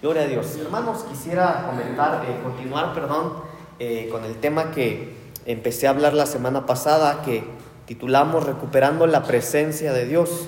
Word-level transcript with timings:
Gloria 0.00 0.22
a 0.22 0.26
Dios. 0.26 0.56
Hermanos, 0.56 1.02
quisiera 1.10 1.66
comentar, 1.68 2.24
eh, 2.24 2.40
continuar, 2.44 2.94
perdón, 2.94 3.32
eh, 3.80 4.08
con 4.12 4.24
el 4.24 4.36
tema 4.36 4.70
que 4.70 5.12
empecé 5.44 5.88
a 5.88 5.90
hablar 5.90 6.14
la 6.14 6.26
semana 6.26 6.66
pasada, 6.66 7.22
que 7.22 7.42
titulamos 7.84 8.46
Recuperando 8.46 9.08
la 9.08 9.24
presencia 9.24 9.92
de 9.92 10.06
Dios. 10.06 10.46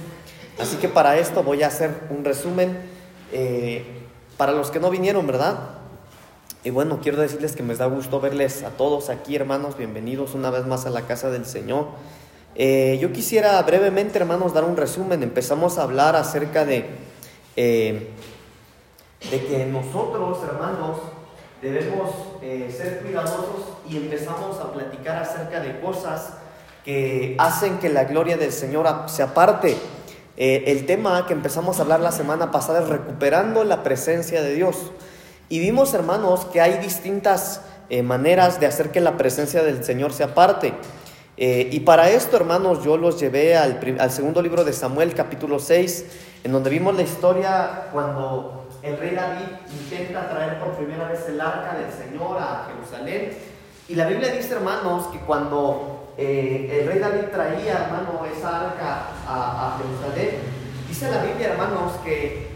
Así 0.60 0.76
que 0.76 0.88
para 0.88 1.18
esto 1.18 1.42
voy 1.42 1.64
a 1.64 1.66
hacer 1.66 1.90
un 2.10 2.24
resumen 2.24 2.78
eh, 3.32 3.84
para 4.36 4.52
los 4.52 4.70
que 4.70 4.78
no 4.78 4.88
vinieron, 4.88 5.26
¿verdad? 5.26 5.58
Y 6.62 6.70
bueno, 6.70 7.00
quiero 7.02 7.20
decirles 7.20 7.56
que 7.56 7.64
me 7.64 7.74
da 7.74 7.86
gusto 7.86 8.20
verles 8.20 8.62
a 8.62 8.70
todos 8.70 9.10
aquí, 9.10 9.34
hermanos. 9.34 9.76
Bienvenidos 9.76 10.36
una 10.36 10.50
vez 10.50 10.64
más 10.64 10.86
a 10.86 10.90
la 10.90 11.08
casa 11.08 11.28
del 11.28 11.44
Señor. 11.44 11.88
yo 12.54 13.12
quisiera 13.12 13.60
brevemente, 13.62 14.16
hermanos, 14.16 14.54
dar 14.54 14.62
un 14.62 14.76
resumen. 14.76 15.24
Empezamos 15.24 15.76
a 15.76 15.82
hablar 15.82 16.14
acerca 16.14 16.64
de 16.64 16.86
de 19.28 19.44
que 19.44 19.66
nosotros, 19.66 20.38
hermanos, 20.44 20.98
debemos 21.60 22.10
eh, 22.40 22.74
ser 22.74 23.00
cuidadosos 23.00 23.76
y 23.88 23.98
empezamos 23.98 24.58
a 24.60 24.72
platicar 24.72 25.22
acerca 25.22 25.60
de 25.60 25.78
cosas 25.80 26.30
que 26.84 27.36
hacen 27.38 27.78
que 27.78 27.90
la 27.90 28.04
gloria 28.04 28.38
del 28.38 28.52
Señor 28.52 28.86
se 29.06 29.22
aparte. 29.22 29.76
Eh, 30.38 30.64
el 30.68 30.86
tema 30.86 31.26
que 31.26 31.34
empezamos 31.34 31.78
a 31.78 31.82
hablar 31.82 32.00
la 32.00 32.12
semana 32.12 32.50
pasada 32.50 32.80
es 32.80 32.88
recuperando 32.88 33.62
la 33.64 33.82
presencia 33.82 34.40
de 34.40 34.54
Dios. 34.54 34.90
Y 35.50 35.58
vimos, 35.58 35.92
hermanos, 35.92 36.46
que 36.46 36.62
hay 36.62 36.78
distintas 36.78 37.60
eh, 37.90 38.02
maneras 38.02 38.58
de 38.58 38.66
hacer 38.66 38.90
que 38.90 39.00
la 39.00 39.18
presencia 39.18 39.62
del 39.62 39.84
Señor 39.84 40.12
se 40.12 40.24
aparte. 40.24 40.72
y 41.36 41.80
para 41.80 42.10
esto, 42.10 42.36
hermanos, 42.36 42.84
yo 42.84 42.98
los 42.98 43.18
llevé 43.18 43.56
al, 43.56 43.80
al 43.98 44.10
segundo 44.10 44.42
libro 44.42 44.62
de 44.62 44.74
Samuel, 44.74 45.14
capítulo 45.14 45.58
6, 45.58 46.04
en 46.44 46.52
donde 46.52 46.68
vimos 46.68 46.94
la 46.94 47.02
historia 47.02 47.88
cuando 47.92 48.59
el 48.82 48.96
rey 48.96 49.14
David 49.14 49.46
intenta 49.70 50.28
traer 50.28 50.58
por 50.58 50.76
primera 50.76 51.08
vez 51.08 51.28
el 51.28 51.40
arca 51.40 51.74
del 51.74 51.92
Señor 51.92 52.38
a 52.38 52.66
Jerusalén. 52.68 53.32
Y 53.88 53.94
la 53.94 54.06
Biblia 54.06 54.32
dice, 54.32 54.54
hermanos, 54.54 55.08
que 55.08 55.18
cuando 55.18 56.12
eh, 56.16 56.80
el 56.80 56.88
rey 56.88 56.98
David 56.98 57.28
traía, 57.32 57.84
hermano, 57.84 58.24
esa 58.34 58.68
arca 58.68 59.06
a, 59.26 59.78
Jerusalén, 59.78 60.36
dice 60.88 61.10
la 61.10 61.22
Biblia, 61.22 61.48
hermanos, 61.48 61.92
que, 62.04 62.48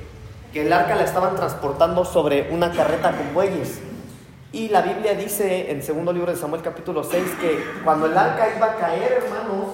que 0.52 0.62
el 0.62 0.72
arca 0.72 0.94
la 0.94 1.04
estaban 1.04 1.34
transportando 1.34 2.04
sobre 2.04 2.50
una 2.50 2.70
carreta 2.70 3.12
con 3.12 3.34
bueyes. 3.34 3.80
Y 4.52 4.68
la 4.68 4.82
Biblia 4.82 5.14
dice 5.14 5.72
en 5.72 5.82
segundo 5.82 6.12
libro 6.12 6.30
de 6.30 6.38
Samuel 6.38 6.62
capítulo 6.62 7.02
6 7.02 7.24
que 7.40 7.58
cuando 7.82 8.06
el 8.06 8.16
arca 8.16 8.46
iba 8.56 8.66
a 8.66 8.76
caer, 8.76 9.24
hermanos, 9.24 9.66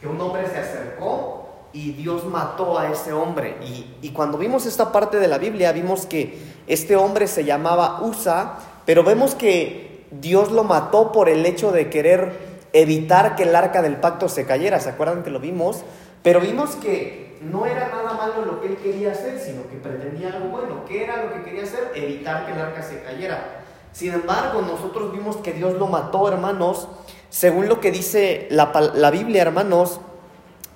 que 0.00 0.08
un 0.08 0.20
hombre 0.20 0.46
se 0.48 0.58
acercó 0.58 1.37
y 1.72 1.92
Dios 1.92 2.24
mató 2.24 2.78
a 2.78 2.90
ese 2.90 3.12
hombre. 3.12 3.56
Y, 4.02 4.10
cuando 4.10 4.38
vimos 4.38 4.66
esta 4.66 4.90
parte 4.90 5.18
de 5.18 5.28
la 5.28 5.38
Biblia, 5.38 5.72
vimos 5.72 6.06
que 6.06 6.38
este 6.66 6.96
hombre 6.96 7.26
se 7.26 7.44
llamaba 7.44 8.02
Usa, 8.02 8.58
pero 8.84 9.04
vemos 9.04 9.34
que 9.34 10.06
Dios 10.10 10.50
lo 10.50 10.64
mató 10.64 11.12
por 11.12 11.28
el 11.28 11.44
hecho 11.44 11.72
de 11.72 11.90
querer 11.90 12.48
evitar 12.72 13.36
que 13.36 13.44
el 13.44 13.54
arca 13.54 13.82
del 13.82 13.96
pacto 13.96 14.28
se 14.28 14.46
cayera. 14.46 14.80
¿Se 14.80 14.90
acuerdan 14.90 15.22
que 15.22 15.30
lo 15.30 15.40
vimos? 15.40 15.82
Pero 16.22 16.40
vimos 16.40 16.74
que 16.76 17.36
no 17.42 17.66
era 17.66 17.88
nada 17.88 18.14
malo 18.14 18.44
lo 18.44 18.60
que 18.60 18.68
él 18.68 18.76
quería 18.76 19.12
hacer, 19.12 19.38
sino 19.38 19.68
que 19.68 19.76
pretendía 19.76 20.28
algo 20.28 20.48
bueno. 20.48 20.84
¿Qué 20.86 21.04
era 21.04 21.24
lo 21.24 21.32
que 21.32 21.42
quería 21.42 21.62
hacer? 21.62 21.92
Evitar 21.94 22.46
que 22.46 22.52
el 22.52 22.60
arca 22.60 22.82
se 22.82 23.02
cayera. 23.02 23.62
Sin 23.92 24.12
embargo, 24.12 24.62
nosotros 24.62 25.12
vimos 25.12 25.36
que 25.38 25.52
Dios 25.52 25.74
lo 25.74 25.86
mató, 25.86 26.28
hermanos, 26.28 26.88
según 27.30 27.68
lo 27.68 27.80
que 27.80 27.90
dice 27.90 28.48
la, 28.50 28.72
la 28.94 29.10
Biblia, 29.10 29.42
hermanos. 29.42 30.00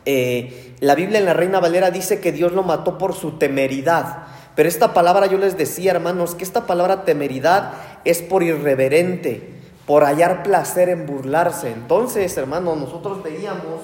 Eh, 0.04 0.71
la 0.82 0.96
Biblia 0.96 1.20
en 1.20 1.26
la 1.26 1.32
Reina 1.32 1.60
Valera 1.60 1.92
dice 1.92 2.18
que 2.18 2.32
Dios 2.32 2.50
lo 2.50 2.64
mató 2.64 2.98
por 2.98 3.14
su 3.14 3.38
temeridad. 3.38 4.24
Pero 4.56 4.68
esta 4.68 4.92
palabra 4.92 5.26
yo 5.26 5.38
les 5.38 5.56
decía, 5.56 5.92
hermanos, 5.92 6.34
que 6.34 6.42
esta 6.42 6.66
palabra 6.66 7.04
temeridad 7.04 7.74
es 8.04 8.20
por 8.20 8.42
irreverente, 8.42 9.60
por 9.86 10.02
hallar 10.02 10.42
placer 10.42 10.88
en 10.88 11.06
burlarse. 11.06 11.70
Entonces, 11.70 12.36
hermanos, 12.36 12.78
nosotros 12.78 13.22
veíamos 13.22 13.80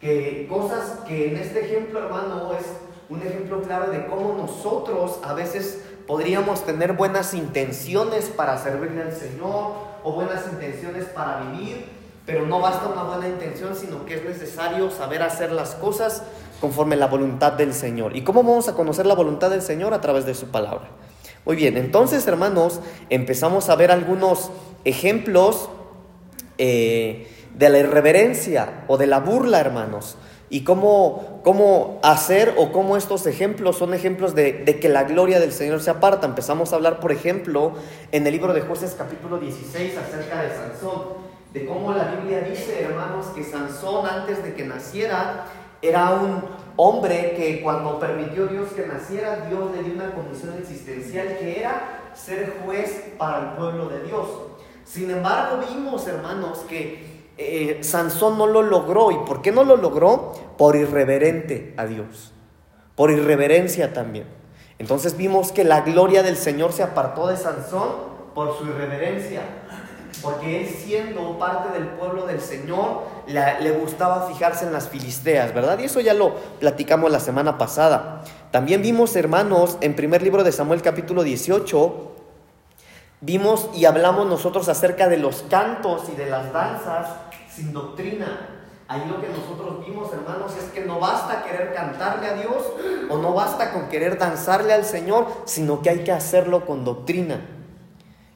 que 0.00 0.46
cosas 0.48 1.00
que 1.06 1.28
en 1.28 1.36
este 1.36 1.66
ejemplo, 1.66 1.98
hermano, 1.98 2.54
es 2.58 2.68
un 3.10 3.20
ejemplo 3.20 3.60
claro 3.60 3.90
de 3.90 4.06
cómo 4.06 4.32
nosotros 4.32 5.18
a 5.24 5.34
veces 5.34 5.82
podríamos 6.06 6.64
tener 6.64 6.94
buenas 6.94 7.34
intenciones 7.34 8.30
para 8.34 8.56
servirle 8.56 9.02
al 9.02 9.12
Señor 9.12 9.72
o 10.02 10.12
buenas 10.12 10.46
intenciones 10.50 11.04
para 11.04 11.40
vivir, 11.50 11.84
pero 12.26 12.46
no 12.46 12.60
basta 12.60 12.88
una 12.88 13.02
buena 13.02 13.28
intención, 13.28 13.76
sino 13.76 14.06
que 14.06 14.14
es 14.14 14.24
necesario 14.24 14.90
saber 14.90 15.22
hacer 15.22 15.52
las 15.52 15.74
cosas 15.74 16.22
conforme 16.60 16.96
la 16.96 17.06
voluntad 17.06 17.52
del 17.52 17.74
Señor. 17.74 18.16
¿Y 18.16 18.22
cómo 18.22 18.42
vamos 18.42 18.68
a 18.68 18.74
conocer 18.74 19.04
la 19.04 19.14
voluntad 19.14 19.50
del 19.50 19.60
Señor? 19.60 19.92
A 19.92 20.00
través 20.00 20.24
de 20.24 20.34
su 20.34 20.46
palabra. 20.46 20.88
Muy 21.44 21.56
bien, 21.56 21.76
entonces 21.76 22.26
hermanos, 22.26 22.80
empezamos 23.10 23.68
a 23.68 23.76
ver 23.76 23.90
algunos 23.90 24.50
ejemplos 24.86 25.68
eh, 26.56 27.28
de 27.54 27.68
la 27.68 27.78
irreverencia 27.78 28.84
o 28.88 28.96
de 28.96 29.06
la 29.06 29.20
burla, 29.20 29.60
hermanos. 29.60 30.16
Y 30.48 30.64
cómo, 30.64 31.40
cómo 31.42 31.98
hacer 32.02 32.54
o 32.56 32.72
cómo 32.72 32.96
estos 32.96 33.26
ejemplos 33.26 33.76
son 33.76 33.92
ejemplos 33.92 34.34
de, 34.34 34.64
que 34.64 34.88
la 34.88 35.04
gloria 35.04 35.40
del 35.40 35.52
Señor 35.52 35.82
se 35.82 35.90
aparta. 35.90 36.26
Empezamos 36.26 36.72
a 36.72 36.76
hablar, 36.76 37.00
por 37.00 37.12
ejemplo, 37.12 37.74
en 38.12 38.26
el 38.26 38.32
libro 38.32 38.54
de 38.54 38.62
Jueces 38.62 38.94
capítulo 38.96 39.38
16 39.38 39.98
acerca 39.98 40.42
de 40.42 40.50
Sansón 40.50 41.23
de 41.54 41.64
cómo 41.64 41.92
la 41.94 42.16
Biblia 42.16 42.40
dice, 42.40 42.82
hermanos, 42.82 43.26
que 43.26 43.44
Sansón 43.44 44.04
antes 44.06 44.42
de 44.42 44.54
que 44.54 44.64
naciera 44.64 45.46
era 45.80 46.10
un 46.10 46.42
hombre 46.76 47.34
que 47.36 47.62
cuando 47.62 48.00
permitió 48.00 48.48
Dios 48.48 48.70
que 48.72 48.88
naciera, 48.88 49.46
Dios 49.48 49.70
le 49.70 49.84
dio 49.84 49.94
una 49.94 50.12
condición 50.12 50.56
existencial 50.58 51.38
que 51.38 51.60
era 51.60 52.10
ser 52.12 52.60
juez 52.64 53.12
para 53.16 53.38
el 53.38 53.56
pueblo 53.56 53.88
de 53.88 54.02
Dios. 54.02 54.26
Sin 54.84 55.08
embargo, 55.12 55.64
vimos, 55.70 56.08
hermanos, 56.08 56.58
que 56.68 57.30
eh, 57.38 57.78
Sansón 57.82 58.36
no 58.36 58.48
lo 58.48 58.62
logró. 58.62 59.12
¿Y 59.12 59.18
por 59.24 59.40
qué 59.40 59.52
no 59.52 59.62
lo 59.62 59.76
logró? 59.76 60.32
Por 60.58 60.74
irreverente 60.74 61.72
a 61.76 61.86
Dios, 61.86 62.32
por 62.96 63.12
irreverencia 63.12 63.92
también. 63.92 64.26
Entonces 64.80 65.16
vimos 65.16 65.52
que 65.52 65.62
la 65.62 65.82
gloria 65.82 66.24
del 66.24 66.36
Señor 66.36 66.72
se 66.72 66.82
apartó 66.82 67.28
de 67.28 67.36
Sansón 67.36 67.90
por 68.34 68.58
su 68.58 68.64
irreverencia 68.66 69.42
porque 70.22 70.62
él 70.62 70.68
siendo 70.68 71.38
parte 71.38 71.78
del 71.78 71.88
pueblo 71.88 72.26
del 72.26 72.40
Señor, 72.40 73.02
le 73.26 73.70
gustaba 73.72 74.26
fijarse 74.26 74.66
en 74.66 74.72
las 74.72 74.88
filisteas, 74.88 75.54
¿verdad? 75.54 75.78
Y 75.78 75.84
eso 75.84 76.00
ya 76.00 76.14
lo 76.14 76.34
platicamos 76.60 77.10
la 77.10 77.20
semana 77.20 77.58
pasada. 77.58 78.22
También 78.50 78.82
vimos, 78.82 79.16
hermanos, 79.16 79.78
en 79.80 79.96
primer 79.96 80.22
libro 80.22 80.44
de 80.44 80.52
Samuel 80.52 80.82
capítulo 80.82 81.22
18, 81.22 82.12
vimos 83.20 83.70
y 83.74 83.84
hablamos 83.86 84.26
nosotros 84.26 84.68
acerca 84.68 85.08
de 85.08 85.16
los 85.16 85.42
cantos 85.48 86.04
y 86.12 86.16
de 86.16 86.26
las 86.26 86.52
danzas 86.52 87.08
sin 87.48 87.72
doctrina. 87.72 88.50
Ahí 88.86 89.02
lo 89.08 89.18
que 89.20 89.28
nosotros 89.28 89.84
vimos, 89.86 90.12
hermanos, 90.12 90.52
es 90.58 90.70
que 90.70 90.84
no 90.84 91.00
basta 91.00 91.42
querer 91.42 91.72
cantarle 91.72 92.26
a 92.26 92.34
Dios 92.34 92.64
o 93.08 93.16
no 93.16 93.32
basta 93.32 93.72
con 93.72 93.88
querer 93.88 94.18
danzarle 94.18 94.74
al 94.74 94.84
Señor, 94.84 95.26
sino 95.46 95.80
que 95.80 95.88
hay 95.88 96.04
que 96.04 96.12
hacerlo 96.12 96.66
con 96.66 96.84
doctrina. 96.84 97.40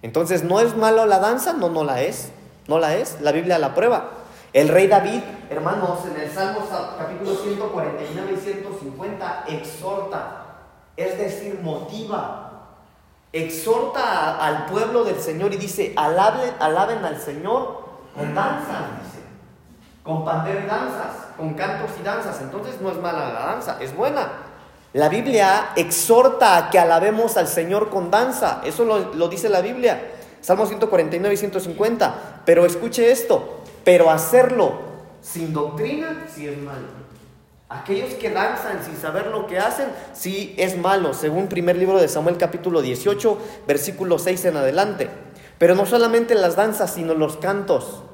Entonces, 0.02 0.44
¿no 0.44 0.60
es 0.60 0.76
malo 0.76 1.06
la 1.06 1.18
danza? 1.18 1.52
No, 1.52 1.68
no 1.68 1.84
la 1.84 2.02
es. 2.02 2.30
No 2.66 2.78
la 2.78 2.94
es. 2.96 3.20
La 3.20 3.32
Biblia 3.32 3.58
la 3.58 3.74
prueba. 3.74 4.10
El 4.52 4.68
rey 4.68 4.86
David, 4.86 5.20
hermanos, 5.50 6.00
en 6.06 6.22
el 6.22 6.30
Salmo 6.30 6.60
capítulo 6.98 7.36
149 7.36 8.32
y 8.32 8.40
150, 8.40 9.44
exhorta, 9.46 10.44
es 10.96 11.18
decir, 11.18 11.60
motiva, 11.62 12.48
exhorta 13.30 14.38
al 14.38 14.64
pueblo 14.66 15.04
del 15.04 15.20
Señor 15.20 15.52
y 15.52 15.58
dice, 15.58 15.92
alaben, 15.96 16.54
alaben 16.60 17.04
al 17.04 17.20
Señor 17.20 17.88
con 18.16 18.34
danzas, 18.34 19.02
dice, 19.04 19.22
con 20.02 20.24
pandero 20.24 20.60
y 20.60 20.66
danzas, 20.66 21.26
con 21.36 21.52
cantos 21.52 21.90
y 22.00 22.02
danzas. 22.02 22.40
Entonces 22.40 22.80
no 22.80 22.90
es 22.90 22.96
mala 22.96 23.32
la 23.32 23.40
danza, 23.40 23.76
es 23.80 23.94
buena. 23.94 24.30
La 24.94 25.08
Biblia 25.08 25.70
exhorta 25.76 26.56
a 26.56 26.70
que 26.70 26.78
alabemos 26.78 27.36
al 27.36 27.46
Señor 27.46 27.90
con 27.90 28.10
danza. 28.10 28.62
Eso 28.64 28.84
lo, 28.84 29.28
dice 29.28 29.48
la 29.48 29.60
Biblia. 29.60 30.12
Salmo 30.40 30.66
149 30.66 31.34
y 31.34 31.36
150. 31.36 32.42
Pero 32.44 32.64
escuche 32.64 33.10
esto. 33.10 33.60
Pero 33.84 34.10
hacerlo 34.10 34.88
sin 35.20 35.52
doctrina 35.52 36.26
sí 36.34 36.46
es 36.46 36.58
malo. 36.58 36.98
Aquellos 37.68 38.14
que 38.14 38.30
danzan 38.30 38.82
sin 38.82 38.96
saber 38.96 39.26
lo 39.26 39.46
que 39.46 39.58
hacen, 39.58 39.88
sí 40.14 40.54
es 40.56 40.78
malo, 40.78 41.12
según 41.12 41.48
primer 41.48 41.76
libro 41.76 42.00
de 42.00 42.08
Samuel 42.08 42.38
capítulo 42.38 42.80
18, 42.80 43.38
versículo 43.66 44.18
6 44.18 44.46
en 44.46 44.56
adelante. 44.56 45.10
Pero 45.58 45.74
no 45.74 45.84
solamente 45.84 46.34
las 46.34 46.56
danzas, 46.56 46.94
sino 46.94 47.12
los 47.12 47.36
cantos. 47.36 48.04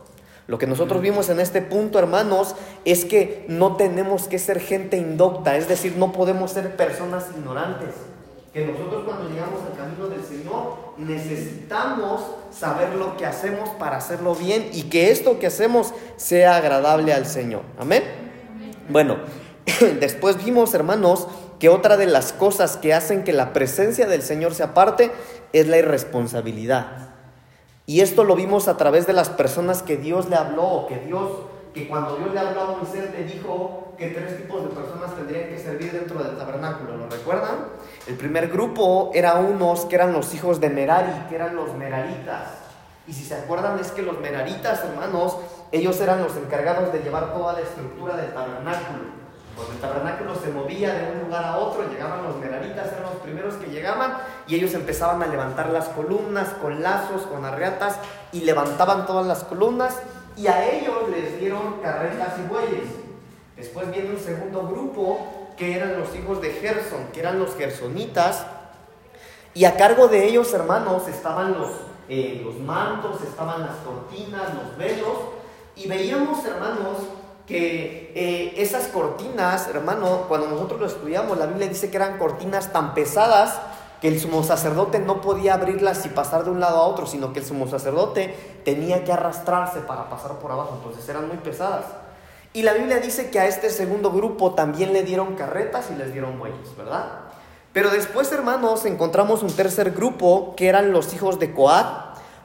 Lo 0.47 0.59
que 0.59 0.67
nosotros 0.67 1.01
vimos 1.01 1.31
en 1.31 1.41
este 1.41 1.63
punto, 1.63 1.99
hermanos, 1.99 2.55
es 2.85 3.05
que 3.07 3.47
no 3.49 3.77
tenemos 3.77 4.29
que 4.29 4.39
ser 4.39 4.61
gente 4.61 4.99
indocta, 4.99 5.57
es 5.57 5.69
decir, 5.69 5.97
no 5.97 6.13
podemos 6.13 6.51
ser 6.51 6.77
personas 6.77 7.27
ignorantes. 7.35 7.91
Que 8.53 8.67
nosotros 8.67 9.05
cuando 9.05 9.29
llegamos 9.31 9.61
al 9.63 9.77
camino 9.77 10.07
del 10.07 10.23
Señor 10.23 10.77
necesitamos 10.99 12.23
saber 12.53 12.95
lo 12.95 13.17
que 13.17 13.27
hacemos 13.27 13.69
para 13.71 13.97
hacerlo 13.97 14.35
bien 14.35 14.69
y 14.73 14.85
que 14.85 15.11
esto 15.11 15.39
que 15.41 15.49
hacemos 15.49 15.93
sea 16.17 16.57
agradable 16.57 17.13
al 17.13 17.27
Señor. 17.27 17.63
Amén. 17.79 18.05
Bueno, 18.89 19.17
después 20.01 20.45
vimos, 20.45 20.75
hermanos, 20.75 21.27
que 21.59 21.69
otra 21.69 21.97
de 21.97 22.07
las 22.07 22.33
cosas 22.33 22.77
que 22.77 22.93
hacen 22.93 23.25
que 23.25 23.33
la 23.33 23.53
presencia 23.53 24.07
del 24.07 24.23
Señor 24.23 24.55
se 24.55 24.63
aparte 24.63 25.11
es 25.53 25.67
la 25.67 25.79
irresponsabilidad. 25.79 27.14
Y 27.87 28.01
esto 28.01 28.25
lo 28.25 28.35
vimos 28.35 28.69
a 28.69 28.77
través 28.79 29.07
de 29.07 29.13
las 29.13 29.29
personas 29.29 29.83
que 29.83 29.99
Dios 29.99 30.31
le 30.31 30.37
habló, 30.37 30.87
que 30.89 31.01
Dios, 31.01 31.31
que 31.75 31.87
cuando 31.87 32.17
Dios 32.17 32.33
le 32.33 32.41
habló 32.41 32.61
a 32.63 32.77
Moisés 32.77 33.11
le 33.13 33.25
dijo 33.25 33.93
que 33.99 34.09
tres 34.09 34.39
tipos 34.39 34.63
de 34.63 34.69
personas 34.69 35.15
tendrían 35.15 35.49
que 35.51 35.59
servir 35.59 35.93
dentro 35.93 36.23
del 36.23 36.37
tabernáculo, 36.37 36.97
¿lo 36.97 37.09
recuerdan? 37.09 37.67
El 38.07 38.17
primer 38.17 38.49
grupo 38.49 39.11
era 39.13 39.35
unos 39.35 39.85
que 39.85 39.97
eran 39.97 40.13
los 40.15 40.35
hijos 40.35 40.61
de 40.61 40.71
Merari, 40.71 41.13
que 41.29 41.35
eran 41.35 41.55
los 41.55 41.75
meraritas. 41.75 42.49
Y 43.07 43.13
si 43.13 43.23
se 43.23 43.35
acuerdan 43.35 43.79
es 43.79 43.93
que 43.93 44.01
los 44.01 44.19
meraritas, 44.19 44.83
hermanos, 44.83 45.37
ellos 45.71 46.01
eran 46.01 46.23
los 46.23 46.35
encargados 46.37 46.91
de 46.91 47.01
llevar 47.01 47.35
toda 47.35 47.53
la 47.53 47.61
estructura 47.61 48.17
del 48.17 48.33
tabernáculo. 48.33 49.14
Cuando 49.55 49.73
el 49.73 49.81
tabernáculo 49.81 50.35
se 50.35 50.51
movía 50.51 50.95
de 50.95 51.13
un 51.13 51.25
lugar 51.25 51.45
a 51.45 51.59
otro, 51.59 51.89
llegaban 51.89 52.25
los 52.25 52.37
meraritas, 52.37 52.93
eran 52.93 53.05
los 53.05 53.23
primeros 53.23 53.55
que 53.55 53.67
llegaban 53.67 54.17
y 54.49 54.57
ellos 54.57 54.75
empezaban 54.75 55.23
a 55.23 55.27
levantar 55.27 55.71
las 55.71 55.89
columnas 55.89 56.49
con 56.61 56.83
lazos, 56.83 57.23
con 57.23 57.45
arreatas 57.45 57.99
y 58.33 58.41
levantaban 58.41 59.07
todas 59.07 59.27
las 59.27 59.45
columnas 59.45 59.97
y 60.37 60.49
a 60.49 60.69
ellos 60.69 61.09
les 61.11 61.39
dieron 61.39 61.81
carretas 61.83 62.35
y 62.39 62.49
bueyes. 62.49 62.89
Después 63.57 63.91
viene 63.93 64.11
un 64.11 64.19
segundo 64.19 64.67
grupo 64.67 65.55
que 65.57 65.77
eran 65.77 66.01
los 66.01 66.15
hijos 66.17 66.41
de 66.41 66.51
Gerson, 66.51 67.07
que 67.13 67.21
eran 67.21 67.39
los 67.39 67.55
gersonitas 67.55 68.45
y 69.55 69.67
a 69.67 69.77
cargo 69.77 70.09
de 70.09 70.27
ellos, 70.27 70.53
hermanos, 70.53 71.07
estaban 71.07 71.53
los, 71.53 71.71
eh, 72.09 72.41
los 72.45 72.59
mantos, 72.59 73.23
estaban 73.23 73.61
las 73.61 73.77
cortinas, 73.77 74.53
los 74.53 74.77
velos 74.77 75.17
y 75.77 75.87
veíamos, 75.87 76.45
hermanos, 76.45 76.99
que 77.47 78.13
eh, 78.15 78.55
esas 78.57 78.89
cortinas, 78.89 79.69
hermano, 79.69 80.25
cuando 80.29 80.49
nosotros 80.49 80.81
lo 80.81 80.87
estudiamos, 80.87 81.37
la 81.39 81.47
Biblia 81.47 81.69
dice 81.69 81.91
que 81.91 81.97
eran 81.97 82.19
cortinas 82.19 82.73
tan 82.73 82.95
pesadas 82.95 83.61
que 84.01 84.09
el 84.09 84.21
sumo 84.21 84.43
sacerdote 84.43 84.99
no 84.99 85.21
podía 85.21 85.55
abrirlas 85.55 86.05
y 86.07 86.09
pasar 86.11 86.45
de 86.45 86.51
un 86.51 86.61
lado 86.61 86.79
a 86.79 86.87
otro, 86.87 87.07
sino 87.07 87.33
que 87.33 87.41
el 87.41 87.47
sumo 87.47 87.67
sacerdote 87.67 88.35
tenía 88.65 89.05
que 89.05 89.13
arrastrarse 89.13 89.81
para 89.81 90.09
pasar 90.11 90.33
por 90.39 90.53
abajo, 90.53 90.75
entonces 90.77 91.09
eran 91.09 91.29
muy 91.29 91.39
pesadas. 91.39 91.87
Y 92.53 92.63
la 92.63 92.73
Biblia 92.73 92.99
dice 92.99 93.31
que 93.31 93.41
a 93.41 93.47
este 93.47 93.69
segundo 93.71 94.11
grupo 94.11 94.53
también 94.55 94.93
le 94.93 95.03
dieron 95.03 95.35
carretas 95.35 95.91
y 95.91 95.97
les 95.97 96.13
dieron 96.13 96.39
bueyes, 96.39 96.77
¿verdad? 96.77 97.07
Pero 97.73 97.91
después, 97.91 98.31
hermanos, 98.31 98.85
encontramos 98.85 99.43
un 99.43 99.51
tercer 99.51 99.91
grupo 99.91 100.55
que 100.57 100.69
eran 100.69 100.93
los 100.93 101.13
hijos 101.15 101.41
de 101.41 101.53
Coat, 101.53 101.87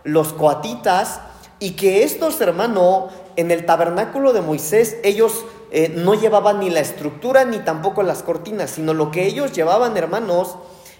los 0.03 0.33
coatitas, 0.33 1.21
y 1.59 1.75
que 1.75 2.03
estos, 2.03 2.39
hermanos, 2.41 3.11
en 3.39 3.51
el 3.51 3.65
tabernáculo 3.65 4.33
de 4.33 4.41
Moisés 4.41 4.97
ellos 5.01 5.45
eh, 5.71 5.93
no 5.95 6.13
llevaban 6.13 6.59
ni 6.59 6.69
la 6.69 6.81
estructura 6.81 7.45
ni 7.45 7.59
tampoco 7.59 8.03
las 8.03 8.21
cortinas, 8.21 8.71
sino 8.71 8.93
lo 8.93 9.11
que 9.11 9.25
ellos 9.25 9.53
llevaban, 9.53 9.95
hermanos, 9.95 10.57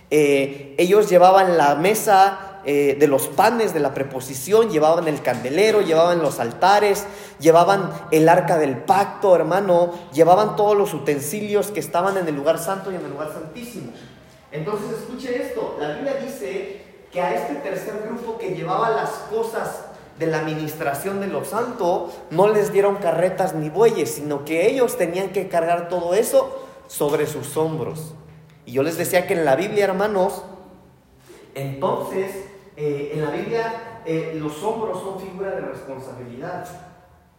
eh, 0.10 0.74
ellos 0.78 1.10
llevaban 1.10 1.58
la 1.58 1.76
mesa 1.76 2.62
eh, 2.64 2.96
de 2.98 3.08
los 3.08 3.28
panes 3.28 3.74
de 3.74 3.82
la 3.82 3.94
preposición, 3.94 4.70
llevaban 4.70 5.10
el 5.10 5.22
candelero, 5.22 5.82
llevaban 5.82 6.22
los 6.22 6.40
altares, 6.40 7.06
llevaban 7.42 7.92
el 8.12 8.30
arca 8.30 8.58
del 8.58 8.78
pacto, 8.78 9.36
hermano, 9.36 9.92
llevaban 10.14 10.56
todos 10.56 10.78
los 10.78 10.94
utensilios 10.94 11.72
que 11.72 11.82
estaban 11.82 12.16
en 12.16 12.26
el 12.26 12.36
lugar 12.36 12.58
santo 12.58 12.90
y 12.90 12.96
en 12.96 13.04
el 13.04 13.12
lugar 13.12 13.34
santísimo. 13.34 13.92
Entonces 14.54 14.92
escuche 14.98 15.42
esto, 15.42 15.76
la 15.78 15.92
Biblia 15.92 16.16
dice 16.26 16.84
que 17.12 17.22
a 17.22 17.36
este 17.36 17.56
tercer 17.56 18.02
grupo 18.06 18.38
que 18.38 18.56
llevaba 18.56 18.92
las 18.92 19.10
cosas 19.30 19.89
de 20.20 20.28
la 20.28 20.40
administración 20.40 21.22
de 21.22 21.28
los 21.28 21.48
santos, 21.48 22.14
no 22.30 22.50
les 22.50 22.72
dieron 22.72 22.98
carretas 22.98 23.56
ni 23.56 23.70
bueyes, 23.70 24.16
sino 24.16 24.46
que 24.46 24.68
ellos 24.70 24.98
tenían 24.98 25.30
que 25.30 25.48
cargar 25.48 25.88
todo 25.88 26.14
eso 26.14 26.68
sobre 26.88 27.26
sus 27.26 27.56
hombros. 27.58 28.14
Y 28.66 28.74
yo 28.74 28.84
les 28.84 28.98
decía 28.98 29.26
que 29.26 29.34
en 29.34 29.46
la 29.46 29.56
Biblia, 29.56 29.86
hermanos, 29.86 30.44
entonces, 31.56 32.32
eh, 32.76 33.12
en 33.16 33.26
la 33.26 33.32
Biblia 33.32 34.02
eh, 34.06 34.34
los 34.36 34.62
hombros 34.64 35.02
son 35.02 35.20
figura 35.20 35.52
de 35.52 35.62
responsabilidad. 35.62 36.68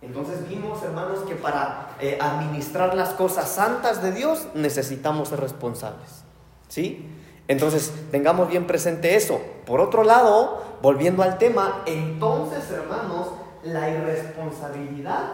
Entonces 0.03 0.49
vimos, 0.49 0.83
hermanos, 0.83 1.21
que 1.29 1.35
para 1.35 1.97
eh, 2.01 2.19
administrar 2.21 2.95
las 2.95 3.11
cosas 3.11 3.51
santas 3.51 4.03
de 4.03 4.13
Dios 4.13 4.49
necesitamos 4.55 5.29
ser 5.29 5.41
responsables. 5.41 6.25
¿Sí? 6.69 7.07
Entonces, 7.49 7.93
tengamos 8.13 8.49
bien 8.49 8.67
presente 8.67 9.17
eso. 9.17 9.41
Por 9.67 9.81
otro 9.81 10.05
lado, 10.05 10.63
volviendo 10.83 11.23
al 11.23 11.39
tema, 11.39 11.83
entonces, 11.87 12.71
hermanos, 12.71 13.29
la 13.63 13.91
irresponsabilidad 13.91 15.33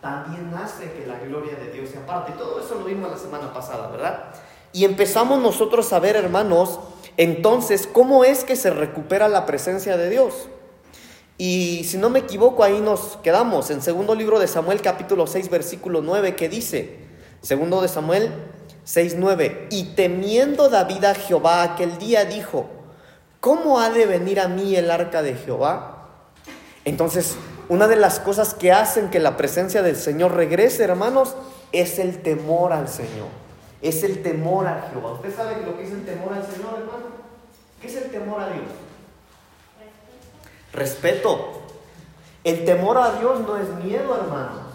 también 0.00 0.52
hace 0.54 0.92
que 0.92 1.06
la 1.06 1.18
gloria 1.18 1.56
de 1.56 1.72
Dios 1.72 1.90
se 1.90 1.98
aparte. 1.98 2.32
Todo 2.32 2.60
eso 2.60 2.76
lo 2.76 2.84
vimos 2.84 3.10
la 3.10 3.16
semana 3.16 3.52
pasada, 3.52 3.88
¿verdad? 3.88 4.24
Y 4.72 4.84
empezamos 4.84 5.40
nosotros 5.40 5.92
a 5.92 5.98
ver, 5.98 6.16
hermanos, 6.16 6.78
entonces, 7.16 7.88
cómo 7.90 8.24
es 8.24 8.44
que 8.44 8.56
se 8.56 8.70
recupera 8.70 9.28
la 9.28 9.46
presencia 9.46 9.96
de 9.96 10.10
Dios. 10.10 10.48
Y 11.36 11.84
si 11.84 11.98
no 11.98 12.10
me 12.10 12.20
equivoco, 12.20 12.64
ahí 12.64 12.80
nos 12.80 13.16
quedamos 13.22 13.70
en 13.70 13.80
segundo 13.80 14.14
libro 14.14 14.38
de 14.38 14.48
Samuel 14.48 14.82
capítulo 14.82 15.26
6 15.26 15.50
versículo 15.50 16.02
9 16.02 16.34
que 16.34 16.48
dice, 16.48 16.98
segundo 17.40 17.80
de 17.80 17.88
Samuel 17.88 18.32
6.9. 18.84 19.68
Y 19.70 19.94
temiendo 19.94 20.68
David 20.68 21.04
a 21.04 21.14
Jehová 21.14 21.62
aquel 21.62 21.98
día 21.98 22.24
dijo, 22.24 22.66
¿cómo 23.40 23.80
ha 23.80 23.90
de 23.90 24.06
venir 24.06 24.40
a 24.40 24.48
mí 24.48 24.76
el 24.76 24.90
arca 24.90 25.22
de 25.22 25.34
Jehová? 25.34 26.06
Entonces, 26.84 27.36
una 27.68 27.86
de 27.86 27.96
las 27.96 28.20
cosas 28.20 28.54
que 28.54 28.72
hacen 28.72 29.10
que 29.10 29.18
la 29.18 29.36
presencia 29.36 29.82
del 29.82 29.96
Señor 29.96 30.34
regrese, 30.34 30.84
hermanos, 30.84 31.34
es 31.72 31.98
el 31.98 32.22
temor 32.22 32.72
al 32.72 32.88
Señor. 32.88 33.28
Es 33.82 34.02
el 34.02 34.22
temor 34.22 34.66
a 34.66 34.88
Jehová. 34.90 35.12
¿Usted 35.12 35.34
sabe 35.34 35.64
lo 35.64 35.76
que 35.76 35.84
es 35.84 35.92
el 35.92 36.04
temor 36.04 36.32
al 36.32 36.44
Señor, 36.44 36.74
hermano? 36.78 37.06
¿Qué 37.80 37.86
es 37.86 37.96
el 37.96 38.10
temor 38.10 38.40
a 38.40 38.48
Dios? 38.48 38.64
Respeto. 40.72 41.62
El 42.44 42.64
temor 42.64 42.98
a 42.98 43.18
Dios 43.18 43.40
no 43.40 43.56
es 43.56 43.68
miedo, 43.84 44.16
hermano. 44.16 44.68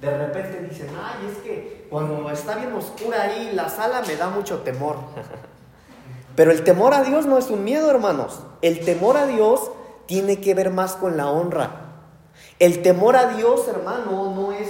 De 0.00 0.16
repente 0.16 0.66
dicen, 0.68 0.88
ay, 0.96 1.28
es 1.30 1.38
que 1.38 1.86
cuando 1.90 2.30
está 2.30 2.56
bien 2.56 2.72
oscura 2.72 3.22
ahí 3.22 3.50
la 3.52 3.68
sala 3.68 4.02
me 4.06 4.16
da 4.16 4.28
mucho 4.28 4.58
temor. 4.60 4.96
Pero 6.38 6.52
el 6.52 6.62
temor 6.62 6.94
a 6.94 7.02
Dios 7.02 7.26
no 7.26 7.36
es 7.36 7.50
un 7.50 7.64
miedo, 7.64 7.90
hermanos. 7.90 8.38
El 8.62 8.84
temor 8.84 9.16
a 9.16 9.26
Dios 9.26 9.72
tiene 10.06 10.40
que 10.40 10.54
ver 10.54 10.70
más 10.70 10.94
con 10.94 11.16
la 11.16 11.28
honra. 11.28 11.96
El 12.60 12.80
temor 12.80 13.16
a 13.16 13.34
Dios, 13.34 13.66
hermano, 13.66 14.32
no 14.36 14.52
es, 14.52 14.68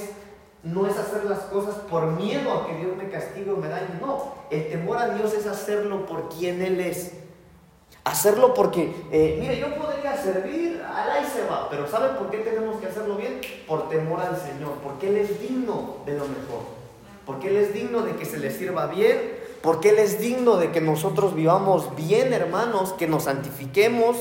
no 0.62 0.86
es 0.86 0.96
hacer 0.96 1.26
las 1.26 1.40
cosas 1.40 1.74
por 1.90 2.06
miedo 2.12 2.50
a 2.54 2.66
que 2.66 2.74
Dios 2.78 2.96
me 2.96 3.10
castigue 3.10 3.50
o 3.50 3.58
me 3.58 3.68
dañe. 3.68 4.00
No, 4.00 4.32
el 4.50 4.70
temor 4.70 4.96
a 4.96 5.10
Dios 5.10 5.34
es 5.34 5.46
hacerlo 5.46 6.06
por 6.06 6.30
quien 6.30 6.62
Él 6.62 6.80
es. 6.80 7.12
Hacerlo 8.02 8.54
porque, 8.54 8.90
eh, 9.12 9.36
mire, 9.38 9.60
yo 9.60 9.74
podría 9.76 10.16
servir, 10.16 10.82
a 10.82 11.20
y 11.20 11.26
se 11.26 11.44
va, 11.44 11.68
pero 11.68 11.86
¿saben 11.86 12.16
por 12.16 12.30
qué 12.30 12.38
tenemos 12.38 12.80
que 12.80 12.86
hacerlo 12.86 13.16
bien? 13.16 13.42
Por 13.66 13.90
temor 13.90 14.20
al 14.20 14.38
Señor, 14.38 14.72
porque 14.82 15.10
Él 15.10 15.18
es 15.18 15.38
digno 15.38 15.96
de 16.06 16.12
lo 16.12 16.24
mejor, 16.24 16.62
porque 17.26 17.48
Él 17.48 17.58
es 17.58 17.74
digno 17.74 18.00
de 18.00 18.16
que 18.16 18.24
se 18.24 18.38
le 18.38 18.50
sirva 18.50 18.86
bien, 18.86 19.47
porque 19.62 19.90
Él 19.90 19.98
es 19.98 20.20
digno 20.20 20.56
de 20.56 20.70
que 20.70 20.80
nosotros 20.80 21.34
vivamos 21.34 21.94
bien, 21.96 22.32
hermanos, 22.32 22.92
que 22.92 23.06
nos 23.08 23.24
santifiquemos, 23.24 24.16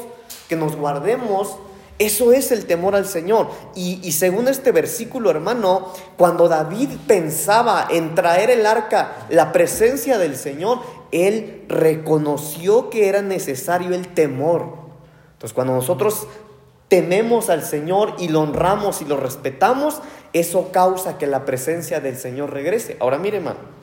que 0.50 0.56
nos 0.56 0.76
guardemos. 0.76 1.58
Eso 2.00 2.32
es 2.32 2.52
el 2.52 2.66
temor 2.66 2.96
al 2.96 3.08
Señor. 3.08 3.48
Y, 3.76 4.12
según 4.12 4.48
este 4.48 4.72
versículo, 4.72 5.32
hermano, 5.32 5.92
cuando 6.16 6.48
David 6.48 6.90
pensaba 7.08 7.88
en 7.90 8.14
traer 8.14 8.52
el 8.52 8.66
arca, 8.66 9.28
la 9.30 9.52
presencia 9.52 10.18
del 10.18 10.36
Señor, 10.36 10.80
él 11.12 11.66
reconoció 11.68 12.90
que 12.90 13.10
era 13.10 13.22
necesario 13.22 13.96
el 13.96 14.14
temor. 14.14 14.74
Entonces, 15.34 15.54
cuando 15.54 15.74
nosotros 15.74 16.28
tememos 16.88 17.50
al 17.50 17.64
Señor 17.64 18.14
y 18.20 18.30
lo 18.30 18.42
honramos 18.42 19.02
y 19.02 19.06
lo 19.06 19.18
respetamos, 19.18 20.02
eso 20.34 20.72
causa 20.72 21.18
que 21.18 21.26
la 21.26 21.46
presencia 21.46 22.00
del 22.00 22.18
Señor 22.18 22.54
regrese. 22.54 22.98
Ahora 23.00 23.18
mire, 23.18 23.38
hermano. 23.38 23.77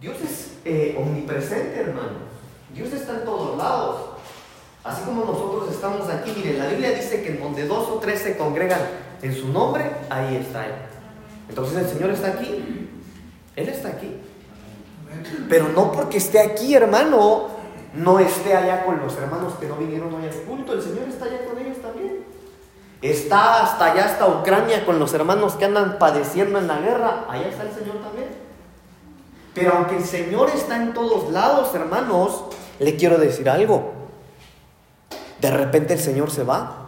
Dios 0.00 0.16
es 0.22 0.52
eh, 0.64 0.96
omnipresente, 0.98 1.78
hermano. 1.78 2.30
Dios 2.74 2.90
está 2.92 3.16
en 3.16 3.24
todos 3.24 3.58
lados. 3.58 4.00
Así 4.82 5.02
como 5.02 5.26
nosotros 5.26 5.70
estamos 5.70 6.08
aquí, 6.08 6.32
mire, 6.34 6.56
la 6.56 6.68
Biblia 6.68 6.92
dice 6.92 7.22
que 7.22 7.32
en 7.32 7.40
donde 7.40 7.66
dos 7.66 7.86
o 7.88 7.98
tres 7.98 8.20
se 8.20 8.38
congregan 8.38 8.80
en 9.20 9.34
su 9.34 9.48
nombre, 9.48 9.90
ahí 10.08 10.36
está 10.36 10.66
Él. 10.66 10.72
Entonces 11.50 11.76
el 11.76 11.88
Señor 11.88 12.10
está 12.10 12.28
aquí. 12.28 12.88
Él 13.56 13.68
está 13.68 13.88
aquí. 13.88 14.16
Pero 15.50 15.68
no 15.68 15.92
porque 15.92 16.16
esté 16.16 16.40
aquí, 16.40 16.74
hermano, 16.74 17.48
no 17.92 18.18
esté 18.20 18.56
allá 18.56 18.86
con 18.86 19.00
los 19.00 19.14
hermanos 19.18 19.54
que 19.60 19.66
no 19.66 19.76
vinieron 19.76 20.14
hoy 20.14 20.24
al 20.24 20.34
culto. 20.44 20.72
El 20.72 20.82
Señor 20.82 21.08
está 21.10 21.26
allá 21.26 21.44
con 21.44 21.58
ellos 21.58 21.76
también. 21.82 22.24
Está 23.02 23.64
hasta 23.64 23.92
allá, 23.92 24.04
hasta 24.06 24.26
Ucrania, 24.28 24.86
con 24.86 24.98
los 24.98 25.12
hermanos 25.12 25.56
que 25.56 25.66
andan 25.66 25.98
padeciendo 25.98 26.58
en 26.58 26.68
la 26.68 26.78
guerra. 26.78 27.26
Allá 27.28 27.48
está 27.48 27.64
el 27.64 27.74
Señor 27.74 27.96
también. 27.96 28.39
Pero 29.54 29.74
aunque 29.74 29.96
el 29.96 30.04
Señor 30.04 30.50
está 30.50 30.76
en 30.76 30.94
todos 30.94 31.30
lados, 31.30 31.74
hermanos, 31.74 32.44
le 32.78 32.96
quiero 32.96 33.18
decir 33.18 33.48
algo. 33.48 33.92
De 35.40 35.50
repente 35.50 35.94
el 35.94 36.00
Señor 36.00 36.30
se 36.30 36.44
va. 36.44 36.80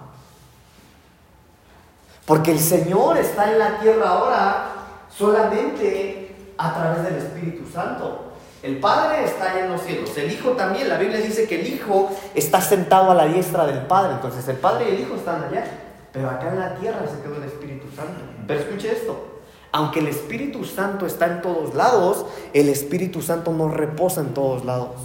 Porque 2.26 2.52
el 2.52 2.60
Señor 2.60 3.18
está 3.18 3.50
en 3.50 3.58
la 3.58 3.80
tierra 3.80 4.08
ahora 4.08 4.68
solamente 5.10 6.34
A 6.56 6.72
través 6.74 7.02
del 7.02 7.16
Espíritu 7.16 7.68
Santo. 7.70 8.32
El 8.62 8.78
Padre 8.78 9.24
está 9.24 9.50
allá 9.50 9.64
en 9.64 9.72
los 9.72 9.82
cielos, 9.82 10.16
el 10.16 10.30
Hijo 10.30 10.50
también. 10.50 10.88
La 10.88 10.96
Biblia 10.96 11.18
dice 11.18 11.48
que 11.48 11.60
el 11.60 11.66
Hijo 11.66 12.10
está 12.34 12.60
sentado 12.60 13.10
a 13.10 13.14
la 13.14 13.24
diestra 13.24 13.66
del 13.66 13.80
Padre. 13.86 14.12
Entonces 14.14 14.46
el 14.46 14.56
Padre 14.56 14.84
y 14.88 14.94
el 14.94 15.00
Hijo 15.00 15.16
están 15.16 15.42
allá. 15.42 15.64
Pero 16.12 16.30
acá 16.30 16.50
en 16.50 16.60
la 16.60 16.74
tierra 16.76 17.00
se 17.08 17.20
quedó 17.22 17.36
el 17.36 17.44
Espíritu 17.44 17.88
Santo. 17.96 18.20
Pero 18.46 18.60
escuche 18.60 18.92
esto. 18.92 19.31
Aunque 19.72 20.00
el 20.00 20.08
Espíritu 20.08 20.64
Santo 20.64 21.06
está 21.06 21.26
en 21.26 21.42
todos 21.42 21.74
lados, 21.74 22.26
el 22.52 22.68
Espíritu 22.68 23.22
Santo 23.22 23.52
no 23.52 23.68
reposa 23.68 24.20
en 24.20 24.34
todos 24.34 24.66
lados. 24.66 24.96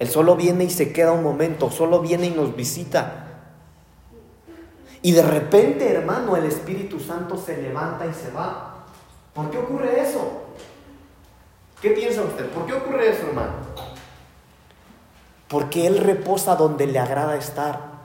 Él 0.00 0.08
solo 0.08 0.36
viene 0.36 0.64
y 0.64 0.70
se 0.70 0.92
queda 0.92 1.12
un 1.12 1.22
momento, 1.22 1.70
solo 1.70 2.00
viene 2.00 2.26
y 2.26 2.30
nos 2.30 2.54
visita. 2.56 3.22
Y 5.00 5.12
de 5.12 5.22
repente, 5.22 5.88
hermano, 5.88 6.36
el 6.36 6.44
Espíritu 6.44 6.98
Santo 6.98 7.38
se 7.38 7.62
levanta 7.62 8.06
y 8.06 8.12
se 8.12 8.30
va. 8.32 8.84
¿Por 9.32 9.50
qué 9.50 9.58
ocurre 9.58 10.02
eso? 10.02 10.42
¿Qué 11.80 11.90
piensa 11.90 12.22
usted? 12.22 12.48
¿Por 12.50 12.66
qué 12.66 12.72
ocurre 12.72 13.10
eso, 13.10 13.28
hermano? 13.28 13.52
Porque 15.48 15.86
Él 15.86 15.98
reposa 15.98 16.56
donde 16.56 16.86
le 16.86 16.98
agrada 16.98 17.36
estar. 17.36 17.96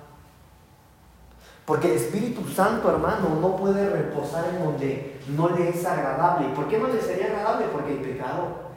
Porque 1.65 1.87
el 1.87 1.97
Espíritu 1.97 2.47
Santo, 2.47 2.89
hermano, 2.89 3.29
no 3.41 3.55
puede 3.55 3.89
reposar 3.89 4.30
no 5.29 5.49
le 5.49 5.69
es 5.69 5.85
agradable. 5.85 6.49
¿Por 6.55 6.67
qué 6.67 6.77
no 6.77 6.87
le 6.87 7.01
sería 7.01 7.27
agradable? 7.27 7.67
Porque 7.71 7.91
hay 7.91 7.97
pecado. 7.97 8.71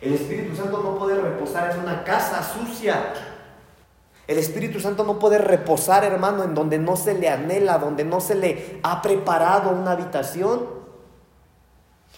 El 0.00 0.14
Espíritu 0.14 0.54
Santo 0.54 0.80
no 0.82 0.98
puede 0.98 1.20
reposar 1.20 1.72
en 1.72 1.80
una 1.80 2.04
casa 2.04 2.42
sucia. 2.42 3.12
El 4.26 4.38
Espíritu 4.38 4.78
Santo 4.78 5.04
no 5.04 5.18
puede 5.18 5.38
reposar, 5.38 6.04
hermano, 6.04 6.44
en 6.44 6.54
donde 6.54 6.78
no 6.78 6.96
se 6.96 7.14
le 7.14 7.28
anhela, 7.28 7.78
donde 7.78 8.04
no 8.04 8.20
se 8.20 8.34
le 8.34 8.78
ha 8.82 9.00
preparado 9.00 9.70
una 9.70 9.92
habitación. 9.92 10.66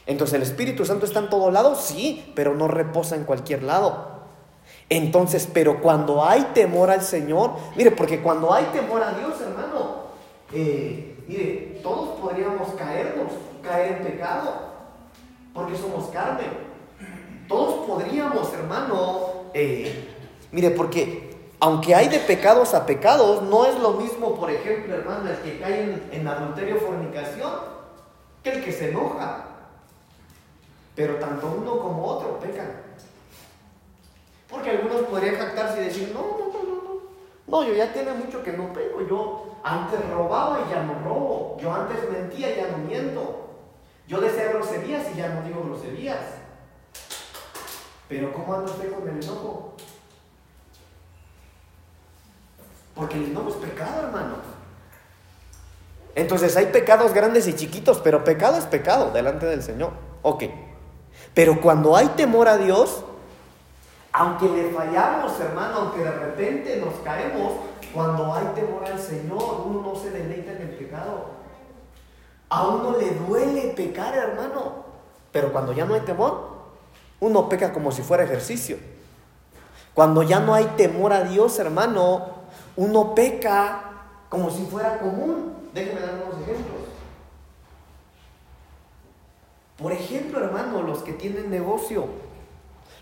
Entonces 0.06 0.34
el 0.34 0.42
Espíritu 0.42 0.84
Santo 0.84 1.06
está 1.06 1.20
en 1.20 1.30
todo 1.30 1.50
lado, 1.50 1.76
sí, 1.76 2.32
pero 2.34 2.54
no 2.54 2.66
reposa 2.66 3.14
en 3.14 3.24
cualquier 3.24 3.62
lado. 3.62 4.10
Entonces, 4.88 5.48
pero 5.52 5.80
cuando 5.80 6.24
hay 6.24 6.48
temor 6.52 6.90
al 6.90 7.02
Señor, 7.02 7.52
mire, 7.76 7.92
porque 7.92 8.20
cuando 8.20 8.52
hay 8.52 8.64
temor 8.72 9.02
a 9.02 9.12
Dios, 9.12 9.40
hermano, 9.40 10.06
eh, 10.52 11.16
mire, 11.28 11.69
todos 11.82 12.20
podríamos 12.20 12.68
caernos, 12.74 13.32
caer 13.62 13.96
en 13.98 14.04
pecado, 14.04 14.70
porque 15.52 15.76
somos 15.76 16.08
carne. 16.10 16.44
Todos 17.48 17.86
podríamos, 17.86 18.52
hermano, 18.52 19.28
eh, 19.54 20.08
mire, 20.52 20.70
porque 20.70 21.30
aunque 21.58 21.94
hay 21.94 22.08
de 22.08 22.20
pecados 22.20 22.74
a 22.74 22.86
pecados, 22.86 23.42
no 23.42 23.66
es 23.66 23.78
lo 23.78 23.92
mismo, 23.92 24.34
por 24.34 24.50
ejemplo, 24.50 24.94
hermano, 24.94 25.30
el 25.30 25.36
que 25.38 25.58
cae 25.58 25.82
en, 25.82 26.08
en 26.12 26.28
adulterio 26.28 26.76
o 26.76 26.80
fornicación, 26.80 27.52
que 28.42 28.50
el 28.52 28.64
que 28.64 28.72
se 28.72 28.90
enoja. 28.90 29.44
Pero 30.94 31.16
tanto 31.16 31.54
uno 31.58 31.78
como 31.78 32.04
otro 32.06 32.38
pecan. 32.40 32.70
Porque 34.48 34.70
algunos 34.70 35.02
podrían 35.02 35.36
jactarse 35.36 35.82
y 35.82 35.84
decir, 35.84 36.10
no, 36.14 36.38
no, 36.38 36.52
no, 36.52 36.59
no, 37.50 37.64
yo 37.64 37.74
ya 37.74 37.92
tiene 37.92 38.12
mucho 38.12 38.42
que 38.42 38.52
no 38.52 38.72
peco. 38.72 39.00
Yo 39.08 39.56
antes 39.64 39.98
robaba 40.10 40.60
y 40.66 40.70
ya 40.70 40.84
no 40.84 40.94
robo. 41.02 41.56
Yo 41.60 41.74
antes 41.74 41.98
mentía 42.10 42.52
y 42.52 42.56
ya 42.56 42.68
no 42.68 42.78
miento. 42.78 43.48
Yo 44.06 44.20
decía 44.20 44.52
groserías 44.52 45.06
y 45.12 45.18
ya 45.18 45.28
no 45.30 45.42
digo 45.42 45.64
groserías. 45.64 46.20
Pero 48.08 48.32
¿cómo 48.32 48.54
ando 48.54 48.72
usted 48.72 48.92
con 48.92 49.08
el 49.08 49.22
enojo? 49.22 49.74
Porque 52.94 53.16
el 53.16 53.24
enojo 53.26 53.50
es 53.50 53.56
pecado, 53.56 54.02
hermano. 54.06 54.36
Entonces 56.14 56.56
hay 56.56 56.66
pecados 56.66 57.12
grandes 57.14 57.46
y 57.48 57.54
chiquitos, 57.54 57.98
pero 58.00 58.24
pecado 58.24 58.58
es 58.58 58.64
pecado 58.64 59.10
delante 59.10 59.46
del 59.46 59.62
Señor. 59.62 59.92
Ok. 60.22 60.44
Pero 61.34 61.60
cuando 61.60 61.96
hay 61.96 62.08
temor 62.08 62.48
a 62.48 62.58
Dios, 62.58 63.04
aunque 64.12 64.48
le 64.48 64.70
fallamos, 64.70 65.38
hermano, 65.38 65.76
aunque 65.76 66.00
de 66.00 66.10
repente 66.10 66.76
nos 66.84 66.94
caemos, 67.04 67.52
cuando 67.94 68.34
hay 68.34 68.46
temor 68.54 68.84
al 68.84 68.98
Señor, 68.98 69.64
uno 69.66 69.82
no 69.82 69.94
se 69.94 70.10
deleita 70.10 70.52
en 70.52 70.62
el 70.62 70.70
pecado. 70.70 71.26
A 72.48 72.66
uno 72.66 72.98
le 72.98 73.10
duele 73.10 73.72
pecar, 73.76 74.14
hermano. 74.14 74.84
Pero 75.32 75.52
cuando 75.52 75.72
ya 75.72 75.84
no 75.84 75.94
hay 75.94 76.00
temor, 76.00 76.48
uno 77.20 77.48
peca 77.48 77.72
como 77.72 77.92
si 77.92 78.02
fuera 78.02 78.24
ejercicio. 78.24 78.78
Cuando 79.94 80.22
ya 80.22 80.40
no 80.40 80.54
hay 80.54 80.64
temor 80.76 81.12
a 81.12 81.24
Dios, 81.24 81.58
hermano, 81.58 82.26
uno 82.76 83.14
peca 83.14 83.90
como 84.28 84.50
si 84.50 84.64
fuera 84.64 84.98
común. 84.98 85.68
Déjenme 85.72 86.00
dar 86.00 86.14
unos 86.14 86.40
ejemplos. 86.42 86.80
Por 89.76 89.92
ejemplo, 89.92 90.44
hermano, 90.44 90.82
los 90.82 91.02
que 91.02 91.12
tienen 91.12 91.50
negocio. 91.50 92.06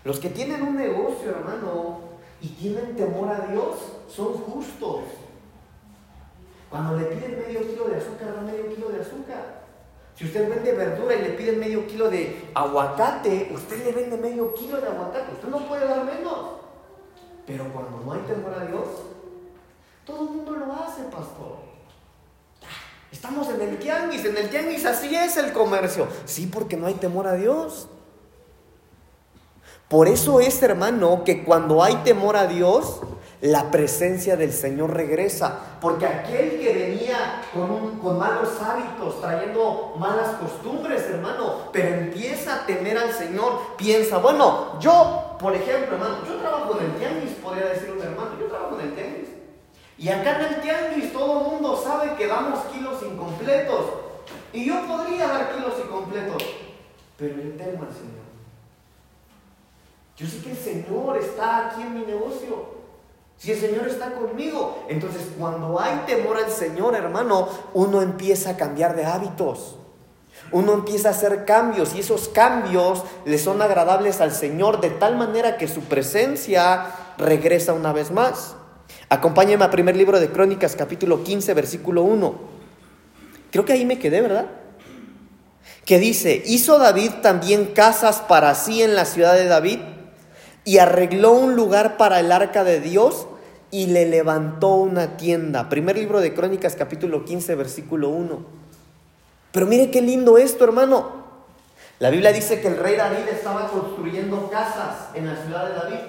Los 0.03 0.19
que 0.19 0.29
tienen 0.29 0.61
un 0.61 0.77
negocio, 0.77 1.29
hermano, 1.31 1.99
y 2.41 2.47
tienen 2.49 2.95
temor 2.95 3.29
a 3.29 3.47
Dios, 3.47 3.75
son 4.07 4.33
justos. 4.33 5.01
Cuando 6.69 6.97
le 6.97 7.05
piden 7.05 7.37
medio 7.37 7.61
kilo 7.67 7.87
de 7.89 7.97
azúcar, 7.97 8.35
da 8.35 8.41
medio 8.41 8.73
kilo 8.73 8.89
de 8.89 9.01
azúcar. 9.01 9.59
Si 10.15 10.25
usted 10.25 10.49
vende 10.49 10.73
verdura 10.73 11.15
y 11.15 11.21
le 11.21 11.29
piden 11.29 11.59
medio 11.59 11.87
kilo 11.87 12.09
de 12.09 12.49
aguacate, 12.53 13.51
usted 13.53 13.85
le 13.85 13.91
vende 13.91 14.17
medio 14.17 14.53
kilo 14.53 14.79
de 14.79 14.87
aguacate. 14.87 15.33
Usted 15.33 15.47
no 15.47 15.67
puede 15.67 15.87
dar 15.87 16.03
menos. 16.03 16.59
Pero 17.47 17.65
cuando 17.73 18.01
no 18.05 18.13
hay 18.13 18.19
temor 18.21 18.53
a 18.53 18.65
Dios, 18.65 18.87
todo 20.05 20.23
el 20.23 20.29
mundo 20.29 20.51
lo 20.51 20.73
hace, 20.73 21.03
pastor. 21.03 21.57
Estamos 23.11 23.49
en 23.49 23.61
el 23.61 23.79
tianguis, 23.79 24.23
en 24.25 24.37
el 24.37 24.49
tianguis 24.49 24.85
así 24.85 25.15
es 25.15 25.37
el 25.37 25.51
comercio. 25.51 26.07
Sí, 26.25 26.45
porque 26.45 26.77
no 26.77 26.87
hay 26.87 26.95
temor 26.95 27.27
a 27.27 27.33
Dios. 27.33 27.87
Por 29.89 30.07
eso 30.07 30.39
es, 30.39 30.61
hermano, 30.61 31.23
que 31.23 31.43
cuando 31.43 31.83
hay 31.83 31.95
temor 32.03 32.37
a 32.37 32.45
Dios, 32.45 33.01
la 33.41 33.71
presencia 33.71 34.37
del 34.37 34.53
Señor 34.53 34.93
regresa. 34.93 35.77
Porque 35.81 36.05
aquel 36.05 36.59
que 36.59 36.71
venía 36.71 37.41
con, 37.51 38.19
malos 38.19 38.49
hábitos, 38.61 39.19
trayendo 39.19 39.95
malas 39.97 40.35
costumbres, 40.35 41.01
hermano, 41.09 41.71
pero 41.73 42.01
empieza 42.01 42.53
a 42.53 42.65
temer 42.67 42.99
al 42.99 43.11
Señor, 43.11 43.75
piensa, 43.77 44.19
bueno, 44.19 44.79
yo, 44.79 45.35
por 45.39 45.55
ejemplo, 45.55 45.95
hermano, 45.95 46.17
yo 46.27 46.35
trabajo 46.35 46.77
en 46.79 46.85
el 46.85 46.91
tianguis, 46.97 47.31
podría 47.41 47.69
decir 47.69 47.89
un 47.89 48.03
hermano, 48.03 48.31
yo 48.39 48.45
trabajo 48.45 48.79
en 48.79 48.89
el 48.89 48.93
tianguis. 48.93 49.29
Y 49.97 50.09
acá 50.09 50.37
en 50.37 50.53
el 50.53 50.61
tianguis 50.61 51.11
todo 51.11 51.41
el 51.41 51.51
mundo 51.51 51.81
sabe 51.83 52.15
que 52.15 52.27
damos 52.27 52.59
kilos 52.65 53.01
incompletos. 53.01 53.85
Y 54.53 54.65
yo 54.65 54.85
podría 54.85 55.27
dar 55.27 55.55
kilos 55.55 55.73
incompletos, 55.83 56.43
pero 57.17 57.35
yo 57.37 57.57
temo 57.57 57.83
al 57.83 57.93
Señor. 57.93 58.18
Yo 60.19 60.27
sé 60.27 60.39
que 60.39 60.51
el 60.51 60.57
Señor 60.57 61.17
está 61.17 61.67
aquí 61.67 61.81
en 61.81 61.93
mi 61.93 62.05
negocio. 62.05 62.77
Si 63.37 63.53
el 63.53 63.59
Señor 63.59 63.87
está 63.87 64.13
conmigo, 64.13 64.83
entonces 64.89 65.21
cuando 65.39 65.79
hay 65.79 66.03
temor 66.05 66.35
al 66.35 66.51
Señor, 66.51 66.93
hermano, 66.93 67.47
uno 67.73 68.01
empieza 68.01 68.51
a 68.51 68.57
cambiar 68.57 68.97
de 68.97 69.05
hábitos. 69.05 69.77
Uno 70.51 70.73
empieza 70.73 71.07
a 71.07 71.11
hacer 71.11 71.45
cambios 71.45 71.95
y 71.95 71.99
esos 71.99 72.27
cambios 72.27 73.03
le 73.23 73.37
son 73.37 73.61
agradables 73.61 74.19
al 74.19 74.33
Señor 74.33 74.81
de 74.81 74.89
tal 74.89 75.15
manera 75.15 75.57
que 75.57 75.69
su 75.69 75.81
presencia 75.83 76.87
regresa 77.17 77.71
una 77.71 77.93
vez 77.93 78.11
más. 78.11 78.55
Acompáñame 79.07 79.63
a 79.63 79.71
primer 79.71 79.95
libro 79.95 80.19
de 80.19 80.29
Crónicas, 80.29 80.75
capítulo 80.75 81.23
15, 81.23 81.53
versículo 81.53 82.01
1. 82.03 82.35
Creo 83.51 83.63
que 83.63 83.73
ahí 83.73 83.85
me 83.85 83.99
quedé, 83.99 84.19
¿verdad? 84.19 84.47
Que 85.85 85.97
dice, 85.97 86.43
hizo 86.45 86.77
David 86.77 87.11
también 87.21 87.67
casas 87.67 88.19
para 88.19 88.53
sí 88.55 88.83
en 88.83 88.95
la 88.95 89.05
ciudad 89.05 89.35
de 89.35 89.45
David 89.45 89.79
y 90.69 90.77
arregló 90.77 91.31
un 91.31 91.55
lugar 91.55 91.97
para 91.97 92.19
el 92.19 92.31
arca 92.31 92.63
de 92.63 92.79
Dios 92.79 93.25
y 93.71 93.87
le 93.87 94.05
levantó 94.05 94.75
una 94.75 95.17
tienda. 95.17 95.67
Primer 95.67 95.97
libro 95.97 96.21
de 96.21 96.35
Crónicas, 96.35 96.75
capítulo 96.75 97.25
15, 97.25 97.55
versículo 97.55 98.09
1. 98.09 98.37
Pero 99.51 99.65
mire 99.65 99.89
qué 99.89 99.99
lindo 99.99 100.37
esto, 100.37 100.63
hermano. 100.65 101.23
La 101.97 102.11
Biblia 102.11 102.31
dice 102.31 102.61
que 102.61 102.67
el 102.67 102.77
rey 102.77 102.95
David 102.95 103.27
estaba 103.31 103.67
construyendo 103.67 104.47
casas 104.51 105.07
en 105.15 105.25
la 105.25 105.43
ciudad 105.43 105.69
de 105.69 105.73
David. 105.73 106.05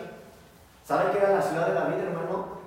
¿Sabe 0.87 1.11
qué 1.11 1.17
era 1.21 1.39
la 1.39 1.43
ciudad 1.43 1.67
de 1.67 1.73
David, 1.73 1.95
hermano? 1.95 2.59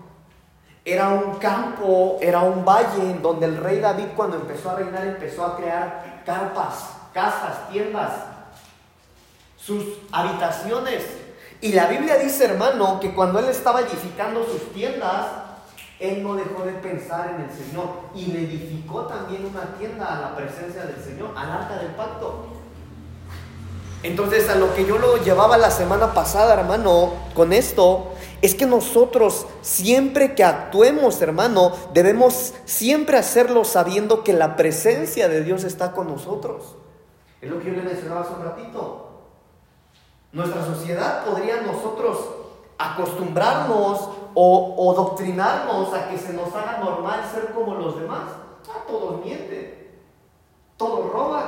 Era 0.83 1.09
un 1.09 1.35
campo, 1.35 2.17
era 2.23 2.39
un 2.39 2.65
valle 2.65 3.03
en 3.03 3.21
donde 3.21 3.45
el 3.45 3.57
rey 3.57 3.79
David 3.79 4.07
cuando 4.15 4.37
empezó 4.37 4.71
a 4.71 4.77
reinar 4.77 5.05
empezó 5.05 5.45
a 5.45 5.57
crear 5.57 6.23
carpas, 6.25 6.89
casas, 7.13 7.69
tiendas, 7.69 8.13
sus 9.57 9.85
habitaciones. 10.11 11.22
Y 11.63 11.71
la 11.71 11.87
Biblia 11.87 12.17
dice, 12.17 12.43
hermano, 12.43 12.99
que 12.99 13.13
cuando 13.15 13.39
él 13.39 13.45
estaba 13.45 13.79
edificando 13.79 14.43
sus 14.43 14.73
tiendas, 14.73 15.27
él 15.97 16.21
no 16.21 16.35
dejó 16.35 16.65
de 16.65 16.73
pensar 16.73 17.35
en 17.35 17.45
el 17.45 17.49
Señor 17.49 17.87
y 18.13 18.25
le 18.25 18.39
edificó 18.39 19.03
también 19.03 19.45
una 19.45 19.73
tienda 19.77 20.13
a 20.13 20.19
la 20.19 20.35
presencia 20.35 20.83
del 20.83 21.01
Señor, 21.01 21.31
al 21.37 21.49
arca 21.49 21.77
del 21.77 21.95
pacto. 21.95 22.47
Entonces, 24.03 24.49
a 24.49 24.55
lo 24.55 24.75
que 24.75 24.85
yo 24.85 24.97
lo 24.97 25.15
llevaba 25.23 25.57
la 25.57 25.71
semana 25.71 26.13
pasada, 26.13 26.53
hermano, 26.53 27.13
con 27.33 27.53
esto, 27.53 28.11
es 28.41 28.55
que 28.55 28.65
nosotros 28.65 29.47
siempre 29.61 30.35
que 30.35 30.43
actuemos, 30.43 31.21
hermano, 31.21 31.71
debemos 31.93 32.55
siempre 32.65 33.17
hacerlo 33.17 33.63
sabiendo 33.63 34.25
que 34.25 34.33
la 34.33 34.57
presencia 34.57 35.29
de 35.29 35.45
Dios 35.45 35.63
está 35.63 35.93
con 35.93 36.07
nosotros. 36.07 36.75
Es 37.39 37.49
lo 37.49 37.57
que 37.59 37.67
yo 37.67 37.71
le 37.71 37.83
mencionaba 37.83 38.19
hace 38.19 38.33
un 38.33 38.43
ratito. 38.43 39.12
Nuestra 40.33 40.65
sociedad 40.65 41.23
podría 41.25 41.61
nosotros 41.61 42.17
acostumbrarnos 42.79 44.09
o, 44.33 44.93
doctrinarnos 44.95 45.93
a 45.93 46.09
que 46.09 46.17
se 46.17 46.33
nos 46.33 46.53
haga 46.55 46.79
normal 46.79 47.21
ser 47.31 47.53
como 47.53 47.75
los 47.75 47.99
demás. 47.99 48.23
Ah, 48.67 48.83
todos 48.87 49.23
mienten, 49.23 49.91
todos 50.75 51.13
roban, 51.13 51.45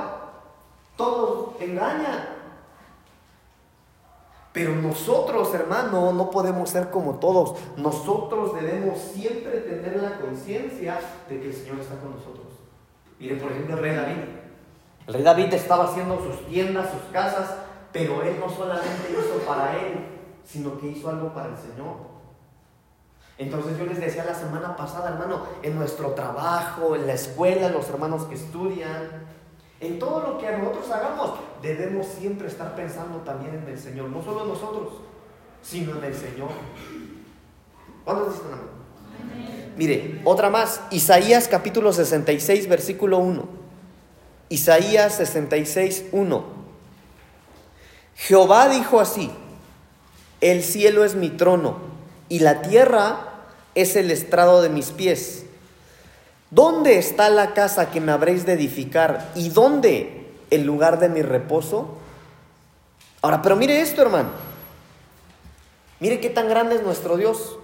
todos 0.96 1.60
engañan. 1.60 2.36
Pero 4.54 4.76
nosotros, 4.76 5.52
hermano, 5.56 6.14
no 6.14 6.30
podemos 6.30 6.70
ser 6.70 6.92
como 6.92 7.16
todos. 7.16 7.58
Nosotros 7.78 8.54
debemos 8.54 9.00
siempre 9.00 9.62
tener 9.62 10.02
la 10.02 10.20
conciencia 10.20 11.00
de 11.28 11.42
que 11.42 11.48
el 11.48 11.54
Señor 11.54 11.80
está 11.80 11.96
con 11.96 12.12
nosotros. 12.12 12.46
Mire, 13.20 13.36
por 13.38 13.52
ejemplo, 13.52 13.76
el 13.76 13.82
rey 13.82 13.96
David. 13.96 14.24
El 15.08 15.14
rey 15.14 15.24
David 15.24 15.54
estaba 15.56 15.86
haciendo 15.86 16.20
sus 16.20 16.46
tiendas, 16.48 16.92
sus 16.92 17.12
casas, 17.12 17.56
pero 17.96 18.22
él 18.24 18.36
no 18.42 18.50
solamente 18.50 19.10
hizo 19.10 19.38
para 19.48 19.78
él, 19.78 19.94
sino 20.44 20.78
que 20.78 20.88
hizo 20.88 21.08
algo 21.10 21.34
para 21.34 21.48
el 21.48 21.56
Señor. 21.56 21.96
Entonces 23.38 23.80
yo 23.80 23.86
les 23.86 24.02
decía 24.02 24.26
la 24.26 24.36
semana 24.36 24.76
pasada, 24.76 25.12
hermano, 25.12 25.44
en 25.64 25.76
nuestro 25.76 26.10
trabajo, 26.10 26.98
en 26.98 27.08
la 27.08 27.14
escuela, 27.14 27.70
los 27.70 27.88
hermanos 27.88 28.26
que 28.26 28.36
estudian, 28.36 29.26
en 29.80 29.98
todo 29.98 30.20
lo 30.20 30.38
que 30.38 30.52
nosotros 30.58 30.92
hagamos, 30.92 31.40
debemos 31.62 32.08
siempre 32.08 32.50
estar 32.50 32.76
pensando 32.76 33.20
también 33.20 33.56
en 33.64 33.70
el 33.70 33.80
Señor, 33.80 34.10
no 34.10 34.22
solo 34.22 34.44
nosotros, 34.44 34.96
sino 35.62 35.98
en 35.98 36.04
el 36.04 36.14
Señor. 36.14 36.50
¿Cuántos 38.04 38.34
dicen 38.34 38.48
amén? 38.52 39.74
Mire, 39.78 40.22
otra 40.26 40.50
más, 40.50 40.82
Isaías 40.92 41.48
capítulo 41.48 41.94
66, 41.94 42.68
versículo 42.68 43.20
1. 43.20 43.46
Isaías 44.50 45.16
66, 45.16 46.08
1. 46.12 46.65
Jehová 48.16 48.70
dijo 48.70 49.00
así, 49.00 49.30
el 50.42 50.64
cielo 50.64 51.04
es 51.04 51.16
mi 51.16 51.30
trono 51.30 51.78
y 52.30 52.40
la 52.40 52.62
tierra 52.62 53.34
es 53.76 53.96
el 53.96 54.10
estrado 54.10 54.62
de 54.62 54.70
mis 54.70 54.92
pies. 54.92 55.46
¿Dónde 56.50 56.98
está 56.98 57.30
la 57.30 57.54
casa 57.54 57.92
que 57.92 58.00
me 58.00 58.12
habréis 58.12 58.46
de 58.46 58.54
edificar? 58.54 59.32
¿Y 59.36 59.50
dónde 59.50 60.28
el 60.50 60.64
lugar 60.64 61.00
de 61.00 61.10
mi 61.10 61.22
reposo? 61.22 61.98
Ahora, 63.22 63.42
pero 63.42 63.56
mire 63.56 63.82
esto, 63.82 64.02
hermano. 64.02 64.30
Mire 66.00 66.20
qué 66.20 66.30
tan 66.30 66.48
grande 66.48 66.76
es 66.76 66.84
nuestro 66.84 67.18
Dios, 67.18 67.58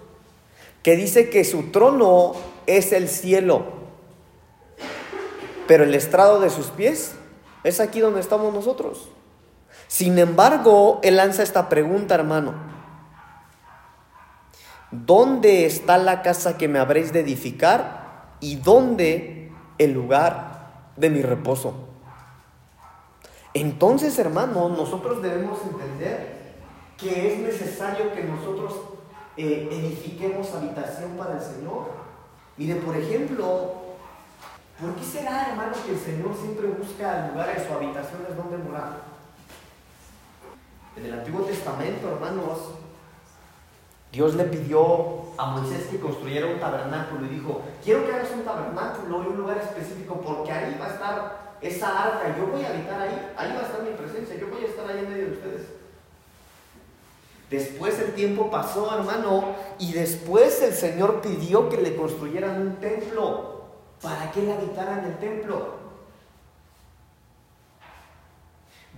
que 0.83 0.95
dice 0.95 1.29
que 1.29 1.43
su 1.43 1.71
trono 1.71 2.33
es 2.65 2.91
el 2.91 3.09
cielo, 3.09 3.65
pero 5.67 5.83
el 5.83 5.93
estrado 5.93 6.39
de 6.39 6.49
sus 6.49 6.67
pies 6.67 7.13
es 7.63 7.79
aquí 7.79 7.99
donde 7.99 8.21
estamos 8.21 8.53
nosotros. 8.53 9.09
Sin 9.91 10.17
embargo, 10.19 11.01
Él 11.03 11.17
lanza 11.17 11.43
esta 11.43 11.67
pregunta, 11.67 12.15
hermano. 12.15 12.53
¿Dónde 14.89 15.65
está 15.65 15.97
la 15.97 16.21
casa 16.21 16.57
que 16.57 16.69
me 16.69 16.79
habréis 16.79 17.11
de 17.11 17.19
edificar? 17.19 18.37
¿Y 18.39 18.55
dónde 18.55 19.51
el 19.77 19.91
lugar 19.91 20.91
de 20.95 21.09
mi 21.09 21.21
reposo? 21.21 21.89
Entonces, 23.53 24.17
hermano, 24.17 24.69
nosotros 24.69 25.21
debemos 25.21 25.59
entender 25.61 26.37
que 26.97 27.33
es 27.33 27.39
necesario 27.39 28.13
que 28.13 28.23
nosotros 28.23 28.73
eh, 29.35 29.67
edifiquemos 29.69 30.55
habitación 30.55 31.17
para 31.17 31.33
el 31.33 31.41
Señor. 31.41 31.91
Mire, 32.55 32.75
por 32.75 32.95
ejemplo, 32.95 33.73
¿por 34.79 34.95
qué 34.95 35.03
será, 35.03 35.49
hermano, 35.49 35.73
que 35.85 35.91
el 35.91 35.99
Señor 35.99 36.33
siempre 36.41 36.67
busca 36.67 37.27
lugares 37.33 37.63
o 37.69 37.73
habitaciones 37.73 38.37
donde 38.37 38.57
morar? 38.57 39.10
En 40.95 41.05
el 41.05 41.13
Antiguo 41.13 41.41
Testamento, 41.43 42.09
hermanos, 42.09 42.59
Dios 44.11 44.35
le 44.35 44.43
pidió 44.45 45.31
a 45.37 45.45
Moisés 45.51 45.87
que 45.89 45.99
construyera 45.99 46.47
un 46.47 46.59
tabernáculo 46.59 47.25
y 47.25 47.29
dijo, 47.29 47.61
quiero 47.83 48.05
que 48.05 48.13
hagas 48.13 48.31
un 48.31 48.43
tabernáculo 48.43 49.21
en 49.21 49.27
un 49.27 49.37
lugar 49.37 49.57
específico 49.57 50.19
porque 50.19 50.51
ahí 50.51 50.77
va 50.79 50.87
a 50.87 50.93
estar 50.93 51.41
esa 51.61 52.03
arca, 52.03 52.35
yo 52.37 52.47
voy 52.47 52.63
a 52.65 52.69
habitar 52.69 52.99
ahí, 53.01 53.33
ahí 53.37 53.53
va 53.53 53.59
a 53.59 53.65
estar 53.65 53.83
mi 53.83 53.91
presencia, 53.91 54.35
yo 54.35 54.47
voy 54.47 54.63
a 54.63 54.67
estar 54.67 54.89
ahí 54.89 54.99
en 54.99 55.09
medio 55.09 55.25
de 55.27 55.31
ustedes. 55.31 55.67
Después 57.49 57.99
el 57.99 58.13
tiempo 58.13 58.49
pasó, 58.49 58.97
hermano, 58.97 59.55
y 59.77 59.93
después 59.93 60.61
el 60.61 60.73
Señor 60.73 61.21
pidió 61.21 61.69
que 61.69 61.77
le 61.77 61.95
construyeran 61.95 62.61
un 62.61 62.75
templo 62.77 63.65
para 64.01 64.31
que 64.31 64.41
él 64.41 64.51
habitara 64.51 64.99
en 64.99 65.05
el 65.05 65.19
templo. 65.19 65.81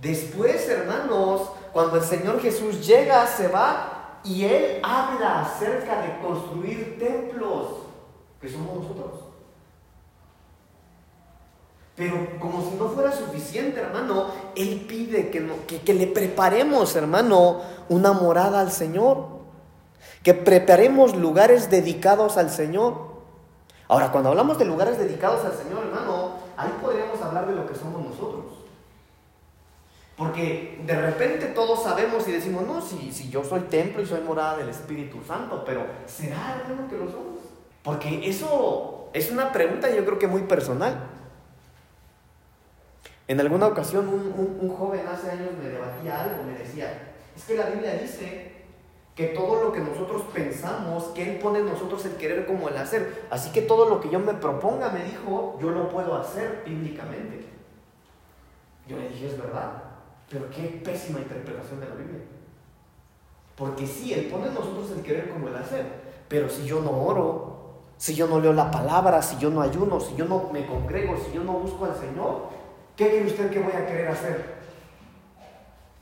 Después, 0.00 0.68
hermanos, 0.68 1.50
cuando 1.74 1.96
el 1.96 2.04
Señor 2.04 2.40
Jesús 2.40 2.86
llega, 2.86 3.26
se 3.26 3.48
va 3.48 4.20
y 4.24 4.44
él 4.44 4.80
habla 4.82 5.42
acerca 5.42 6.00
de 6.00 6.18
construir 6.20 6.98
templos, 6.98 7.66
que 8.40 8.48
somos 8.48 8.76
nosotros. 8.76 9.24
Pero 11.96 12.38
como 12.40 12.62
si 12.62 12.76
no 12.76 12.88
fuera 12.88 13.12
suficiente, 13.12 13.80
hermano, 13.80 14.26
Él 14.56 14.84
pide 14.88 15.30
que, 15.30 15.80
que, 15.84 15.94
le 15.94 16.08
preparemos, 16.08 16.96
hermano, 16.96 17.60
una 17.88 18.12
morada 18.12 18.60
al 18.60 18.72
Señor. 18.72 19.28
Que 20.24 20.34
preparemos 20.34 21.14
lugares 21.14 21.70
dedicados 21.70 22.36
al 22.36 22.50
Señor. 22.50 22.94
Ahora, 23.86 24.10
cuando 24.10 24.30
hablamos 24.30 24.58
de 24.58 24.64
lugares 24.64 24.98
dedicados 24.98 25.44
al 25.44 25.52
Señor, 25.52 25.84
hermano, 25.84 26.32
ahí 26.56 26.72
podríamos 26.82 27.20
hablar 27.20 27.46
de 27.46 27.54
lo 27.54 27.66
que 27.66 27.74
somos 27.76 28.02
nosotros. 28.02 28.43
Porque 30.16 30.80
de 30.86 30.94
repente 30.94 31.46
todos 31.46 31.82
sabemos 31.82 32.26
y 32.28 32.32
decimos, 32.32 32.64
no, 32.66 32.80
si, 32.80 33.10
si 33.12 33.30
yo 33.30 33.42
soy 33.42 33.60
templo 33.62 34.00
y 34.00 34.06
soy 34.06 34.20
morada 34.20 34.58
del 34.58 34.68
Espíritu 34.68 35.20
Santo, 35.26 35.64
pero 35.66 35.84
¿será 36.06 36.60
hermano 36.60 36.88
que 36.88 36.96
lo 36.96 37.10
somos? 37.10 37.40
Porque 37.82 38.28
eso 38.28 39.08
es 39.12 39.30
una 39.30 39.52
pregunta 39.52 39.90
yo 39.90 40.04
creo 40.04 40.18
que 40.18 40.28
muy 40.28 40.42
personal. 40.42 40.96
En 43.26 43.40
alguna 43.40 43.66
ocasión 43.66 44.06
un, 44.08 44.58
un 44.60 44.76
joven 44.76 45.06
hace 45.08 45.30
años 45.30 45.50
me 45.60 45.68
debatía 45.68 46.22
algo, 46.22 46.44
me 46.44 46.58
decía, 46.58 47.14
es 47.36 47.44
que 47.44 47.56
la 47.56 47.66
Biblia 47.66 47.94
dice 47.94 48.52
que 49.14 49.26
todo 49.28 49.62
lo 49.62 49.72
que 49.72 49.80
nosotros 49.80 50.22
pensamos, 50.32 51.04
que 51.14 51.32
Él 51.32 51.38
pone 51.38 51.60
en 51.60 51.66
nosotros 51.66 52.04
el 52.04 52.16
querer 52.16 52.46
como 52.46 52.68
el 52.68 52.76
hacer. 52.76 53.26
Así 53.30 53.50
que 53.50 53.62
todo 53.62 53.88
lo 53.88 54.00
que 54.00 54.10
yo 54.10 54.18
me 54.18 54.34
proponga, 54.34 54.90
me 54.90 55.04
dijo, 55.04 55.58
yo 55.60 55.70
lo 55.70 55.88
puedo 55.88 56.16
hacer 56.16 56.62
bíblicamente. 56.66 57.46
Yo 58.88 58.98
le 58.98 59.08
dije, 59.08 59.26
es 59.26 59.38
verdad. 59.38 59.93
Pero 60.28 60.50
qué 60.50 60.80
pésima 60.84 61.20
interpretación 61.20 61.80
de 61.80 61.88
la 61.88 61.94
Biblia. 61.94 62.20
Porque 63.56 63.86
sí, 63.86 64.12
Él 64.12 64.26
pone 64.26 64.48
en 64.48 64.54
nosotros 64.54 64.90
el 64.96 65.02
querer 65.02 65.30
como 65.30 65.48
el 65.48 65.56
hacer. 65.56 65.86
Pero 66.28 66.48
si 66.48 66.64
yo 66.64 66.80
no 66.80 66.90
oro, 66.90 67.54
si 67.96 68.14
yo 68.14 68.26
no 68.26 68.40
leo 68.40 68.52
la 68.52 68.70
palabra, 68.70 69.22
si 69.22 69.38
yo 69.38 69.50
no 69.50 69.60
ayuno, 69.60 70.00
si 70.00 70.16
yo 70.16 70.24
no 70.24 70.50
me 70.52 70.66
congrego, 70.66 71.16
si 71.16 71.32
yo 71.32 71.44
no 71.44 71.52
busco 71.52 71.84
al 71.84 71.96
Señor, 71.96 72.48
¿qué 72.96 73.08
cree 73.08 73.26
usted 73.26 73.50
que 73.50 73.60
voy 73.60 73.72
a 73.72 73.86
querer 73.86 74.08
hacer? 74.08 74.54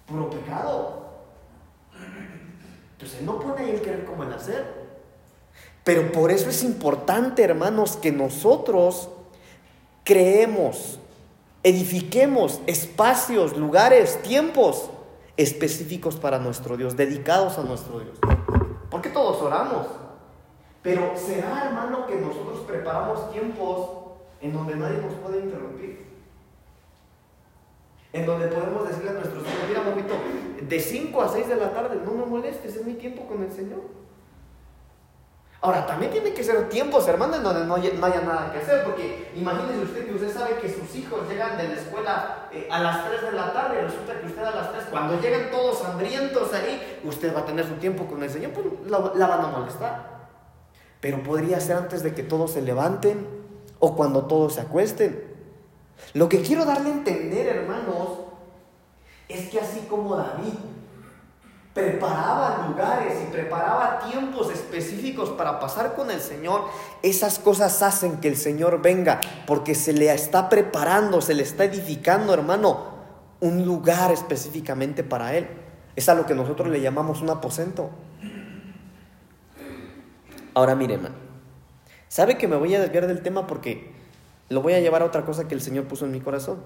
Puro 0.07 0.31
pecado. 0.31 1.03
Entonces 2.93 3.23
no 3.23 3.39
pone 3.39 3.63
ahí 3.63 3.71
el 3.71 3.83
querer 3.83 4.05
como 4.05 4.23
el 4.23 4.33
hacer. 4.33 4.83
Pero 5.85 6.13
por 6.13 6.31
eso 6.31 6.49
es 6.49 6.63
importante, 6.63 7.43
hermanos, 7.43 7.97
que 7.97 8.13
nosotros 8.13 9.11
creemos 10.05 10.99
Edifiquemos 11.65 12.61
espacios, 12.67 13.57
lugares, 13.57 14.21
tiempos 14.23 14.91
específicos 15.37 16.17
para 16.17 16.41
nuestro 16.41 16.77
Dios, 16.77 16.97
dedicados 16.97 17.57
a 17.57 17.63
nuestro 17.63 18.01
Dios. 18.01 18.19
Porque 18.91 19.11
todos 19.11 19.41
oramos. 19.41 19.87
Pero 20.83 21.13
será, 21.17 21.67
hermano, 21.67 22.07
que 22.09 22.17
nosotros 22.17 22.61
preparamos 22.67 23.31
tiempos 23.31 23.91
en 24.41 24.53
donde 24.53 24.75
nadie 24.75 24.99
nos 24.99 25.15
puede 25.15 25.39
interrumpir. 25.39 26.05
En 28.13 28.27
donde 28.27 28.49
podemos 28.49 28.89
decirle 28.89 29.11
a 29.11 29.15
nuestros 29.15 29.43
hijos, 29.45 29.69
mira, 29.69 29.83
mamito, 29.83 30.15
de 30.61 30.81
5 30.81 31.23
a 31.23 31.29
6 31.29 31.49
de 31.49 31.57
la 31.57 31.73
tarde, 31.73 32.01
no 32.05 32.13
me 32.13 32.27
molestes, 32.27 32.75
es 32.75 32.85
mi 32.85 32.95
tiempo 32.95 33.25
con 33.27 33.41
el 33.41 33.53
Señor. 33.53 34.02
Ahora, 35.65 35.87
también 35.87 36.11
tiene 36.11 36.35
que 36.35 36.43
ser 36.43 36.69
tiempos, 36.69 37.07
hermano, 37.07 37.37
en 37.37 37.45
donde 37.45 37.65
no 37.65 37.77
haya, 37.77 38.21
nada 38.21 38.51
que 38.53 38.59
hacer, 38.59 38.83
porque 38.83 39.31
imagínese 39.37 39.79
usted 39.79 40.07
que 40.07 40.15
usted 40.15 40.35
sabe 40.35 40.57
que 40.57 40.69
sus 40.69 40.93
hijos 40.97 41.21
llegan 41.29 41.57
de 41.57 41.69
la 41.69 41.75
escuela 41.75 42.49
eh, 42.51 42.67
a 42.69 42.81
las 42.81 43.07
3 43.07 43.23
de 43.23 43.33
la 43.33 43.53
tarde 43.53 43.81
resulta 43.81 44.21
que 44.21 44.27
usted 44.27 44.43
a 44.43 44.51
las 44.51 44.73
3, 44.73 44.87
cuando 44.91 45.21
llegan 45.21 45.53
todos 45.53 45.85
hambrientos 45.85 46.53
ahí, 46.53 47.01
usted 47.05 47.33
va 47.33 47.41
a 47.41 47.45
tener 47.47 47.65
su 47.65 47.75
tiempo 47.75 48.07
con 48.07 48.21
el 48.25 48.29
Señor, 48.29 48.51
pues 48.51 48.67
la, 48.87 49.13
la 49.15 49.27
van 49.29 49.45
a 49.45 49.49
molestar. 49.49 50.29
Pero 51.01 51.23
podría 51.23 51.61
ser 51.61 51.77
antes 51.77 52.03
de 52.03 52.13
que 52.13 52.25
todos 52.25 52.51
se 52.51 52.63
levanten 52.63 53.25
o 53.79 53.95
cuando 53.95 54.25
todos 54.25 54.55
se 54.55 54.63
acuesten. 54.63 55.33
Lo 56.15 56.29
que 56.29 56.43
quiero 56.43 56.65
darle 56.65 56.91
a 56.91 56.95
entender, 56.95 57.47
hermanos, 57.47 58.19
es 59.29 59.49
que 59.49 59.61
así 59.61 59.87
como 59.89 60.17
David 60.17 60.55
preparaba 61.73 62.67
lugares 62.69 63.15
y 63.23 63.33
preparaba 63.33 63.82
tiempos 64.11 64.51
específicos 64.51 65.31
para 65.31 65.61
pasar 65.61 65.95
con 65.95 66.11
el 66.11 66.21
Señor, 66.21 66.65
esas 67.03 67.39
cosas 67.39 67.83
hacen 67.83 68.21
que 68.21 68.29
el 68.29 68.37
Señor 68.37 68.83
venga, 68.83 69.21
porque 69.47 69.75
se 69.75 69.93
le 69.93 70.13
está 70.13 70.49
preparando, 70.49 71.21
se 71.21 71.35
le 71.35 71.43
está 71.43 71.65
edificando, 71.65 72.35
hermano, 72.35 72.93
un 73.41 73.65
lugar 73.65 74.13
específicamente 74.13 75.03
para 75.05 75.37
Él. 75.37 75.49
Es 75.97 76.09
a 76.09 76.15
lo 76.15 76.27
que 76.27 76.35
nosotros 76.35 76.69
le 76.69 76.81
llamamos 76.81 77.21
un 77.21 77.31
aposento. 77.31 77.91
Ahora 80.55 80.75
mire, 80.75 80.95
hermano. 80.95 81.17
¿Sabe 82.09 82.37
que 82.37 82.47
me 82.47 82.57
voy 82.57 82.75
a 82.75 82.81
desviar 82.81 83.07
del 83.07 83.23
tema 83.23 83.47
porque 83.47 83.91
lo 84.49 84.61
voy 84.61 84.75
a 84.75 84.81
llevar 84.81 85.03
a 85.03 85.07
otra 85.07 85.25
cosa 85.25 85.49
que 85.49 85.55
el 85.55 85.63
Señor 85.63 85.85
puso 85.85 86.05
en 86.05 86.13
mi 86.13 86.21
corazón? 86.21 86.63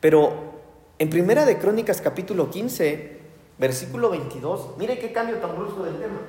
Pero 0.00 0.58
en 0.98 1.10
Primera 1.10 1.44
de 1.44 1.58
Crónicas 1.58 2.00
capítulo 2.00 2.50
15, 2.50 3.17
versículo 3.58 4.10
22, 4.10 4.76
mire 4.78 4.98
qué 4.98 5.12
cambio 5.12 5.38
tan 5.38 5.56
brusco 5.56 5.82
del 5.82 5.98
tema. 5.98 6.20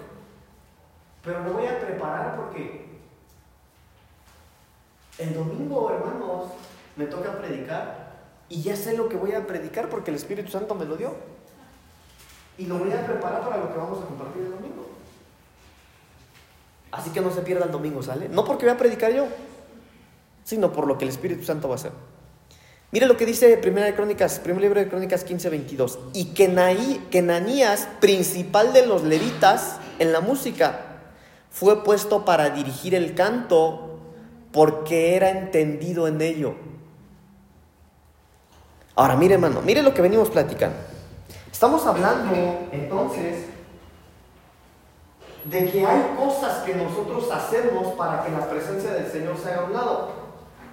Pero 1.23 1.41
me 1.41 1.51
voy 1.51 1.65
a 1.65 1.79
preparar 1.79 2.35
porque 2.37 2.87
el 5.17 5.33
domingo, 5.33 5.91
hermanos, 5.91 6.47
me 6.95 7.05
toca 7.05 7.37
predicar 7.37 8.09
y 8.49 8.61
ya 8.61 8.75
sé 8.75 8.97
lo 8.97 9.09
que 9.09 9.17
voy 9.17 9.33
a 9.33 9.45
predicar 9.45 9.89
porque 9.89 10.11
el 10.11 10.17
Espíritu 10.17 10.49
Santo 10.49 10.75
me 10.75 10.85
lo 10.85 10.97
dio. 10.97 11.13
Y 12.57 12.65
lo 12.65 12.77
voy 12.77 12.91
a 12.91 13.05
preparar 13.05 13.41
para 13.41 13.57
lo 13.57 13.71
que 13.71 13.77
vamos 13.77 14.03
a 14.03 14.05
compartir 14.07 14.43
el 14.43 14.51
domingo. 14.51 14.87
Así 16.91 17.11
que 17.11 17.21
no 17.21 17.31
se 17.31 17.41
pierda 17.41 17.65
el 17.65 17.71
domingo, 17.71 18.01
¿sale? 18.01 18.27
No 18.27 18.43
porque 18.43 18.65
voy 18.65 18.73
a 18.73 18.77
predicar 18.77 19.13
yo, 19.13 19.27
sino 20.43 20.73
por 20.73 20.87
lo 20.87 20.97
que 20.97 21.05
el 21.05 21.09
Espíritu 21.09 21.43
Santo 21.43 21.69
va 21.69 21.75
a 21.75 21.77
hacer. 21.77 21.91
Mire 22.91 23.05
lo 23.05 23.17
que 23.17 23.25
dice 23.25 23.55
Primera 23.57 23.85
de 23.85 23.93
Crónicas, 23.93 24.39
primer 24.39 24.61
libro 24.61 24.79
de 24.79 24.89
Crónicas 24.89 25.23
15, 25.23 25.49
22. 25.49 25.99
Y 26.13 26.25
que 26.33 26.47
Nanías, 26.47 27.87
principal 27.99 28.73
de 28.73 28.87
los 28.87 29.03
levitas 29.03 29.77
en 29.99 30.11
la 30.11 30.21
música, 30.21 30.85
fue 31.51 31.83
puesto 31.83 32.25
para 32.25 32.49
dirigir 32.49 32.95
el 32.95 33.13
canto 33.13 33.99
porque 34.51 35.15
era 35.15 35.29
entendido 35.29 36.07
en 36.07 36.19
ello. 36.21 36.55
Ahora, 38.95 39.15
mire 39.15 39.35
hermano, 39.35 39.61
mire 39.61 39.83
lo 39.83 39.93
que 39.93 40.01
venimos 40.01 40.29
platicando. 40.29 40.77
Estamos 41.51 41.85
hablando 41.85 42.35
entonces 42.71 43.45
de 45.43 45.71
que 45.71 45.85
hay 45.85 46.15
cosas 46.17 46.63
que 46.63 46.73
nosotros 46.73 47.29
hacemos 47.31 47.93
para 47.93 48.23
que 48.23 48.31
la 48.31 48.49
presencia 48.49 48.91
del 48.91 49.11
Señor 49.11 49.37
se 49.37 49.49
haga 49.49 49.61
a 49.61 49.65
un 49.65 49.73
lado. 49.73 50.18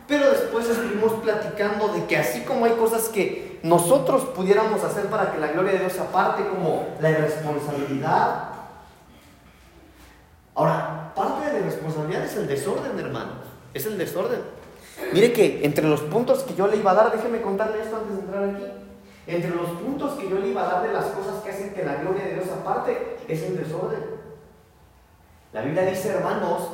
Pero 0.07 0.31
después 0.31 0.69
estuvimos 0.69 1.13
platicando 1.15 1.89
de 1.89 2.05
que 2.07 2.17
así 2.17 2.43
como 2.43 2.65
hay 2.65 2.73
cosas 2.73 3.09
que 3.09 3.59
nosotros 3.63 4.23
pudiéramos 4.37 4.83
hacer 4.85 5.07
para 5.07 5.33
que 5.33 5.39
la 5.39 5.49
gloria 5.49 5.73
de 5.73 5.81
Dios 5.81 5.99
aparte, 5.99 6.47
como 6.47 6.87
la 7.01 7.11
irresponsabilidad. 7.11 8.51
Ahora, 10.55 11.13
parte 11.15 11.47
de 11.47 11.53
la 11.55 11.59
irresponsabilidad 11.59 12.25
es 12.25 12.37
el 12.37 12.47
desorden, 12.47 12.99
hermanos 12.99 13.57
es 13.77 13.87
el 13.87 13.99
desorden. 13.99 14.41
Mire 15.13 15.33
que 15.33 15.65
entre 15.65 15.87
los 15.87 16.01
puntos 16.01 16.43
que 16.43 16.55
yo 16.55 16.67
le 16.67 16.79
iba 16.79 16.93
a 16.93 16.95
dar, 16.95 17.13
déjeme 17.13 17.43
contarle 17.43 17.83
esto 17.83 17.97
antes 17.97 18.17
de 18.17 18.23
entrar 18.23 18.45
aquí. 18.45 18.65
Entre 19.27 19.51
los 19.51 19.69
puntos 19.71 20.19
que 20.19 20.29
yo 20.29 20.39
le 20.39 20.49
iba 20.49 20.63
a 20.63 20.73
dar 20.73 20.87
de 20.87 20.93
las 20.93 21.07
cosas 21.07 21.43
que 21.43 21.51
hacen 21.51 21.75
que 21.75 21.85
la 21.85 21.97
gloria 21.97 22.25
de 22.25 22.35
Dios 22.35 22.49
aparte, 22.49 23.19
es 23.29 23.43
el 23.43 23.57
desorden. 23.57 24.01
La 25.53 25.63
Biblia 25.63 25.85
dice, 25.85 26.11
hermanos, 26.11 26.69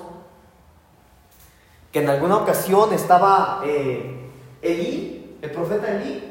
que 1.92 2.02
en 2.02 2.08
alguna 2.08 2.38
ocasión 2.38 2.92
estaba 2.92 3.60
eh, 3.64 4.30
Elí, 4.62 5.36
el 5.42 5.50
profeta 5.50 5.94
Elí, 5.94 6.24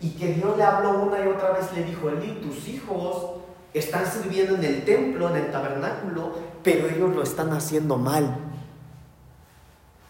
y 0.00 0.10
que 0.10 0.34
Dios 0.34 0.56
le 0.56 0.64
habló 0.64 1.02
una 1.02 1.24
y 1.24 1.28
otra 1.28 1.52
vez, 1.52 1.72
le 1.72 1.84
dijo, 1.84 2.08
Elí, 2.08 2.40
tus 2.42 2.66
hijos 2.68 3.38
están 3.72 4.04
sirviendo 4.06 4.56
en 4.56 4.64
el 4.64 4.84
templo, 4.84 5.28
en 5.30 5.36
el 5.36 5.52
tabernáculo, 5.52 6.32
pero 6.62 6.88
ellos 6.88 7.14
lo 7.14 7.22
están 7.22 7.52
haciendo 7.52 7.96
mal 7.96 8.36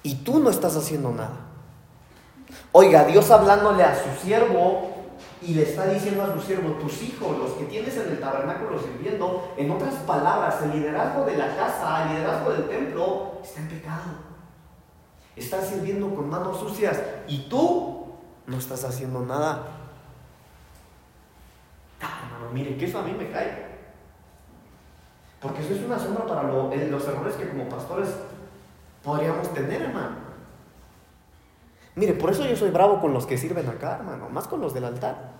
y 0.02 0.14
tú 0.16 0.38
no 0.38 0.48
estás 0.48 0.76
haciendo 0.76 1.10
nada. 1.10 1.36
Oiga, 2.72 3.04
Dios 3.04 3.30
hablándole 3.30 3.82
a 3.82 3.94
su 3.94 4.24
siervo 4.24 4.90
y 5.42 5.54
le 5.54 5.62
está 5.62 5.86
diciendo 5.86 6.22
a 6.22 6.32
su 6.32 6.40
siervo, 6.40 6.70
tus 6.74 7.02
hijos, 7.02 7.36
los 7.38 7.50
que 7.52 7.64
tienes 7.64 7.96
en 7.96 8.08
el 8.08 8.20
tabernáculo 8.20 8.78
sirviendo, 8.78 9.52
en 9.56 9.70
otras 9.70 9.94
palabras, 10.06 10.62
el 10.62 10.72
liderazgo 10.72 11.24
de 11.24 11.36
la 11.36 11.56
casa, 11.56 12.04
el 12.04 12.16
liderazgo 12.16 12.52
del 12.52 12.68
templo, 12.68 13.32
está 13.42 13.60
en 13.60 13.68
pecado. 13.68 14.27
Están 15.38 15.64
sirviendo 15.64 16.14
con 16.14 16.28
manos 16.28 16.58
sucias 16.58 17.00
y 17.26 17.48
tú 17.48 18.06
no 18.46 18.56
estás 18.58 18.84
haciendo 18.84 19.20
nada. 19.20 19.66
Ah, 22.00 22.20
hermano, 22.24 22.52
mire, 22.52 22.76
que 22.76 22.86
eso 22.86 22.98
a 22.98 23.02
mí 23.02 23.12
me 23.12 23.30
cae. 23.30 23.68
Porque 25.40 25.62
eso 25.62 25.74
es 25.74 25.82
una 25.82 25.98
sombra 25.98 26.26
para 26.26 26.42
los 26.44 27.08
errores 27.08 27.34
que 27.36 27.48
como 27.48 27.68
pastores 27.68 28.08
podríamos 29.02 29.52
tener, 29.54 29.82
hermano. 29.82 30.16
Mire, 31.94 32.14
por 32.14 32.30
eso 32.30 32.44
yo 32.44 32.56
soy 32.56 32.70
bravo 32.70 33.00
con 33.00 33.12
los 33.12 33.26
que 33.26 33.38
sirven 33.38 33.68
acá, 33.68 33.96
hermano, 33.96 34.28
más 34.28 34.48
con 34.48 34.60
los 34.60 34.74
del 34.74 34.84
altar. 34.84 35.32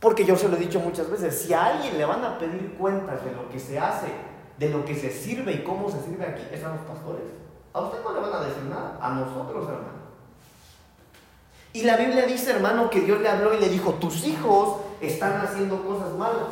Porque 0.00 0.24
yo 0.24 0.36
se 0.36 0.48
lo 0.48 0.56
he 0.56 0.60
dicho 0.60 0.80
muchas 0.80 1.10
veces, 1.10 1.42
si 1.42 1.54
a 1.54 1.64
alguien 1.66 1.96
le 1.96 2.04
van 2.04 2.24
a 2.24 2.38
pedir 2.38 2.74
cuentas 2.78 3.24
de 3.24 3.32
lo 3.32 3.48
que 3.48 3.58
se 3.58 3.78
hace, 3.78 4.08
de 4.58 4.68
lo 4.68 4.84
que 4.84 4.94
se 4.94 5.10
sirve 5.10 5.52
y 5.52 5.64
cómo 5.64 5.90
se 5.90 6.00
sirve 6.02 6.26
aquí, 6.26 6.42
es 6.52 6.62
a 6.62 6.70
los 6.70 6.80
pastores. 6.80 7.24
A 7.74 7.80
usted 7.80 8.04
no 8.04 8.14
le 8.14 8.20
van 8.20 8.32
a 8.32 8.44
decir 8.44 8.62
nada, 8.64 8.98
a 9.02 9.10
nosotros, 9.10 9.68
hermano. 9.68 10.04
Y 11.72 11.82
la 11.82 11.96
Biblia 11.96 12.24
dice, 12.24 12.52
hermano, 12.52 12.88
que 12.88 13.00
Dios 13.00 13.20
le 13.20 13.28
habló 13.28 13.52
y 13.52 13.58
le 13.58 13.68
dijo, 13.68 13.94
tus 13.94 14.24
hijos 14.24 14.78
están 15.00 15.40
haciendo 15.40 15.84
cosas 15.84 16.12
malas. 16.12 16.46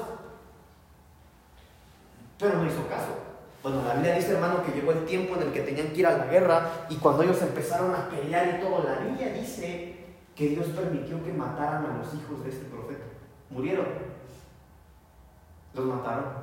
Pero 2.40 2.58
no 2.58 2.66
hizo 2.66 2.88
caso. 2.88 3.22
Bueno, 3.62 3.82
la 3.86 3.94
Biblia 3.94 4.16
dice, 4.16 4.32
hermano, 4.32 4.64
que 4.64 4.72
llegó 4.72 4.90
el 4.90 5.04
tiempo 5.04 5.36
en 5.36 5.42
el 5.42 5.52
que 5.52 5.60
tenían 5.60 5.92
que 5.92 6.00
ir 6.00 6.06
a 6.08 6.18
la 6.18 6.26
guerra 6.26 6.86
y 6.88 6.96
cuando 6.96 7.22
ellos 7.22 7.40
empezaron 7.40 7.94
a 7.94 8.08
pelear 8.08 8.58
y 8.58 8.60
todo, 8.60 8.82
la 8.82 8.98
Biblia 8.98 9.32
dice 9.32 9.94
que 10.34 10.48
Dios 10.48 10.66
permitió 10.74 11.22
que 11.22 11.32
mataran 11.32 11.86
a 11.86 11.98
los 11.98 12.12
hijos 12.14 12.42
de 12.42 12.50
este 12.50 12.64
profeta. 12.64 13.04
Murieron. 13.48 13.86
Los 15.74 15.84
mataron. 15.84 16.41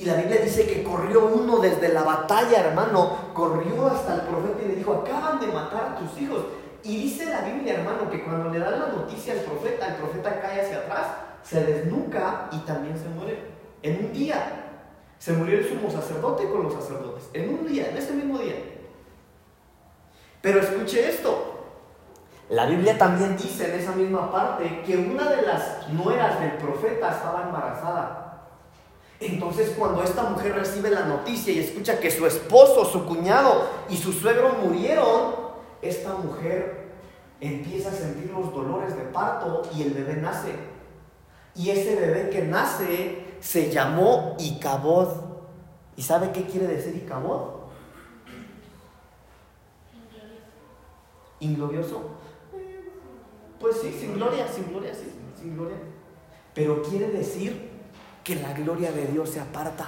Y 0.00 0.06
la 0.06 0.14
Biblia 0.14 0.40
dice 0.40 0.66
que 0.66 0.82
corrió 0.82 1.26
uno 1.26 1.58
desde 1.58 1.92
la 1.92 2.02
batalla, 2.02 2.68
hermano, 2.68 3.32
corrió 3.34 3.86
hasta 3.86 4.14
el 4.14 4.20
profeta 4.22 4.62
y 4.64 4.68
le 4.68 4.76
dijo, 4.76 4.94
acaban 4.94 5.38
de 5.38 5.48
matar 5.48 5.92
a 5.92 5.96
tus 5.96 6.18
hijos. 6.18 6.42
Y 6.82 7.02
dice 7.02 7.26
la 7.26 7.42
Biblia, 7.42 7.74
hermano, 7.74 8.10
que 8.10 8.24
cuando 8.24 8.48
le 8.48 8.60
dan 8.60 8.80
la 8.80 8.86
noticia 8.86 9.34
al 9.34 9.40
profeta, 9.40 9.88
el 9.88 9.96
profeta 9.96 10.40
cae 10.40 10.62
hacia 10.62 10.78
atrás, 10.78 11.06
se 11.42 11.64
desnuca 11.64 12.48
y 12.50 12.60
también 12.60 12.96
se 12.96 13.10
muere. 13.10 13.50
En 13.82 14.06
un 14.06 14.12
día. 14.14 14.68
Se 15.18 15.34
murió 15.34 15.58
el 15.58 15.68
sumo 15.68 15.90
sacerdote 15.90 16.48
con 16.48 16.62
los 16.62 16.72
sacerdotes, 16.72 17.24
en 17.34 17.50
un 17.50 17.66
día, 17.66 17.90
en 17.90 17.98
ese 17.98 18.14
mismo 18.14 18.38
día. 18.38 18.54
Pero 20.40 20.60
escuche 20.60 21.10
esto. 21.10 21.66
La 22.48 22.64
Biblia 22.64 22.96
también 22.96 23.36
dice 23.36 23.70
en 23.70 23.80
esa 23.80 23.92
misma 23.92 24.32
parte 24.32 24.80
que 24.80 24.96
una 24.96 25.28
de 25.28 25.42
las 25.42 25.90
nueras 25.90 26.40
del 26.40 26.52
profeta 26.52 27.10
estaba 27.10 27.42
embarazada. 27.42 28.29
Entonces 29.20 29.74
cuando 29.78 30.02
esta 30.02 30.22
mujer 30.24 30.54
recibe 30.54 30.90
la 30.90 31.04
noticia 31.04 31.52
y 31.52 31.58
escucha 31.58 32.00
que 32.00 32.10
su 32.10 32.26
esposo, 32.26 32.86
su 32.86 33.04
cuñado 33.04 33.66
y 33.90 33.96
su 33.98 34.14
suegro 34.14 34.54
murieron, 34.54 35.34
esta 35.82 36.14
mujer 36.14 36.88
empieza 37.38 37.90
a 37.90 37.92
sentir 37.92 38.30
los 38.30 38.52
dolores 38.52 38.96
de 38.96 39.02
parto 39.04 39.62
y 39.76 39.82
el 39.82 39.90
bebé 39.90 40.14
nace. 40.16 40.54
Y 41.54 41.68
ese 41.68 41.96
bebé 41.96 42.30
que 42.30 42.42
nace 42.42 43.34
se 43.40 43.70
llamó 43.70 44.36
Icabod. 44.38 45.08
¿Y 45.96 46.02
sabe 46.02 46.32
qué 46.32 46.44
quiere 46.44 46.66
decir 46.66 46.96
Icabod? 46.96 47.60
¿Inglorioso? 51.40 52.02
Pues 53.58 53.76
sí, 53.82 53.94
sin 53.98 54.14
gloria, 54.14 54.48
sin 54.48 54.70
gloria, 54.70 54.94
sí, 54.94 55.12
sin 55.38 55.56
gloria. 55.56 55.76
Pero 56.54 56.82
quiere 56.82 57.08
decir 57.08 57.69
que 58.24 58.36
la 58.36 58.52
gloria 58.52 58.92
de 58.92 59.06
Dios 59.06 59.30
se 59.30 59.40
aparta, 59.40 59.86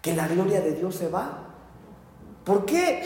que 0.00 0.14
la 0.14 0.28
gloria 0.28 0.60
de 0.60 0.72
Dios 0.72 0.94
se 0.94 1.08
va. 1.08 1.38
¿Por 2.44 2.64
qué? 2.64 3.04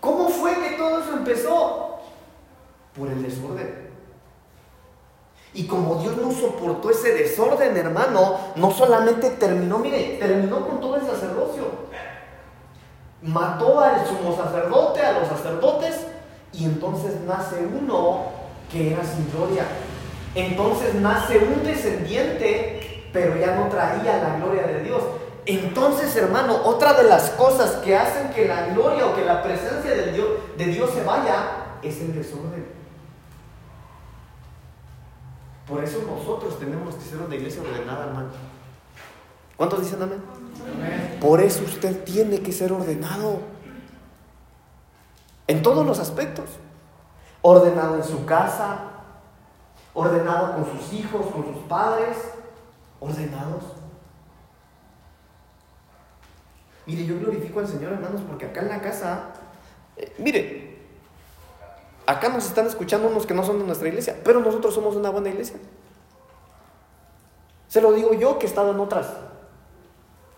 ¿Cómo 0.00 0.28
fue 0.28 0.54
que 0.54 0.76
todo 0.76 1.00
eso 1.00 1.12
empezó? 1.12 2.00
Por 2.96 3.08
el 3.08 3.22
desorden. 3.22 3.92
Y 5.54 5.66
como 5.66 5.96
Dios 5.96 6.16
no 6.16 6.32
soportó 6.32 6.90
ese 6.90 7.12
desorden, 7.12 7.76
hermano, 7.76 8.38
no 8.56 8.70
solamente 8.70 9.30
terminó, 9.30 9.78
mire, 9.78 10.16
terminó 10.18 10.66
con 10.66 10.80
todo 10.80 10.96
el 10.96 11.02
sacerdocio. 11.02 11.64
Mató 13.20 13.80
al 13.80 14.06
sumo 14.06 14.34
sacerdote, 14.34 15.02
a 15.02 15.20
los 15.20 15.28
sacerdotes, 15.28 16.06
y 16.52 16.64
entonces 16.64 17.20
nace 17.26 17.64
uno 17.66 18.24
que 18.70 18.92
era 18.92 19.04
sin 19.04 19.30
gloria. 19.30 19.66
Entonces 20.34 20.94
nace 20.94 21.38
un 21.38 21.62
descendiente, 21.62 23.08
pero 23.12 23.36
ya 23.36 23.56
no 23.56 23.68
traía 23.68 24.18
la 24.18 24.36
gloria 24.36 24.66
de 24.66 24.82
Dios. 24.82 25.02
Entonces, 25.44 26.14
hermano, 26.16 26.56
otra 26.64 26.94
de 26.94 27.04
las 27.04 27.30
cosas 27.30 27.72
que 27.76 27.96
hacen 27.96 28.30
que 28.30 28.46
la 28.46 28.68
gloria 28.68 29.06
o 29.06 29.14
que 29.14 29.24
la 29.24 29.42
presencia 29.42 29.90
de 29.90 30.12
Dios, 30.12 30.28
de 30.56 30.66
Dios 30.66 30.90
se 30.90 31.02
vaya 31.02 31.78
es 31.82 32.00
el 32.00 32.14
desorden. 32.14 32.64
Por 35.66 35.82
eso 35.82 36.02
nosotros 36.06 36.58
tenemos 36.58 36.94
que 36.94 37.02
ser 37.02 37.18
una 37.18 37.34
iglesia 37.34 37.62
ordenada, 37.62 38.06
hermano. 38.06 38.28
¿Cuántos 39.56 39.80
dicen 39.82 40.02
amén? 40.02 40.22
Por 41.20 41.40
eso 41.40 41.62
usted 41.64 42.04
tiene 42.04 42.40
que 42.40 42.52
ser 42.52 42.72
ordenado. 42.72 43.40
En 45.46 45.62
todos 45.62 45.84
los 45.84 45.98
aspectos. 45.98 46.46
ordenado 47.44 47.96
en 47.96 48.04
su 48.04 48.24
casa, 48.24 48.91
ordenado 49.94 50.54
con 50.54 50.78
sus 50.78 50.92
hijos, 50.92 51.26
con 51.26 51.44
sus 51.44 51.62
padres, 51.68 52.16
ordenados. 53.00 53.64
Mire, 56.86 57.06
yo 57.06 57.18
glorifico 57.18 57.60
al 57.60 57.68
Señor, 57.68 57.92
hermanos, 57.92 58.22
porque 58.26 58.46
acá 58.46 58.62
en 58.62 58.68
la 58.68 58.80
casa, 58.80 59.34
eh, 59.96 60.12
mire, 60.18 60.78
acá 62.06 62.28
nos 62.28 62.46
están 62.46 62.66
escuchando 62.66 63.08
unos 63.08 63.26
que 63.26 63.34
no 63.34 63.44
son 63.44 63.58
de 63.58 63.64
nuestra 63.64 63.88
iglesia, 63.88 64.18
pero 64.24 64.40
nosotros 64.40 64.74
somos 64.74 64.96
una 64.96 65.10
buena 65.10 65.28
iglesia. 65.28 65.56
Se 67.68 67.80
lo 67.80 67.92
digo 67.92 68.14
yo 68.14 68.38
que 68.38 68.46
he 68.46 68.48
estado 68.48 68.72
en 68.72 68.80
otras. 68.80 69.06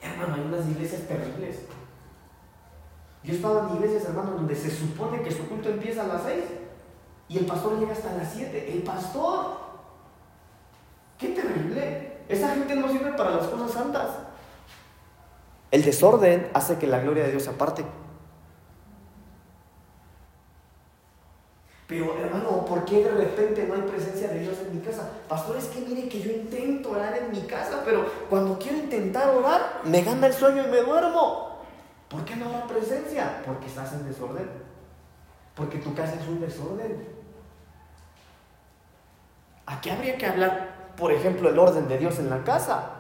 Hermano, 0.03 0.35
hay 0.35 0.41
unas 0.43 0.67
iglesias 0.69 1.03
terribles. 1.09 1.61
Yo 3.23 3.33
he 3.33 3.37
estado 3.37 3.67
en 3.69 3.77
iglesias, 3.77 4.05
hermano, 4.05 4.33
donde 4.33 4.55
se 4.55 4.71
supone 4.71 5.23
que 5.23 5.31
su 5.31 5.49
culto 5.49 5.71
empieza 5.71 6.03
a 6.05 6.07
las 6.07 6.25
seis 6.25 6.45
y 7.29 7.39
el 7.39 7.47
pastor 7.47 7.79
llega 7.79 7.93
hasta 7.93 8.13
las 8.15 8.33
siete. 8.33 8.73
El 8.73 8.83
pastor. 8.83 9.57
Qué 11.19 11.29
terrible. 11.29 12.19
Esa 12.29 12.51
gente 12.51 12.75
no 12.77 12.89
sirve 12.89 13.13
para 13.13 13.31
las 13.31 13.47
cosas 13.47 13.71
santas. 13.71 14.09
El 15.71 15.85
desorden 15.85 16.51
hace 16.55 16.79
que 16.79 16.87
la 16.87 17.01
gloria 17.01 17.25
de 17.25 17.33
Dios 17.33 17.45
se 17.45 17.51
aparte. 17.51 17.85
Pero 21.87 22.17
hermano, 22.17 22.65
¿por 22.65 22.85
qué 22.85 23.05
de 23.05 23.11
repente 23.11 23.67
no 23.67 23.75
hay 23.75 23.83
presencia 23.83 24.29
de 24.29 24.41
Dios 24.41 24.57
en 24.67 24.79
mi 24.79 24.83
casa? 24.83 25.11
Pastor, 25.29 25.57
es 25.57 25.67
que 25.67 25.81
mire 25.81 26.09
que 26.09 26.21
yo 26.21 26.31
intento 26.31 26.91
orar 26.91 27.17
en 27.17 27.31
mi 27.31 27.43
casa, 27.43 27.83
pero 27.85 28.07
cuando 28.31 28.59
quiero 28.59 28.79
intentar 28.79 29.29
orar, 29.37 29.81
me 29.85 30.03
gana 30.03 30.29
el 30.29 30.33
sueño 30.33 30.65
y 30.67 30.71
me 30.71 30.81
duermo. 30.81 31.59
¿Por 32.09 32.25
qué 32.25 32.37
no 32.37 32.47
hay 32.47 32.63
presencia? 32.69 33.43
Porque 33.45 33.67
estás 33.67 33.93
en 33.93 34.09
desorden. 34.09 34.49
Porque 35.55 35.79
tu 35.79 35.95
casa 35.95 36.15
es 36.15 36.27
un 36.27 36.41
desorden. 36.41 37.14
Aquí 39.67 39.91
habría 39.91 40.19
que 40.19 40.27
hablar, 40.27 40.95
por 40.97 41.13
ejemplo, 41.13 41.49
el 41.49 41.59
orden 41.59 41.89
de 41.89 41.99
Dios 41.99 42.19
en 42.19 42.31
la 42.31 42.45
casa. 42.45 42.91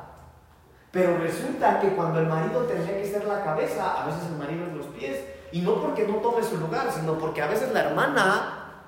Pero 0.90 1.18
resulta 1.18 1.80
que 1.80 1.88
cuando 1.88 2.20
el 2.20 2.26
marido 2.26 2.62
tendría 2.62 2.96
que 2.96 3.06
ser 3.06 3.24
la 3.24 3.42
cabeza, 3.42 4.02
a 4.02 4.06
veces 4.06 4.22
el 4.26 4.36
marido 4.36 4.66
es 4.66 4.74
los 4.74 4.86
pies. 4.86 5.18
Y 5.52 5.60
no 5.60 5.80
porque 5.80 6.06
no 6.06 6.16
tome 6.16 6.42
su 6.42 6.56
lugar, 6.56 6.90
sino 6.92 7.18
porque 7.18 7.42
a 7.42 7.48
veces 7.48 7.72
la 7.72 7.80
hermana 7.80 8.84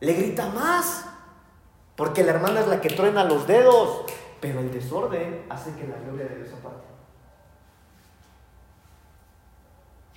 le 0.00 0.12
grita 0.12 0.48
más. 0.48 1.06
Porque 1.94 2.24
la 2.24 2.32
hermana 2.32 2.60
es 2.60 2.66
la 2.66 2.80
que 2.80 2.88
truena 2.88 3.24
los 3.24 3.46
dedos. 3.46 4.04
Pero 4.40 4.60
el 4.60 4.72
desorden 4.72 5.46
hace 5.48 5.72
que 5.74 5.86
la 5.86 5.96
gloria 5.96 6.26
de 6.26 6.42
Dios 6.42 6.50
aparte. 6.58 6.84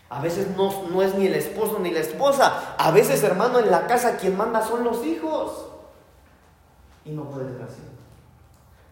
A 0.10 0.22
veces 0.22 0.48
no, 0.58 0.88
no 0.90 1.04
es 1.04 1.14
ni 1.14 1.28
el 1.28 1.36
esposo 1.36 1.78
ni 1.80 1.92
la 1.92 2.00
esposa. 2.00 2.76
A 2.78 2.92
veces, 2.92 3.24
hermano, 3.24 3.60
en 3.60 3.70
la 3.70 3.86
casa 3.86 4.18
quien 4.18 4.36
manda 4.36 4.64
son 4.64 4.84
los 4.84 5.06
hijos. 5.06 5.69
Y 7.06 7.12
no 7.12 7.30
puede 7.30 7.52
ser 7.52 7.62
así. 7.62 7.82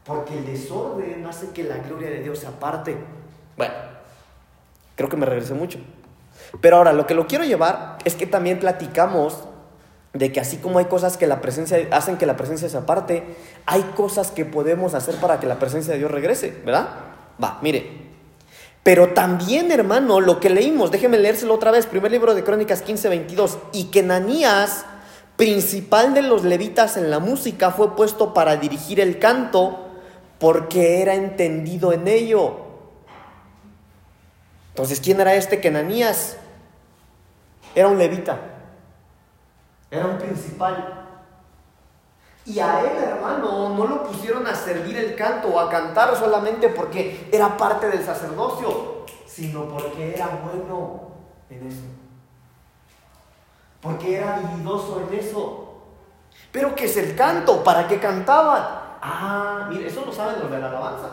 Porque 0.05 0.37
el 0.37 0.45
desorden 0.45 1.25
hace 1.25 1.49
que 1.49 1.63
la 1.63 1.77
gloria 1.77 2.09
de 2.09 2.23
Dios 2.23 2.39
se 2.39 2.47
aparte. 2.47 2.97
Bueno, 3.57 3.73
creo 4.95 5.09
que 5.09 5.17
me 5.17 5.25
regresé 5.25 5.53
mucho. 5.53 5.79
Pero 6.61 6.77
ahora 6.77 6.93
lo 6.93 7.05
que 7.05 7.13
lo 7.13 7.27
quiero 7.27 7.43
llevar 7.43 7.97
es 8.05 8.15
que 8.15 8.25
también 8.25 8.59
platicamos 8.59 9.43
de 10.13 10.31
que 10.31 10.39
así 10.39 10.57
como 10.57 10.79
hay 10.79 10.85
cosas 10.85 11.17
que 11.17 11.27
la 11.27 11.41
presencia 11.41 11.77
hacen 11.91 12.17
que 12.17 12.25
la 12.25 12.37
presencia 12.37 12.69
se 12.69 12.77
aparte, 12.77 13.35
hay 13.65 13.81
cosas 13.95 14.31
que 14.31 14.45
podemos 14.45 14.93
hacer 14.93 15.15
para 15.15 15.39
que 15.39 15.47
la 15.47 15.59
presencia 15.59 15.93
de 15.93 15.99
Dios 15.99 16.11
regrese, 16.11 16.61
¿verdad? 16.65 16.89
Va, 17.41 17.59
mire. 17.61 18.07
Pero 18.83 19.09
también, 19.09 19.71
hermano, 19.71 20.21
lo 20.21 20.39
que 20.39 20.49
leímos, 20.49 20.91
déjeme 20.91 21.17
leérselo 21.17 21.53
otra 21.53 21.71
vez, 21.71 21.85
primer 21.85 22.09
libro 22.09 22.33
de 22.33 22.43
Crónicas 22.43 22.81
15, 22.81 23.09
22, 23.09 23.57
y 23.73 23.85
que 23.85 24.01
Nanías, 24.01 24.85
principal 25.37 26.13
de 26.13 26.23
los 26.23 26.43
levitas 26.43 26.97
en 26.97 27.09
la 27.09 27.19
música, 27.19 27.71
fue 27.71 27.95
puesto 27.95 28.33
para 28.33 28.57
dirigir 28.57 28.99
el 28.99 29.19
canto 29.19 29.85
porque 30.39 31.01
era 31.01 31.13
entendido 31.13 31.93
en 31.93 32.07
ello. 32.07 32.57
Entonces, 34.69 34.99
¿quién 34.99 35.21
era 35.21 35.35
este 35.35 35.61
que 35.61 35.71
Nanías? 35.71 36.37
Era 37.73 37.87
un 37.87 37.97
levita. 37.97 38.39
Era 39.89 40.07
un 40.07 40.17
principal. 40.17 41.05
Y 42.45 42.59
a 42.59 42.81
él, 42.81 42.97
hermano, 43.03 43.69
no 43.69 43.85
lo 43.85 44.03
pusieron 44.03 44.47
a 44.47 44.55
servir 44.55 44.97
el 44.97 45.15
canto 45.15 45.49
o 45.49 45.59
a 45.59 45.69
cantar 45.69 46.15
solamente 46.15 46.69
porque 46.69 47.27
era 47.31 47.57
parte 47.57 47.89
del 47.89 48.03
sacerdocio, 48.03 49.05
sino 49.25 49.67
porque 49.67 50.13
era 50.15 50.27
bueno 50.43 51.11
en 51.49 51.67
eso. 51.67 51.83
Porque 53.87 54.17
era 54.17 54.35
habilidoso 54.35 55.01
en 55.07 55.17
eso. 55.17 55.75
Pero 56.51 56.75
¿qué 56.75 56.85
es 56.85 56.97
el 56.97 57.15
canto? 57.15 57.63
¿Para 57.63 57.87
qué 57.87 58.01
cantaban? 58.01 58.61
Ah, 59.01 59.67
mire, 59.69 59.87
eso 59.87 60.03
lo 60.05 60.11
saben 60.11 60.41
los 60.41 60.51
de 60.51 60.59
la 60.59 60.69
alabanza. 60.69 61.07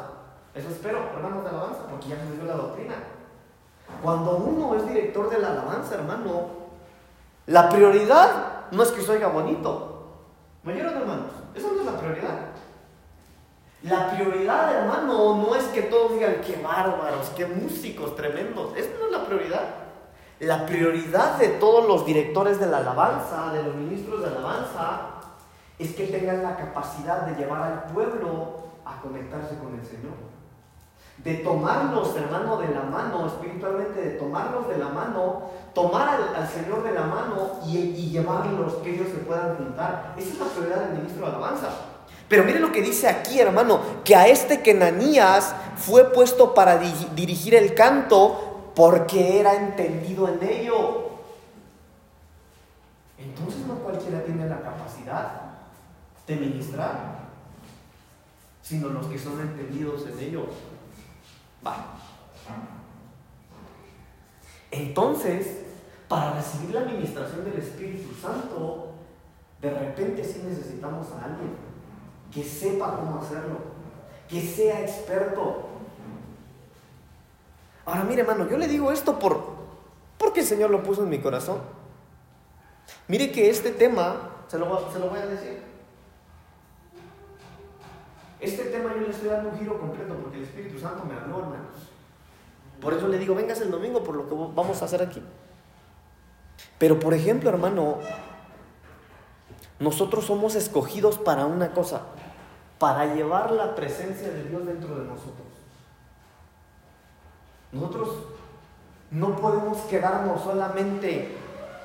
Eso 0.53 0.69
espero, 0.69 0.99
hermanos 1.15 1.45
de 1.45 1.51
alabanza, 1.51 1.87
porque 1.89 2.09
ya 2.09 2.17
se 2.17 2.33
dio 2.33 2.45
la 2.45 2.55
doctrina. 2.55 2.95
Cuando 4.03 4.39
uno 4.39 4.75
es 4.75 4.89
director 4.89 5.31
de 5.31 5.39
la 5.39 5.53
alabanza, 5.53 5.95
hermano, 5.95 6.49
la 7.47 7.69
prioridad 7.69 8.31
no 8.73 8.83
es 8.83 8.91
que 8.91 9.03
se 9.03 9.13
oiga 9.13 9.29
bonito. 9.29 10.09
¿Me 10.65 10.73
oyeron, 10.73 10.97
hermanos? 10.97 11.31
Eso 11.55 11.71
no 11.75 11.81
es 11.81 11.87
la 11.87 12.01
prioridad. 12.01 12.39
La 13.85 14.11
prioridad, 14.11 14.75
hermano, 14.75 15.37
no 15.37 15.55
es 15.55 15.63
que 15.67 15.83
todos 15.83 16.15
digan 16.15 16.41
qué 16.45 16.61
bárbaros, 16.61 17.29
qué 17.37 17.47
músicos 17.47 18.17
tremendos. 18.17 18.77
Eso 18.77 18.91
no 18.99 19.07
es 19.07 19.13
la 19.13 19.27
prioridad. 19.27 19.84
La 20.41 20.67
prioridad 20.67 21.39
de 21.39 21.49
todos 21.49 21.87
los 21.87 22.05
directores 22.05 22.59
de 22.59 22.67
la 22.67 22.79
alabanza, 22.79 23.53
de 23.53 23.63
los 23.63 23.75
ministros 23.77 24.21
de 24.21 24.27
alabanza, 24.29 25.01
es 25.79 25.95
que 25.95 26.07
tengan 26.07 26.43
la 26.43 26.57
capacidad 26.57 27.23
de 27.23 27.37
llevar 27.37 27.63
al 27.63 27.93
pueblo 27.93 28.65
a 28.85 29.01
conectarse 29.01 29.57
con 29.59 29.79
el 29.79 29.85
Señor 29.85 30.35
de 31.19 31.35
tomarlos, 31.37 32.15
hermano, 32.17 32.57
de 32.59 32.69
la 32.75 32.83
mano, 32.83 33.27
espiritualmente, 33.27 34.01
de 34.01 34.11
tomarlos 34.13 34.69
de 34.69 34.79
la 34.79 34.89
mano, 34.89 35.43
tomar 35.73 36.19
al, 36.37 36.49
Señor 36.49 36.83
de 36.83 36.93
la 36.93 37.03
mano 37.03 37.61
y, 37.67 38.11
llevarlos, 38.11 38.75
que 38.83 38.95
ellos 38.95 39.09
se 39.09 39.19
puedan 39.19 39.57
juntar. 39.57 40.15
Esa 40.19 40.33
es 40.33 40.39
la 40.39 40.47
prioridad 40.47 40.81
del 40.81 40.99
ministro 40.99 41.25
de 41.25 41.33
alabanza. 41.33 41.69
Pero 42.29 42.45
mire 42.45 42.59
lo 42.59 42.73
que 42.73 42.83
dice 42.83 43.09
aquí, 43.09 43.39
hermano, 43.39 43.81
que 44.03 44.17
a 44.17 44.27
este 44.27 44.61
Kenanías 44.61 45.55
fue 45.77 46.13
puesto 46.13 46.53
para 46.53 46.79
dirigir 46.79 47.55
el 47.55 47.75
canto 47.75 48.54
porque 48.75 49.41
era 49.41 49.55
entendido 49.55 50.29
en 50.29 50.43
ello. 50.43 51.11
Entonces 53.19 53.67
no 53.67 53.75
cualquiera 53.77 54.25
tiene 54.25 54.49
la 54.49 54.61
capacidad 54.61 55.43
de 56.27 56.37
ministrar, 56.37 57.19
sino 58.63 58.89
los 58.89 59.07
que 59.07 59.19
son 59.19 59.41
entendidos 59.41 60.07
en 60.07 60.19
ello. 60.19 60.47
Entonces, 64.71 65.61
para 66.09 66.35
recibir 66.35 66.75
la 66.75 66.81
administración 66.81 67.45
del 67.45 67.59
Espíritu 67.59 68.13
Santo, 68.15 68.91
de 69.63 69.71
repente 69.71 70.25
sí 70.25 70.43
necesitamos 70.45 71.07
a 71.13 71.27
alguien 71.27 71.57
que 72.33 72.43
sepa 72.43 72.97
cómo 72.97 73.21
hacerlo, 73.21 73.59
que 74.29 74.43
sea 74.43 74.81
experto. 74.83 75.69
Ahora 77.87 78.05
mire 78.05 78.23
hermano, 78.23 78.49
yo 78.49 78.57
le 78.57 78.67
digo 78.67 78.91
esto 78.93 79.19
por, 79.19 79.45
porque 80.19 80.41
el 80.41 80.47
Señor 80.47 80.71
lo 80.71 80.83
puso 80.83 81.03
en 81.03 81.11
mi 81.11 81.19
corazón. 81.19 81.59
Mire 83.09 83.31
que 83.31 83.51
este 83.51 83.71
tema, 83.71 84.31
se 84.49 84.59
lo, 84.59 84.91
se 84.93 84.99
lo 84.99 85.09
voy 85.09 85.19
a 85.19 85.27
decir, 85.27 85.63
este 88.41 88.65
tema 88.65 88.93
yo 88.95 89.01
le 89.03 89.11
estoy 89.11 89.29
dando 89.29 89.51
un 89.51 89.59
giro 89.59 89.79
completo 89.79 90.15
porque 90.15 90.39
el 90.39 90.45
Espíritu 90.45 90.79
Santo 90.79 91.05
me 91.05 91.15
habló, 91.15 91.41
hermanos. 91.41 91.91
Por 92.81 92.93
eso 92.93 93.09
le 93.09 93.19
digo, 93.19 93.35
vengas 93.35 93.61
el 93.61 93.71
domingo 93.71 94.03
por 94.03 94.17
lo 94.17 94.29
que 94.29 94.35
vamos 94.55 94.83
a 94.83 94.85
hacer 94.85 95.03
aquí. 95.03 95.23
Pero 96.79 96.99
por 97.01 97.15
ejemplo, 97.15 97.49
hermano, 97.49 97.99
nosotros 99.79 100.27
somos 100.27 100.55
escogidos 100.55 101.19
para 101.19 101.47
una 101.47 101.73
cosa, 101.73 102.03
para 102.79 103.15
llevar 103.15 103.53
la 103.53 103.75
presencia 103.75 104.29
de 104.29 104.45
Dios 104.45 104.67
dentro 104.67 104.95
de 104.95 105.05
nosotros. 105.07 105.54
Nosotros 107.75 108.09
no 109.11 109.37
podemos 109.37 109.79
quedarnos 109.91 110.43
solamente 110.43 111.37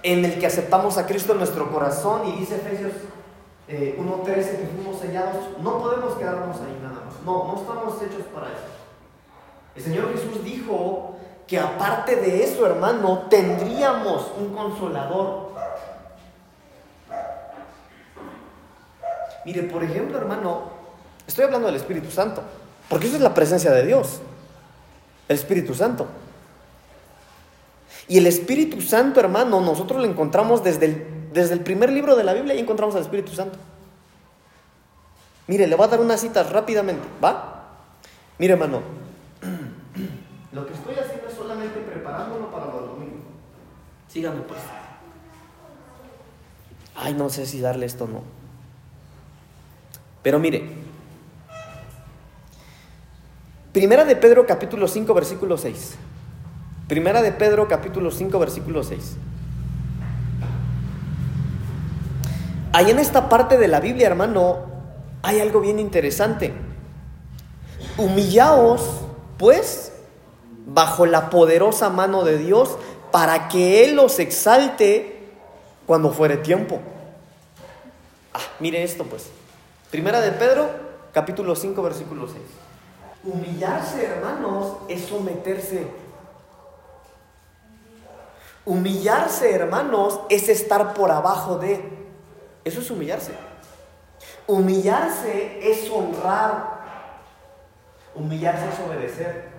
en 0.03 0.23
el 0.23 0.39
que 0.39 0.45
aceptamos 0.45 0.97
a 0.97 1.07
Cristo 1.07 1.33
en 1.33 1.39
nuestro 1.39 1.71
corazón 1.71 2.27
y 2.27 2.39
dice 2.39 2.55
Efesios 2.55 2.93
1.13 3.67 3.67
eh, 3.67 4.57
que 4.61 4.69
fuimos 4.75 4.99
sellados, 4.99 5.45
no 5.61 5.79
podemos 5.79 6.15
quedarnos 6.15 6.57
ahí 6.57 6.79
nada 6.81 7.05
más. 7.05 7.15
No, 7.25 7.47
no 7.47 7.59
estamos 7.59 8.01
hechos 8.01 8.25
para 8.33 8.47
eso. 8.47 8.79
El 9.75 9.83
Señor 9.83 10.11
Jesús 10.13 10.43
dijo 10.43 11.15
que 11.47 11.59
aparte 11.59 12.15
de 12.15 12.43
eso, 12.43 12.65
hermano, 12.65 13.25
tendríamos 13.29 14.31
un 14.37 14.55
consolador. 14.55 15.49
Mire, 19.45 19.63
por 19.63 19.83
ejemplo, 19.83 20.17
hermano, 20.17 20.61
estoy 21.25 21.45
hablando 21.45 21.67
del 21.67 21.77
Espíritu 21.77 22.11
Santo, 22.11 22.43
porque 22.87 23.07
eso 23.07 23.15
es 23.15 23.21
la 23.21 23.33
presencia 23.33 23.71
de 23.71 23.85
Dios, 23.85 24.21
el 25.29 25.35
Espíritu 25.35 25.73
Santo. 25.73 26.07
Y 28.09 28.17
el 28.17 28.27
Espíritu 28.27 28.81
Santo, 28.81 29.21
hermano, 29.21 29.61
nosotros 29.61 30.01
lo 30.01 30.07
encontramos 30.09 30.63
desde 30.63 30.85
el 30.87 31.19
desde 31.31 31.53
el 31.53 31.61
primer 31.61 31.91
libro 31.91 32.15
de 32.15 32.23
la 32.23 32.33
Biblia 32.33 32.55
y 32.55 32.59
encontramos 32.59 32.95
al 32.95 33.01
Espíritu 33.01 33.33
Santo. 33.33 33.57
Mire, 35.47 35.67
le 35.67 35.75
voy 35.75 35.85
a 35.85 35.89
dar 35.89 35.99
una 35.99 36.17
cita 36.17 36.43
rápidamente, 36.43 37.07
¿va? 37.23 37.65
Mire, 38.37 38.53
hermano, 38.53 38.81
lo 40.53 40.65
que 40.65 40.73
estoy 40.73 40.95
haciendo 40.95 41.27
es 41.27 41.33
solamente 41.33 41.79
preparándolo 41.79 42.51
para 42.51 42.65
los 42.65 42.87
domingos. 42.87 43.21
Síganme, 44.07 44.41
pues. 44.41 44.59
Ay, 46.95 47.13
no 47.13 47.29
sé 47.29 47.45
si 47.45 47.61
darle 47.61 47.85
esto 47.85 48.05
o 48.05 48.07
no. 48.07 48.23
Pero 50.21 50.39
mire, 50.39 50.67
Primera 53.79 54.03
de 54.03 54.17
Pedro 54.17 54.45
capítulo 54.45 54.89
5 54.89 55.13
versículo 55.13 55.57
6. 55.57 55.93
Primera 56.89 57.21
de 57.21 57.31
Pedro 57.31 57.69
capítulo 57.69 58.11
5 58.11 58.37
versículo 58.37 58.83
6. 58.83 59.15
Ahí 62.73 62.91
en 62.91 62.99
esta 62.99 63.29
parte 63.29 63.57
de 63.57 63.69
la 63.69 63.79
Biblia, 63.79 64.07
hermano, 64.07 64.65
hay 65.21 65.39
algo 65.39 65.61
bien 65.61 65.79
interesante. 65.79 66.53
Humillaos, 67.95 68.81
pues, 69.37 69.93
bajo 70.65 71.05
la 71.05 71.29
poderosa 71.29 71.89
mano 71.89 72.25
de 72.25 72.37
Dios, 72.37 72.77
para 73.13 73.47
que 73.47 73.85
Él 73.85 73.95
los 73.95 74.19
exalte 74.19 75.29
cuando 75.85 76.11
fuere 76.11 76.35
tiempo. 76.35 76.81
Ah, 78.33 78.41
mire 78.59 78.83
esto, 78.83 79.05
pues. 79.05 79.27
Primera 79.89 80.19
de 80.19 80.33
Pedro, 80.33 80.69
capítulo 81.13 81.55
5, 81.55 81.81
versículo 81.81 82.27
6. 82.27 82.68
Humillarse, 83.23 84.05
hermanos, 84.05 84.77
es 84.87 85.05
someterse. 85.05 85.87
Humillarse, 88.65 89.53
hermanos, 89.53 90.21
es 90.29 90.47
estar 90.47 90.93
por 90.93 91.11
abajo 91.11 91.57
de. 91.57 91.83
Eso 92.63 92.81
es 92.81 92.91
humillarse. 92.91 93.33
Humillarse 94.47 95.59
es 95.69 95.89
honrar. 95.91 96.79
Humillarse 98.15 98.65
es 98.69 98.79
obedecer. 98.87 99.49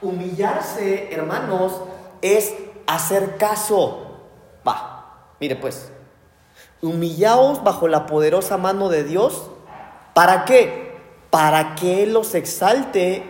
Humillarse, 0.00 1.12
hermanos, 1.12 1.80
es 2.20 2.54
hacer 2.86 3.36
caso. 3.38 4.20
Va, 4.66 5.26
mire 5.40 5.56
pues. 5.56 5.90
Humillaos 6.80 7.62
bajo 7.62 7.86
la 7.86 8.06
poderosa 8.06 8.56
mano 8.56 8.88
de 8.88 9.04
Dios. 9.04 9.50
¿Para 10.14 10.44
qué? 10.44 10.81
Para 11.32 11.74
que 11.74 12.02
Él 12.02 12.12
los 12.12 12.34
exalte 12.34 13.24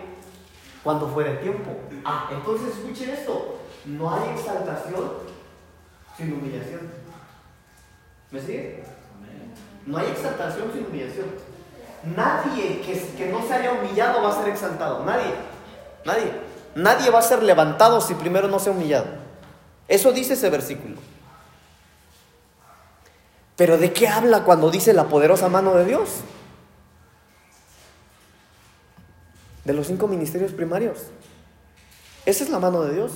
cuando 0.82 1.06
fuera 1.06 1.38
tiempo. 1.40 1.70
Ah, 2.04 2.28
entonces 2.32 2.76
escuchen 2.76 3.10
esto. 3.10 3.58
No 3.84 4.12
hay 4.12 4.30
exaltación 4.30 5.12
sin 6.16 6.32
humillación. 6.32 6.90
¿Me 8.32 8.40
sigue? 8.40 8.82
No 9.86 9.98
hay 9.98 10.08
exaltación 10.08 10.72
sin 10.72 10.86
humillación. 10.86 11.26
Nadie 12.16 12.80
que, 12.80 13.00
que 13.16 13.30
no 13.30 13.40
se 13.46 13.54
haya 13.54 13.70
humillado 13.70 14.20
va 14.20 14.30
a 14.30 14.42
ser 14.42 14.48
exaltado. 14.48 15.04
Nadie. 15.04 15.34
Nadie. 16.04 16.32
Nadie 16.74 17.08
va 17.08 17.20
a 17.20 17.22
ser 17.22 17.44
levantado 17.44 18.00
si 18.00 18.14
primero 18.14 18.48
no 18.48 18.58
se 18.58 18.70
ha 18.70 18.72
humillado. 18.72 19.06
Eso 19.86 20.10
dice 20.10 20.32
ese 20.32 20.50
versículo. 20.50 20.96
Pero 23.54 23.78
¿de 23.78 23.92
qué 23.92 24.08
habla 24.08 24.42
cuando 24.42 24.72
dice 24.72 24.92
la 24.92 25.04
poderosa 25.04 25.48
mano 25.48 25.74
de 25.74 25.84
Dios? 25.84 26.08
De 29.64 29.72
los 29.72 29.86
cinco 29.86 30.08
ministerios 30.08 30.52
primarios. 30.52 30.98
Esa 32.26 32.44
es 32.44 32.50
la 32.50 32.58
mano 32.58 32.82
de 32.82 32.94
Dios. 32.94 33.12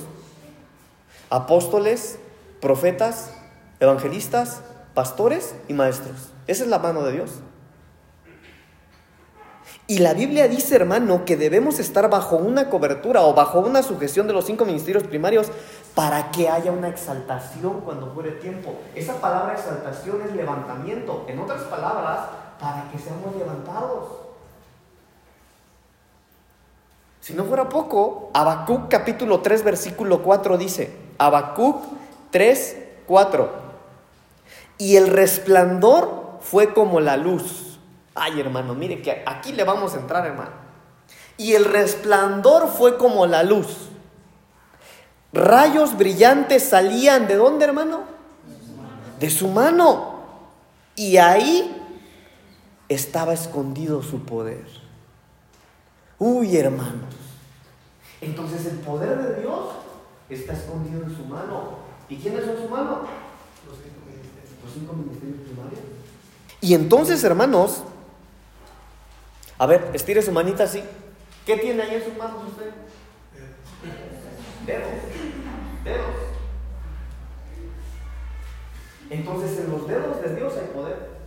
Apóstoles, 1.29 2.19
profetas, 2.61 3.31
evangelistas, 3.79 4.61
pastores 4.93 5.55
y 5.67 5.73
maestros. 5.73 6.31
Esa 6.47 6.63
es 6.63 6.69
la 6.69 6.79
mano 6.79 7.03
de 7.03 7.13
Dios. 7.13 7.31
Y 9.89 9.99
la 9.99 10.13
Biblia 10.13 10.49
dice, 10.49 10.75
hermano, 10.75 11.23
que 11.23 11.37
debemos 11.37 11.79
estar 11.79 12.09
bajo 12.09 12.35
una 12.35 12.69
cobertura 12.69 13.21
o 13.21 13.33
bajo 13.33 13.61
una 13.61 13.81
sujeción 13.83 14.27
de 14.27 14.33
los 14.33 14.45
cinco 14.45 14.65
ministerios 14.65 15.03
primarios 15.03 15.47
para 15.95 16.29
que 16.31 16.49
haya 16.49 16.73
una 16.73 16.89
exaltación 16.89 17.79
cuando 17.81 18.11
fuere 18.13 18.31
tiempo. 18.31 18.75
Esa 18.95 19.21
palabra 19.21 19.53
exaltación 19.53 20.21
es 20.23 20.35
levantamiento. 20.35 21.25
En 21.29 21.39
otras 21.39 21.61
palabras, 21.63 22.19
para 22.59 22.89
que 22.91 22.99
seamos 22.99 23.33
levantados. 23.37 24.26
Si 27.27 27.33
no 27.33 27.43
fuera 27.43 27.67
poco, 27.67 28.31
Habacuc 28.33 28.87
capítulo 28.87 29.41
3 29.41 29.65
versículo 29.65 30.23
4 30.23 30.57
dice, 30.57 30.95
Habacuc 31.17 31.83
3, 32.31 32.77
4. 33.05 33.51
Y 34.77 34.95
el 34.95 35.09
resplandor 35.09 36.37
fue 36.39 36.73
como 36.73 37.01
la 37.01 37.17
luz 37.17 37.67
Ay, 38.15 38.39
hermano, 38.39 38.75
mire 38.75 39.01
que 39.01 39.23
aquí 39.25 39.51
le 39.51 39.65
vamos 39.65 39.93
a 39.93 39.99
entrar, 39.99 40.25
hermano. 40.25 40.51
Y 41.35 41.53
el 41.53 41.65
resplandor 41.65 42.69
fue 42.69 42.97
como 42.97 43.27
la 43.27 43.43
luz. 43.43 43.89
Rayos 45.33 45.97
brillantes 45.97 46.63
salían 46.63 47.27
de 47.27 47.35
dónde, 47.35 47.65
hermano? 47.65 48.05
De 49.19 49.29
su 49.29 49.49
mano. 49.49 50.21
Y 50.95 51.17
ahí 51.17 51.75
estaba 52.87 53.33
escondido 53.33 54.01
su 54.01 54.21
poder. 54.21 54.65
Uy, 56.17 56.55
hermanos. 56.55 57.16
Entonces 58.21 58.65
el 58.65 58.79
poder 58.79 59.17
de 59.17 59.41
Dios 59.41 59.69
está 60.29 60.53
escondido 60.53 61.03
en 61.03 61.15
su 61.15 61.25
mano. 61.25 61.79
¿Y 62.09 62.17
quiénes 62.17 62.45
son 62.45 62.57
su 62.57 62.69
mano? 62.69 63.01
Los 63.67 63.77
cinco 63.77 64.05
ministerios. 64.05 64.63
Los 64.63 64.73
cinco 64.73 64.93
ministerios 64.93 65.39
primarios. 65.41 65.79
Y 66.61 66.73
entonces, 66.73 67.23
hermanos, 67.23 67.83
a 69.57 69.65
ver, 69.65 69.91
estire 69.93 70.21
su 70.21 70.31
manita 70.31 70.63
así. 70.63 70.83
¿Qué 71.45 71.57
tiene 71.57 71.83
ahí 71.83 71.95
en 71.95 72.03
sus 72.03 72.17
manos 72.17 72.43
usted? 72.47 72.71
Dedos. 74.65 74.87
Dedos. 75.83 76.15
Entonces 79.09 79.59
en 79.59 79.71
los 79.71 79.87
dedos 79.87 80.21
de 80.21 80.35
Dios 80.35 80.53
hay 80.57 80.67
poder. 80.67 81.17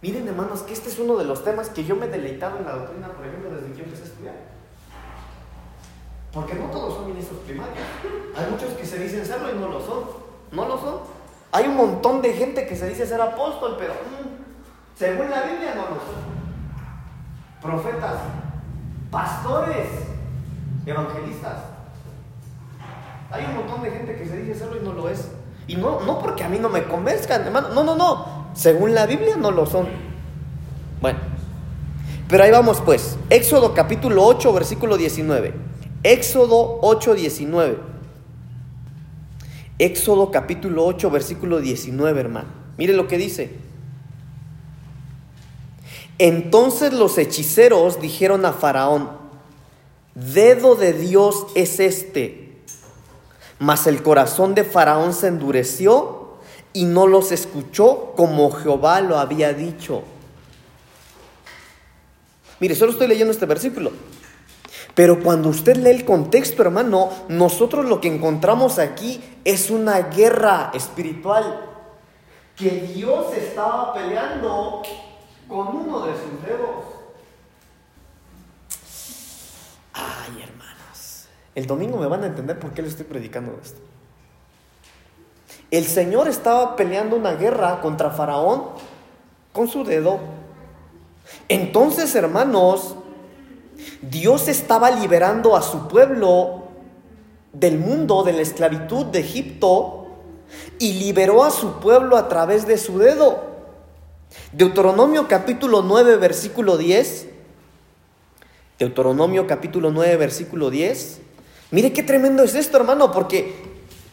Miren 0.00 0.26
hermanos 0.26 0.62
que 0.62 0.72
este 0.72 0.88
es 0.88 0.98
uno 0.98 1.16
de 1.16 1.24
los 1.24 1.44
temas 1.44 1.68
que 1.68 1.84
yo 1.84 1.94
me 1.94 2.06
he 2.06 2.08
deleitado 2.08 2.58
en 2.58 2.64
la 2.64 2.72
doctrina, 2.72 3.08
por 3.08 3.26
ejemplo, 3.26 3.50
desde 3.50 3.72
que 3.72 3.78
yo 3.78 3.84
empecé. 3.84 4.11
Porque 6.32 6.54
no 6.54 6.66
todos 6.66 6.94
son 6.94 7.06
ministros 7.06 7.40
primarios. 7.40 7.78
Hay 8.34 8.50
muchos 8.50 8.70
que 8.70 8.86
se 8.86 8.98
dicen 8.98 9.24
serlo 9.24 9.50
y 9.50 9.58
no 9.58 9.68
lo 9.68 9.80
son. 9.80 10.04
No 10.50 10.66
lo 10.66 10.78
son. 10.78 10.96
Hay 11.52 11.66
un 11.66 11.76
montón 11.76 12.22
de 12.22 12.32
gente 12.32 12.66
que 12.66 12.74
se 12.74 12.88
dice 12.88 13.06
ser 13.06 13.20
apóstol, 13.20 13.76
pero 13.78 13.92
mm, 13.92 14.98
según 14.98 15.30
la 15.30 15.42
Biblia 15.42 15.74
no 15.74 15.82
lo 15.82 16.00
son 16.00 16.32
profetas, 17.62 18.16
pastores, 19.10 19.86
evangelistas. 20.84 21.58
Hay 23.30 23.44
un 23.46 23.54
montón 23.54 23.82
de 23.82 23.90
gente 23.90 24.16
que 24.16 24.26
se 24.26 24.36
dice 24.38 24.58
serlo 24.58 24.76
y 24.80 24.84
no 24.84 24.92
lo 24.92 25.08
es. 25.08 25.28
Y 25.68 25.76
no, 25.76 26.00
no 26.00 26.18
porque 26.18 26.44
a 26.44 26.48
mí 26.48 26.58
no 26.58 26.68
me 26.68 26.84
convenzcan, 26.84 27.42
hermano. 27.42 27.68
No, 27.68 27.84
no, 27.84 27.94
no. 27.94 28.48
Según 28.52 28.94
la 28.94 29.06
Biblia 29.06 29.36
no 29.36 29.50
lo 29.50 29.64
son. 29.64 29.86
Bueno. 31.00 31.20
Pero 32.28 32.44
ahí 32.44 32.50
vamos 32.50 32.80
pues. 32.80 33.16
Éxodo 33.30 33.72
capítulo 33.72 34.24
8, 34.26 34.52
versículo 34.52 34.96
19. 34.96 35.71
Éxodo 36.02 36.78
8, 36.82 37.14
19. 37.14 37.78
Éxodo 39.78 40.30
capítulo 40.30 40.84
8, 40.86 41.10
versículo 41.10 41.60
19, 41.60 42.20
hermano. 42.20 42.48
Mire 42.76 42.92
lo 42.92 43.06
que 43.06 43.18
dice. 43.18 43.50
Entonces 46.18 46.92
los 46.92 47.18
hechiceros 47.18 48.00
dijeron 48.00 48.44
a 48.44 48.52
Faraón, 48.52 49.10
dedo 50.14 50.74
de 50.74 50.92
Dios 50.92 51.46
es 51.54 51.80
este. 51.80 52.58
Mas 53.58 53.86
el 53.86 54.02
corazón 54.02 54.54
de 54.54 54.64
Faraón 54.64 55.14
se 55.14 55.28
endureció 55.28 56.34
y 56.72 56.84
no 56.84 57.06
los 57.06 57.32
escuchó 57.32 58.12
como 58.16 58.50
Jehová 58.50 59.00
lo 59.00 59.18
había 59.18 59.52
dicho. 59.52 60.02
Mire, 62.60 62.74
solo 62.74 62.92
estoy 62.92 63.08
leyendo 63.08 63.32
este 63.32 63.46
versículo. 63.46 63.92
Pero 64.94 65.22
cuando 65.22 65.48
usted 65.48 65.76
lee 65.76 65.90
el 65.90 66.04
contexto, 66.04 66.62
hermano, 66.62 67.10
nosotros 67.28 67.86
lo 67.86 68.00
que 68.00 68.08
encontramos 68.08 68.78
aquí 68.78 69.22
es 69.44 69.70
una 69.70 70.00
guerra 70.00 70.70
espiritual. 70.74 71.68
Que 72.56 72.70
Dios 72.94 73.34
estaba 73.34 73.94
peleando 73.94 74.82
con 75.48 75.68
uno 75.68 76.06
de 76.06 76.12
sus 76.12 76.46
dedos. 76.46 76.84
Ay, 79.94 80.42
hermanos. 80.42 81.26
El 81.54 81.66
domingo 81.66 81.96
me 81.96 82.06
van 82.06 82.24
a 82.24 82.26
entender 82.26 82.58
por 82.58 82.72
qué 82.72 82.82
le 82.82 82.88
estoy 82.88 83.06
predicando 83.06 83.58
esto. 83.62 83.80
El 85.70 85.86
Señor 85.86 86.28
estaba 86.28 86.76
peleando 86.76 87.16
una 87.16 87.32
guerra 87.32 87.80
contra 87.80 88.10
Faraón 88.10 88.64
con 89.52 89.68
su 89.68 89.84
dedo. 89.84 90.20
Entonces, 91.48 92.14
hermanos, 92.14 92.94
Dios 94.02 94.48
estaba 94.48 94.90
liberando 94.90 95.54
a 95.54 95.62
su 95.62 95.86
pueblo 95.86 96.64
del 97.52 97.78
mundo, 97.78 98.24
de 98.24 98.32
la 98.32 98.42
esclavitud 98.42 99.06
de 99.06 99.20
Egipto, 99.20 100.06
y 100.80 100.94
liberó 100.94 101.44
a 101.44 101.50
su 101.50 101.78
pueblo 101.78 102.16
a 102.16 102.28
través 102.28 102.66
de 102.66 102.78
su 102.78 102.98
dedo. 102.98 103.44
Deuteronomio 104.52 105.28
capítulo 105.28 105.82
9, 105.82 106.16
versículo 106.16 106.76
10. 106.76 107.28
Deuteronomio 108.78 109.46
capítulo 109.46 109.92
9, 109.92 110.16
versículo 110.16 110.68
10. 110.70 111.20
Mire 111.70 111.92
qué 111.92 112.02
tremendo 112.02 112.42
es 112.42 112.56
esto, 112.56 112.78
hermano, 112.78 113.12
porque 113.12 113.54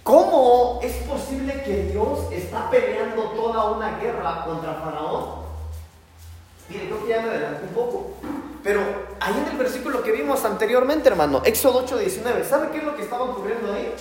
¿cómo 0.03 0.79
es 0.83 0.93
posible 1.03 1.63
que 1.63 1.91
Dios 1.91 2.31
está 2.31 2.69
peleando 2.69 3.23
toda 3.31 3.71
una 3.71 3.97
guerra 3.97 4.45
contra 4.45 4.75
Faraón? 4.75 5.39
Mire, 6.69 6.85
creo 6.85 7.03
que 7.03 7.09
ya 7.09 7.21
me 7.21 7.29
adelanté 7.29 7.63
un 7.63 7.73
poco. 7.73 8.11
Pero 8.63 9.08
ahí 9.21 9.33
en 9.37 9.51
el 9.51 9.57
versículo 9.57 10.03
que 10.03 10.11
vimos 10.11 10.43
anteriormente, 10.45 11.09
hermano, 11.09 11.41
Éxodo 11.45 11.79
8, 11.79 11.97
19, 11.97 12.43
¿sabe 12.45 12.69
qué 12.71 12.79
es 12.79 12.83
lo 12.83 12.95
que 12.95 13.03
estaba 13.03 13.23
ocurriendo 13.23 13.73
ahí? 13.73 13.93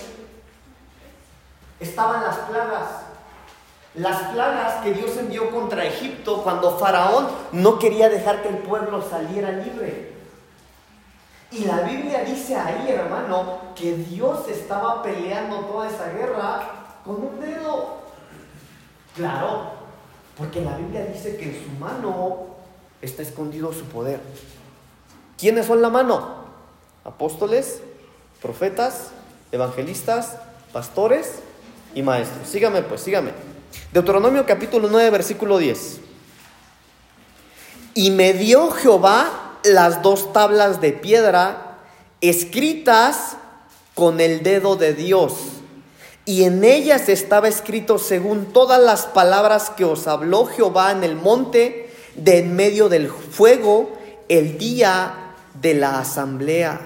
Estaban 1.79 2.23
las 2.23 2.37
plagas. 2.37 2.89
Las 3.95 4.31
plagas 4.33 4.83
que 4.83 4.93
Dios 4.93 5.17
envió 5.17 5.49
contra 5.49 5.85
Egipto 5.85 6.43
cuando 6.43 6.77
Faraón 6.77 7.27
no 7.51 7.79
quería 7.79 8.07
dejar 8.09 8.41
que 8.43 8.49
el 8.49 8.59
pueblo 8.59 9.01
saliera 9.01 9.51
libre. 9.51 10.13
Y 11.51 11.65
la 11.65 11.81
Biblia 11.81 12.23
dice 12.23 12.55
ahí, 12.55 12.89
hermano, 12.89 13.59
que 13.75 13.95
Dios 13.95 14.47
estaba 14.47 15.01
peleando 15.01 15.61
toda 15.61 15.89
esa 15.89 16.09
guerra 16.11 16.61
con 17.03 17.15
un 17.15 17.39
dedo. 17.39 17.97
Claro, 19.15 19.71
porque 20.37 20.61
la 20.61 20.77
Biblia 20.77 21.05
dice 21.05 21.35
que 21.37 21.45
en 21.45 21.63
su 21.63 21.71
mano 21.79 22.45
está 23.01 23.23
escondido 23.23 23.73
su 23.73 23.85
poder. 23.85 24.19
¿Quiénes 25.39 25.67
son 25.67 25.81
la 25.81 25.89
mano? 25.89 26.35
Apóstoles, 27.05 27.79
profetas, 28.41 29.11
evangelistas, 29.53 30.35
pastores 30.73 31.35
y 31.95 32.01
maestros. 32.01 32.45
Sígame 32.45 32.81
pues, 32.81 32.99
sígame. 33.01 33.31
Deuteronomio 33.93 34.45
capítulo 34.45 34.89
9, 34.91 35.09
versículo 35.11 35.57
10. 35.57 36.01
Y 37.93 38.11
me 38.11 38.33
dio 38.33 38.69
Jehová 38.71 39.59
las 39.63 40.01
dos 40.01 40.33
tablas 40.33 40.81
de 40.81 40.91
piedra 40.91 41.77
escritas 42.19 43.37
con 43.95 44.19
el 44.19 44.43
dedo 44.43 44.75
de 44.75 44.93
Dios. 44.93 45.35
Y 46.25 46.43
en 46.43 46.65
ellas 46.65 47.07
estaba 47.07 47.47
escrito 47.47 47.97
según 47.97 48.47
todas 48.47 48.81
las 48.81 49.05
palabras 49.05 49.69
que 49.69 49.85
os 49.85 50.05
habló 50.05 50.47
Jehová 50.47 50.91
en 50.91 51.05
el 51.05 51.15
monte 51.15 51.89
de 52.15 52.39
en 52.39 52.57
medio 52.57 52.89
del 52.89 53.09
fuego 53.09 53.97
el 54.27 54.57
día 54.57 55.28
de 55.61 55.73
la 55.73 55.99
asamblea. 55.99 56.79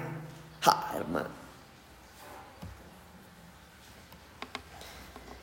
hermano. 0.96 1.28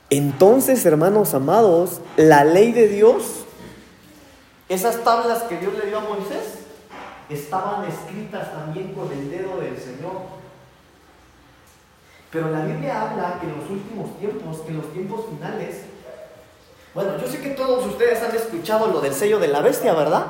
Entonces, 0.10 0.86
hermanos 0.86 1.34
amados, 1.34 2.02
la 2.18 2.44
ley 2.44 2.74
de 2.74 2.90
Dios, 2.90 3.46
esas 4.68 5.04
tablas 5.04 5.44
que 5.44 5.58
Dios 5.58 5.74
le 5.74 5.86
dio 5.86 6.00
a 6.00 6.02
Moisés, 6.02 6.60
estaban 7.30 7.86
escritas 7.86 8.52
también 8.52 8.94
con 8.94 9.10
el 9.12 9.32
dedo 9.32 9.62
del 9.62 9.78
Señor. 9.78 10.42
Pero 12.30 12.50
la 12.50 12.66
Biblia 12.66 13.02
habla 13.02 13.40
que 13.40 13.48
en 13.48 13.58
los 13.58 13.70
últimos 13.70 14.18
tiempos, 14.20 14.58
que 14.62 14.70
en 14.70 14.78
los 14.78 14.92
tiempos 14.92 15.26
finales, 15.30 15.78
bueno, 16.94 17.18
yo 17.18 17.28
sé 17.28 17.40
que 17.40 17.52
todos 17.52 17.86
ustedes 17.86 18.22
han 18.22 18.36
escuchado 18.36 18.88
lo 18.88 19.00
del 19.00 19.14
sello 19.14 19.40
de 19.40 19.48
la 19.48 19.62
bestia, 19.62 19.94
¿verdad? 19.94 20.26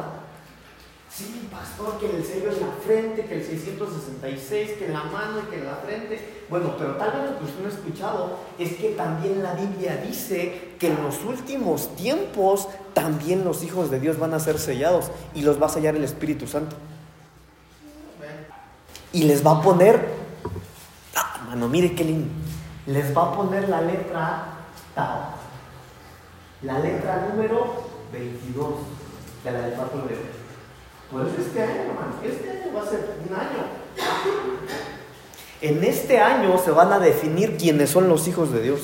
Pastor, 1.62 2.00
que 2.00 2.18
el 2.18 2.26
sello 2.26 2.52
en 2.52 2.60
la 2.60 2.74
frente, 2.84 3.26
que 3.26 3.36
el 3.36 3.46
666, 3.46 4.72
que 4.80 4.86
en 4.88 4.94
la 4.94 5.04
mano 5.04 5.40
y 5.40 5.50
que 5.52 5.60
en 5.60 5.66
la 5.66 5.76
frente. 5.76 6.44
Bueno, 6.50 6.74
pero 6.76 6.96
tal 6.96 7.12
vez 7.12 7.30
lo 7.30 7.38
que 7.38 7.46
usted 7.46 7.62
no 7.62 7.70
ha 7.70 7.72
escuchado 7.72 8.38
es 8.58 8.74
que 8.74 8.90
también 8.90 9.44
la 9.44 9.54
Biblia 9.54 9.98
dice 9.98 10.72
que 10.80 10.88
en 10.88 11.04
los 11.04 11.24
últimos 11.24 11.96
tiempos 11.96 12.68
también 12.96 13.44
los 13.44 13.64
hijos 13.64 13.92
de 13.92 14.00
Dios 14.00 14.18
van 14.18 14.34
a 14.34 14.40
ser 14.40 14.58
sellados 14.58 15.12
y 15.36 15.44
los 15.44 15.62
va 15.62 15.68
a 15.68 15.70
sellar 15.70 15.96
el 15.96 16.04
Espíritu 16.04 16.48
Santo. 16.48 16.76
Y 19.14 19.24
les 19.24 19.46
va 19.46 19.60
a 19.60 19.62
poner, 19.62 20.04
ah, 21.16 21.42
mano, 21.48 21.68
mire 21.68 21.94
qué 21.94 22.04
lindo, 22.06 22.30
les 22.88 23.16
va 23.16 23.24
a 23.24 23.36
poner 23.36 23.70
la 23.70 23.82
letra 23.82 24.46
Tao 24.96 25.42
la 26.64 26.80
letra 26.80 27.28
número 27.30 27.90
22 28.12 28.74
de 29.44 29.52
la 29.52 29.62
del 29.62 29.74
Pacto 29.74 29.98
de 29.98 30.41
Por 31.12 31.28
eso 31.28 31.36
este 31.46 31.62
año, 31.62 31.82
hermano, 31.82 32.14
este 32.24 32.50
año 32.50 32.74
va 32.74 32.82
a 32.84 32.90
ser 32.90 33.00
un 33.28 33.36
año. 33.36 33.82
En 35.62 35.84
este 35.84 36.20
año 36.20 36.58
se 36.58 36.72
van 36.72 36.94
a 36.94 37.00
definir 37.00 37.58
quiénes 37.58 37.90
son 37.90 38.08
los 38.08 38.28
hijos 38.28 38.54
de 38.54 38.62
Dios. 38.62 38.80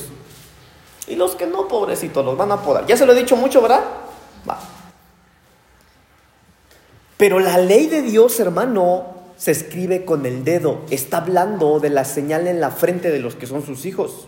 Y 1.07 1.15
los 1.15 1.35
que 1.35 1.47
no, 1.47 1.69
pobrecitos, 1.69 2.25
los 2.25 2.37
van 2.37 2.51
a 2.51 2.61
podar. 2.61 2.85
Ya 2.85 2.97
se 2.97 3.05
lo 3.05 3.13
he 3.13 3.15
dicho 3.15 3.37
mucho, 3.37 3.61
¿verdad? 3.61 3.81
Va. 4.47 4.59
Pero 7.15 7.39
la 7.39 7.57
ley 7.57 7.87
de 7.87 8.01
Dios, 8.01 8.39
hermano, 8.41 9.05
se 9.37 9.51
escribe 9.51 10.03
con 10.03 10.25
el 10.25 10.43
dedo. 10.43 10.81
Está 10.89 11.19
hablando 11.19 11.79
de 11.79 11.89
la 11.89 12.03
señal 12.03 12.45
en 12.47 12.59
la 12.59 12.71
frente 12.71 13.09
de 13.09 13.19
los 13.19 13.35
que 13.35 13.47
son 13.47 13.65
sus 13.65 13.85
hijos. 13.85 14.27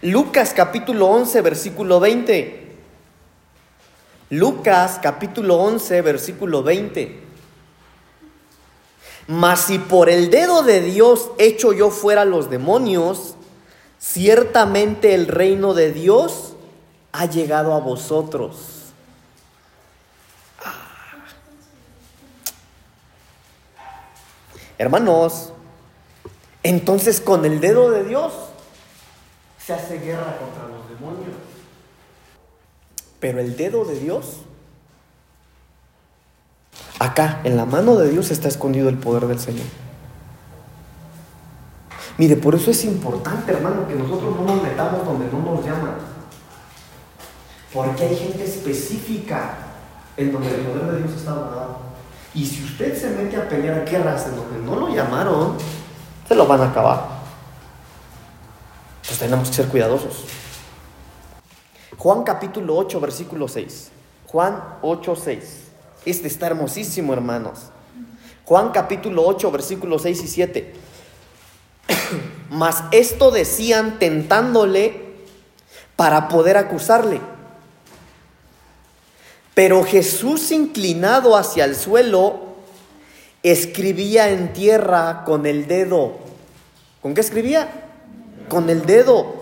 Lucas 0.00 0.54
capítulo 0.56 1.08
11, 1.08 1.42
versículo 1.42 2.00
20. 2.00 2.71
Lucas 4.32 4.98
capítulo 5.02 5.56
11, 5.56 6.00
versículo 6.00 6.62
20. 6.62 7.20
Mas 9.26 9.60
si 9.60 9.78
por 9.78 10.08
el 10.08 10.30
dedo 10.30 10.62
de 10.62 10.80
Dios 10.80 11.32
echo 11.36 11.74
yo 11.74 11.90
fuera 11.90 12.24
los 12.24 12.48
demonios, 12.48 13.34
ciertamente 13.98 15.12
el 15.12 15.28
reino 15.28 15.74
de 15.74 15.92
Dios 15.92 16.54
ha 17.12 17.26
llegado 17.26 17.74
a 17.74 17.80
vosotros. 17.80 18.94
Ah. 20.64 20.86
Hermanos, 24.78 25.52
entonces 26.62 27.20
con 27.20 27.44
el 27.44 27.60
dedo 27.60 27.90
de 27.90 28.04
Dios 28.04 28.32
se 29.58 29.74
hace 29.74 29.98
guerra 29.98 30.38
contra 30.38 30.68
los 30.68 30.88
demonios. 30.88 31.51
Pero 33.22 33.38
el 33.38 33.56
dedo 33.56 33.84
de 33.84 34.00
Dios, 34.00 34.38
acá, 36.98 37.40
en 37.44 37.56
la 37.56 37.64
mano 37.64 37.94
de 37.94 38.10
Dios 38.10 38.32
está 38.32 38.48
escondido 38.48 38.88
el 38.88 38.98
poder 38.98 39.28
del 39.28 39.38
Señor. 39.38 39.64
Mire, 42.18 42.34
por 42.34 42.56
eso 42.56 42.72
es 42.72 42.84
importante, 42.84 43.52
hermano, 43.52 43.86
que 43.86 43.94
nosotros 43.94 44.34
no 44.34 44.44
nos 44.44 44.60
metamos 44.60 45.06
donde 45.06 45.26
no 45.26 45.38
nos 45.38 45.64
llaman. 45.64 45.94
Porque 47.72 48.02
hay 48.06 48.16
gente 48.16 48.44
específica 48.44 49.54
en 50.16 50.32
donde 50.32 50.48
el 50.48 50.62
poder 50.62 50.90
de 50.90 50.98
Dios 50.98 51.12
está 51.12 51.32
guardado. 51.32 51.76
Y 52.34 52.44
si 52.44 52.64
usted 52.64 53.00
se 53.00 53.10
mete 53.10 53.36
a 53.36 53.48
pelear 53.48 53.88
guerras 53.88 54.26
en 54.26 54.34
donde 54.34 54.58
no 54.58 54.74
lo 54.74 54.92
llamaron, 54.92 55.58
se 56.26 56.34
lo 56.34 56.48
van 56.48 56.60
a 56.62 56.70
acabar. 56.70 57.06
Pues 59.06 59.16
tenemos 59.16 59.48
que 59.48 59.54
ser 59.54 59.68
cuidadosos. 59.68 60.41
Juan 62.02 62.24
capítulo 62.24 62.74
8, 62.78 62.98
versículo 62.98 63.46
6. 63.46 63.90
Juan 64.26 64.60
8, 64.82 65.14
6. 65.14 65.40
Este 66.04 66.26
está 66.26 66.48
hermosísimo, 66.48 67.12
hermanos. 67.12 67.60
Juan 68.44 68.72
capítulo 68.72 69.24
8, 69.24 69.52
versículos 69.52 70.02
6 70.02 70.24
y 70.24 70.26
7. 70.26 70.74
Mas 72.50 72.82
esto 72.90 73.30
decían 73.30 74.00
tentándole 74.00 75.12
para 75.94 76.26
poder 76.26 76.56
acusarle. 76.56 77.20
Pero 79.54 79.84
Jesús 79.84 80.50
inclinado 80.50 81.36
hacia 81.36 81.64
el 81.64 81.76
suelo, 81.76 82.56
escribía 83.44 84.30
en 84.30 84.52
tierra 84.52 85.22
con 85.24 85.46
el 85.46 85.68
dedo. 85.68 86.16
¿Con 87.00 87.14
qué 87.14 87.20
escribía? 87.20 87.82
con 88.48 88.68
el 88.68 88.84
dedo. 88.84 89.41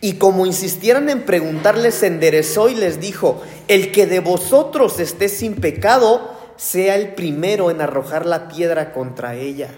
Y 0.00 0.14
como 0.14 0.46
insistieran 0.46 1.08
en 1.10 1.24
preguntarles, 1.24 1.94
se 1.94 2.06
enderezó 2.06 2.68
y 2.68 2.74
les 2.74 3.00
dijo, 3.00 3.42
el 3.68 3.92
que 3.92 4.06
de 4.06 4.20
vosotros 4.20 4.98
esté 4.98 5.28
sin 5.28 5.56
pecado, 5.56 6.30
sea 6.56 6.96
el 6.96 7.14
primero 7.14 7.70
en 7.70 7.80
arrojar 7.80 8.26
la 8.26 8.48
piedra 8.48 8.92
contra 8.92 9.34
ella. 9.34 9.70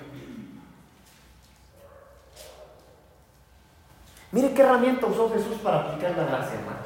Mire 4.33 4.55
qué 4.55 4.63
herramienta 4.63 5.07
usó 5.07 5.31
Jesús 5.31 5.59
para 5.63 5.81
aplicar 5.81 6.17
la 6.17 6.25
gracia, 6.25 6.55
hermano. 6.55 6.79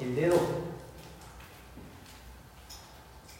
El 0.00 0.16
dedo. 0.16 0.36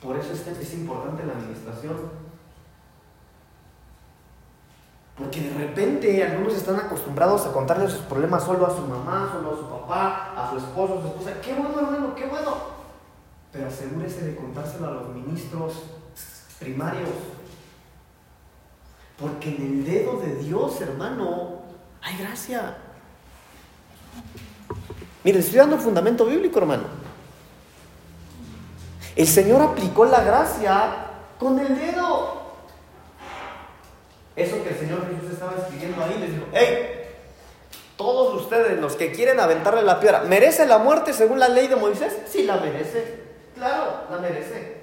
Por 0.03 0.17
eso 0.19 0.33
es 0.33 0.75
importante 0.75 1.25
la 1.25 1.33
administración. 1.33 2.11
Porque 5.17 5.41
de 5.41 5.44
repente 5.55 6.23
algunos 6.23 6.55
están 6.55 6.77
acostumbrados 6.77 7.47
a 7.47 7.53
contarle 7.53 7.89
sus 7.89 8.01
problemas 8.01 8.45
solo 8.45 8.67
a 8.67 8.71
su 8.71 8.83
mamá, 8.83 9.31
solo 9.33 9.55
a 9.55 9.57
su 9.57 9.69
papá, 9.69 10.33
a 10.37 10.51
su 10.51 10.59
esposo, 10.59 10.99
a 10.99 11.03
su 11.03 11.09
esposa. 11.09 11.41
Qué 11.43 11.55
bueno, 11.55 11.79
hermano, 11.79 12.15
qué 12.15 12.27
bueno. 12.27 12.57
Pero 13.53 13.69
asegúrese 13.69 14.25
de 14.27 14.37
contárselo 14.37 14.89
a 14.89 14.91
los 14.91 15.09
ministros 15.11 15.83
primarios. 16.59 17.11
Porque 19.19 19.55
en 19.55 19.63
el 19.63 19.85
dedo 19.85 20.19
de 20.21 20.35
Dios, 20.37 20.81
hermano, 20.81 21.61
hay 22.03 22.17
gracia. 22.19 22.77
Mire, 25.23 25.39
estoy 25.39 25.59
dando 25.59 25.77
un 25.77 25.83
fundamento 25.83 26.27
bíblico, 26.27 26.59
hermano. 26.59 26.85
El 29.17 29.29
Señor 29.29 29.63
aplicó 29.63 30.05
la 30.05 30.23
gracia 30.23 31.07
con 31.39 31.59
el 31.59 31.79
dedo. 31.79 32.43
Eso 34.37 34.63
que 34.65 34.71
el 34.71 34.79
Señor 34.79 35.07
estaba 35.45 35.63
escribiendo 35.63 36.05
ahí, 36.05 36.19
les 36.19 36.33
dijo, 36.33 36.47
hey, 36.53 37.01
todos 37.97 38.43
ustedes, 38.43 38.81
los 38.81 38.97
que 38.97 39.13
quieren 39.13 39.39
aventarle 39.39 39.83
la 39.83 40.01
piedra, 40.01 40.23
¿merece 40.23 40.67
la 40.67 40.79
muerte 40.79 41.13
según 41.13 41.39
la 41.39 41.49
ley 41.49 41.69
de 41.69 41.77
Moisés? 41.77 42.17
Sí, 42.27 42.43
la 42.43 42.57
merece. 42.57 43.23
Claro, 43.55 44.03
la 44.11 44.19
merece. 44.19 44.83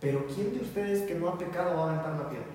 Pero 0.00 0.26
¿quién 0.26 0.54
de 0.54 0.60
ustedes 0.64 1.02
que 1.02 1.14
no 1.14 1.28
ha 1.28 1.38
pecado 1.38 1.76
va 1.76 1.82
a 1.82 1.90
aventar 1.90 2.12
la 2.12 2.28
piedra? 2.28 2.46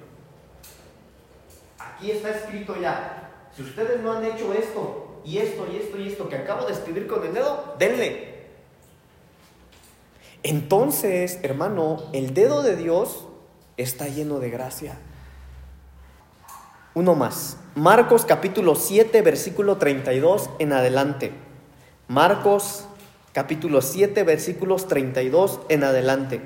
Aquí 1.79 2.11
está 2.11 2.31
escrito 2.31 2.75
ya. 2.79 3.31
Si 3.55 3.61
ustedes 3.61 4.01
no 4.01 4.11
han 4.11 4.25
hecho 4.25 4.53
esto, 4.53 5.21
y 5.23 5.37
esto, 5.37 5.65
y 5.71 5.77
esto, 5.77 5.97
y 5.97 6.07
esto 6.09 6.29
que 6.29 6.35
acabo 6.35 6.65
de 6.65 6.73
escribir 6.73 7.07
con 7.07 7.25
el 7.25 7.33
dedo, 7.33 7.75
denle. 7.79 8.35
Entonces, 10.43 11.39
hermano, 11.41 12.03
el 12.13 12.33
dedo 12.33 12.61
de 12.61 12.75
Dios 12.75 13.25
está 13.77 14.07
lleno 14.07 14.39
de 14.39 14.49
gracia. 14.49 14.97
Uno 16.95 17.13
más. 17.13 17.57
Marcos 17.75 18.23
capítulo 18.23 18.73
7, 18.75 19.21
versículo 19.21 19.75
32 19.75 20.49
en 20.59 20.71
adelante. 20.71 21.33
Marcos 22.07 22.85
capítulo 23.33 23.81
7, 23.81 24.23
versículos 24.23 24.87
32 24.87 25.59
en 25.67 25.83
adelante. 25.83 26.39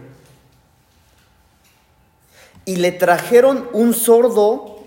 Y 2.65 2.77
le 2.77 2.91
trajeron 2.91 3.69
un 3.73 3.93
sordo 3.93 4.79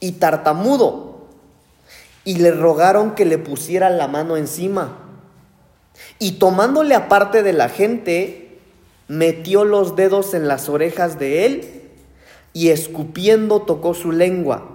y 0.00 0.12
tartamudo 0.12 1.28
y 2.24 2.38
le 2.38 2.50
rogaron 2.50 3.14
que 3.14 3.24
le 3.24 3.38
pusiera 3.38 3.90
la 3.90 4.08
mano 4.08 4.36
encima. 4.36 4.98
Y 6.18 6.32
tomándole 6.32 6.96
aparte 6.96 7.44
de 7.44 7.52
la 7.52 7.68
gente, 7.68 8.58
metió 9.06 9.64
los 9.64 9.94
dedos 9.94 10.34
en 10.34 10.48
las 10.48 10.68
orejas 10.68 11.20
de 11.20 11.46
él 11.46 11.82
y 12.52 12.70
escupiendo 12.70 13.62
tocó 13.62 13.94
su 13.94 14.10
lengua 14.10 14.72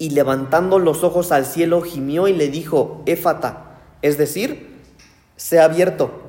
y 0.00 0.08
levantando 0.08 0.78
los 0.78 1.04
ojos 1.04 1.30
al 1.30 1.44
cielo 1.44 1.82
gimió 1.82 2.26
y 2.26 2.32
le 2.32 2.48
dijo, 2.48 3.02
Éfata, 3.04 3.76
es 4.00 4.16
decir, 4.16 4.80
se 5.36 5.60
ha 5.60 5.64
abierto. 5.64 6.22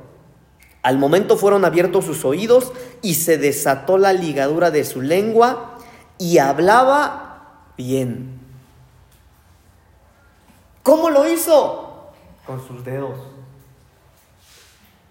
Al 0.83 0.97
momento 0.97 1.37
fueron 1.37 1.63
abiertos 1.63 2.03
sus 2.03 2.25
oídos 2.25 2.73
y 3.01 3.13
se 3.13 3.37
desató 3.37 3.97
la 3.97 4.11
ligadura 4.11 4.71
de 4.71 4.83
su 4.83 5.01
lengua 5.01 5.77
y 6.17 6.39
hablaba 6.39 7.69
bien. 7.77 8.41
¿Cómo 10.83 11.09
lo 11.09 11.25
hizo? 11.31 12.11
Con 12.45 12.67
sus 12.67 12.83
dedos. 12.83 13.17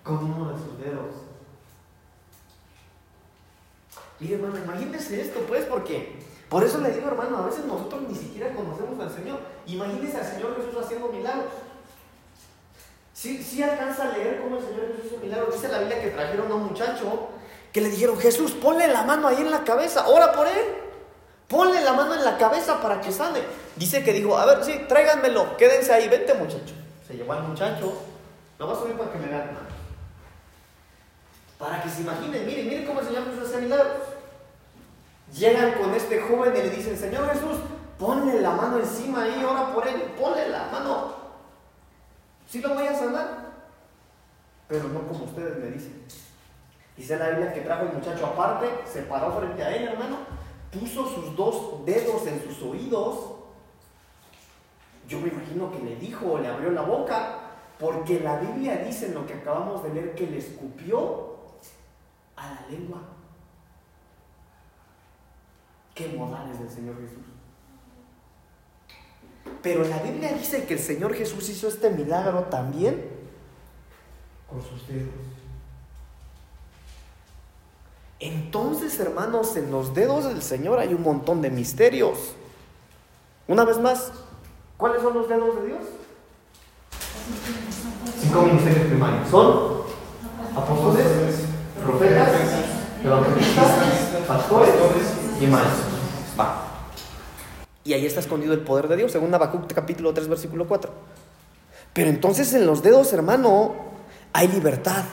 Con 0.05 0.19
uno 0.19 0.53
de 0.53 0.59
sus 0.59 0.79
dedos. 0.79 1.15
Mire, 4.19 4.35
hermano, 4.35 4.59
imagínese 4.59 5.23
esto, 5.23 5.41
pues, 5.49 5.65
porque 5.65 6.30
por 6.51 6.65
eso 6.65 6.81
le 6.81 6.91
digo, 6.91 7.07
hermano, 7.07 7.39
a 7.39 7.47
veces 7.47 7.65
nosotros 7.65 8.03
ni 8.09 8.15
siquiera 8.15 8.53
conocemos 8.53 8.99
al 8.99 9.15
Señor. 9.15 9.39
Imagínese 9.67 10.17
al 10.17 10.27
Señor 10.27 10.57
Jesús 10.57 10.85
haciendo 10.85 11.07
milagros. 11.07 11.47
Sí, 13.15 13.41
sí 13.41 13.63
alcanza 13.63 14.03
a 14.03 14.17
leer 14.17 14.41
cómo 14.43 14.57
el 14.57 14.63
Señor 14.65 14.89
Jesús 14.89 15.13
hizo 15.13 15.23
milagros. 15.23 15.55
Dice 15.55 15.69
la 15.69 15.79
Biblia 15.79 16.03
que 16.03 16.09
trajeron 16.09 16.51
a 16.51 16.55
un 16.57 16.65
muchacho 16.65 17.29
que 17.73 17.81
le 17.81 17.89
dijeron, 17.89 18.19
Jesús, 18.19 18.51
ponle 18.51 18.89
la 18.89 19.05
mano 19.05 19.29
ahí 19.29 19.37
en 19.37 19.53
la 19.53 19.63
cabeza, 19.63 20.09
ora 20.09 20.33
por 20.33 20.49
él. 20.49 20.65
Ponle 21.47 21.81
la 21.83 21.93
mano 21.93 22.15
en 22.15 22.25
la 22.25 22.37
cabeza 22.37 22.81
para 22.83 23.01
que 23.01 23.13
sane. 23.13 23.43
Dice 23.77 24.03
que 24.03 24.13
dijo, 24.13 24.37
a 24.37 24.45
ver, 24.45 24.65
sí, 24.65 24.87
tráiganmelo, 24.89 25.57
quédense 25.57 25.93
ahí, 25.93 26.09
vente 26.09 26.35
muchacho. 26.35 26.75
Se 27.07 27.15
llevó 27.15 27.35
al 27.35 27.45
muchacho, 27.45 27.93
lo 28.59 28.67
va 28.67 28.73
a 28.73 28.77
subir 28.77 28.97
para 28.97 29.13
que 29.13 29.19
me 29.19 29.29
vean, 29.29 29.57
Para 31.61 31.81
que 31.81 31.89
se 31.89 32.01
imaginen, 32.01 32.45
miren, 32.45 32.69
miren 32.69 32.87
cómo 32.87 33.01
el 33.01 33.07
Señor 33.07 33.25
Jesús 33.27 33.49
hace 33.49 33.61
milagros. 33.61 34.10
Llegan 35.37 35.75
con 35.75 35.95
este 35.95 36.21
joven 36.21 36.53
y 36.57 36.59
le 36.59 36.71
dicen, 36.71 36.97
Señor 36.97 37.29
Jesús, 37.33 37.59
ponle 37.99 38.41
la 38.41 38.51
mano 38.51 38.79
encima 38.79 39.23
ahí, 39.23 39.45
ora 39.45 39.73
por 39.73 39.87
él, 39.87 40.01
ponle 40.19 40.49
la 40.49 40.67
mano. 40.67 41.15
Si 42.49 42.61
lo 42.61 42.75
voy 42.75 42.87
a 42.87 42.99
sanar, 42.99 43.51
pero 44.67 44.89
no 44.89 45.07
como 45.07 45.25
ustedes 45.25 45.59
me 45.59 45.71
dicen. 45.71 46.05
Dice 46.97 47.17
la 47.17 47.31
Biblia 47.31 47.53
que 47.53 47.61
trajo 47.61 47.85
el 47.85 47.93
muchacho 47.93 48.27
aparte, 48.27 48.69
se 48.85 49.03
paró 49.03 49.33
frente 49.39 49.63
a 49.63 49.75
él, 49.75 49.89
hermano, 49.89 50.19
puso 50.73 51.07
sus 51.07 51.37
dos 51.37 51.85
dedos 51.87 52.27
en 52.27 52.43
sus 52.43 52.61
oídos. 52.63 53.37
Yo 55.07 55.21
me 55.21 55.29
imagino 55.29 55.71
que 55.71 55.79
le 55.79 55.97
dijo, 55.97 56.39
le 56.39 56.49
abrió 56.49 56.71
la 56.71 56.83
boca, 56.83 57.39
porque 57.79 58.21
la 58.21 58.37
Biblia 58.39 58.77
dice 58.85 59.07
en 59.07 59.15
lo 59.15 59.27
que 59.27 59.35
acabamos 59.35 59.83
de 59.83 59.95
leer 59.95 60.15
que 60.15 60.27
le 60.27 60.39
escupió 60.39 61.37
a 62.37 62.51
la 62.51 62.67
lengua 62.69 62.99
modales 66.09 66.59
del 66.59 66.71
Señor 66.71 66.97
Jesús. 67.01 67.25
Pero 69.63 69.85
la 69.85 69.99
Biblia 69.99 70.33
dice 70.33 70.65
que 70.65 70.75
el 70.75 70.81
Señor 70.81 71.15
Jesús 71.15 71.49
hizo 71.49 71.69
este 71.69 71.91
milagro 71.91 72.45
también 72.45 73.05
con 74.49 74.63
sus 74.63 74.87
dedos. 74.89 75.15
Entonces, 78.19 78.99
hermanos, 79.01 79.57
en 79.57 79.71
los 79.71 79.95
dedos 79.95 80.25
del 80.25 80.43
Señor 80.43 80.79
hay 80.79 80.93
un 80.93 81.03
montón 81.03 81.41
de 81.41 81.51
misterios. 81.51 82.35
Una 83.49 83.65
vez 83.65 83.79
más, 83.79 84.13
¿cuáles 84.77 85.03
son 85.03 85.15
los 85.15 85.29
dedos 85.29 85.57
de 85.57 85.67
Dios? 85.69 85.81
Cinco 88.21 88.43
ministerios 88.43 88.87
primarios. 88.89 89.29
Son 89.31 89.83
apóstoles, 90.55 91.07
profetas, 91.83 92.31
evangelistas, 93.03 94.25
pastores 94.27 94.75
y 95.41 95.47
maestros. 95.47 95.90
Y 97.85 97.95
ahí 97.95 98.05
está 98.05 98.21
escondido 98.21 98.53
el 98.53 98.61
poder 98.61 98.89
de 98.89 98.97
Dios, 98.97 99.13
según 99.13 99.33
Habacuc 99.35 99.73
capítulo 99.73 100.13
3, 100.13 100.29
versículo 100.29 100.69
4. 100.69 100.91
Pero 101.93 102.11
entonces 102.11 102.53
en 102.55 102.67
los 102.67 102.83
dedos, 102.83 103.13
hermano, 103.13 103.75
hay 104.33 104.49
libertad. 104.49 105.05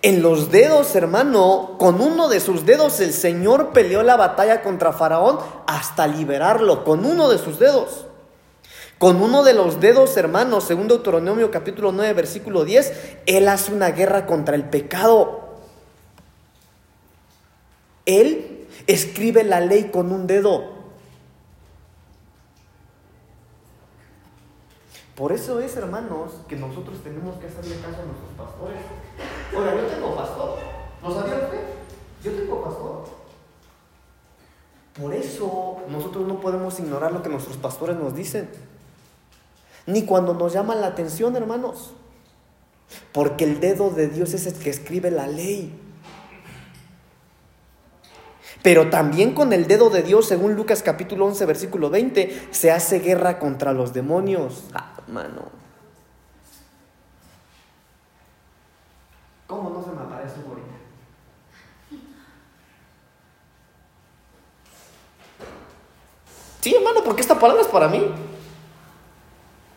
En 0.00 0.22
los 0.22 0.52
dedos, 0.52 0.94
hermano, 0.94 1.76
con 1.78 2.00
uno 2.00 2.28
de 2.28 2.38
sus 2.38 2.64
dedos 2.64 3.00
el 3.00 3.12
Señor 3.12 3.72
peleó 3.72 4.04
la 4.04 4.16
batalla 4.16 4.62
contra 4.62 4.92
Faraón 4.92 5.38
hasta 5.66 6.06
liberarlo, 6.06 6.84
con 6.84 7.04
uno 7.04 7.28
de 7.28 7.38
sus 7.38 7.58
dedos. 7.58 8.06
Con 8.98 9.22
uno 9.22 9.42
de 9.42 9.54
los 9.54 9.80
dedos, 9.80 10.16
hermano, 10.16 10.60
según 10.60 10.88
Deuteronomio 10.88 11.50
capítulo 11.50 11.90
9, 11.90 12.12
versículo 12.12 12.64
10, 12.64 12.92
Él 13.26 13.48
hace 13.48 13.72
una 13.72 13.90
guerra 13.90 14.26
contra 14.26 14.54
el 14.54 14.64
pecado. 14.64 15.48
Él 18.06 18.66
escribe 18.86 19.42
la 19.42 19.60
ley 19.60 19.90
con 19.92 20.12
un 20.12 20.26
dedo. 20.26 20.77
Por 25.18 25.32
eso 25.32 25.58
es, 25.58 25.76
hermanos, 25.76 26.30
que 26.48 26.54
nosotros 26.54 27.02
tenemos 27.02 27.36
que 27.38 27.48
hacerle 27.48 27.74
caso 27.80 28.02
a 28.02 28.04
nuestros 28.04 28.30
pastores. 28.36 28.78
Oiga, 29.52 29.74
yo 29.74 29.88
tengo 29.88 30.14
pastor. 30.14 30.58
¿Lo 31.02 31.12
sabía 31.12 31.34
usted? 31.34 31.60
Yo 32.22 32.32
tengo 32.34 32.62
pastor. 32.62 33.04
Por 34.94 35.12
eso 35.12 35.78
nosotros 35.88 36.28
no 36.28 36.40
podemos 36.40 36.78
ignorar 36.78 37.10
lo 37.10 37.20
que 37.20 37.30
nuestros 37.30 37.56
pastores 37.56 37.96
nos 37.96 38.14
dicen. 38.14 38.48
Ni 39.86 40.04
cuando 40.04 40.34
nos 40.34 40.52
llaman 40.52 40.80
la 40.80 40.86
atención, 40.86 41.34
hermanos. 41.34 41.94
Porque 43.12 43.42
el 43.42 43.58
dedo 43.58 43.90
de 43.90 44.06
Dios 44.06 44.34
es 44.34 44.46
el 44.46 44.54
que 44.54 44.70
escribe 44.70 45.10
la 45.10 45.26
ley. 45.26 45.76
Pero 48.62 48.90
también 48.90 49.34
con 49.34 49.52
el 49.52 49.66
dedo 49.66 49.88
de 49.88 50.02
Dios, 50.02 50.26
según 50.26 50.54
Lucas 50.54 50.82
capítulo 50.82 51.26
11, 51.26 51.46
versículo 51.46 51.90
20, 51.90 52.48
se 52.50 52.70
hace 52.70 52.98
guerra 52.98 53.38
contra 53.38 53.72
los 53.72 53.92
demonios. 53.92 54.64
Ah, 54.74 54.94
mano. 55.06 55.42
¿Cómo 59.46 59.70
no 59.70 59.82
se 59.82 59.90
me 59.92 60.02
aparece 60.02 60.36
ahorita? 60.46 60.68
Sí, 66.60 66.74
hermano, 66.74 67.02
porque 67.04 67.22
esta 67.22 67.38
palabra 67.38 67.62
es 67.62 67.68
para 67.68 67.88
mí. 67.88 68.04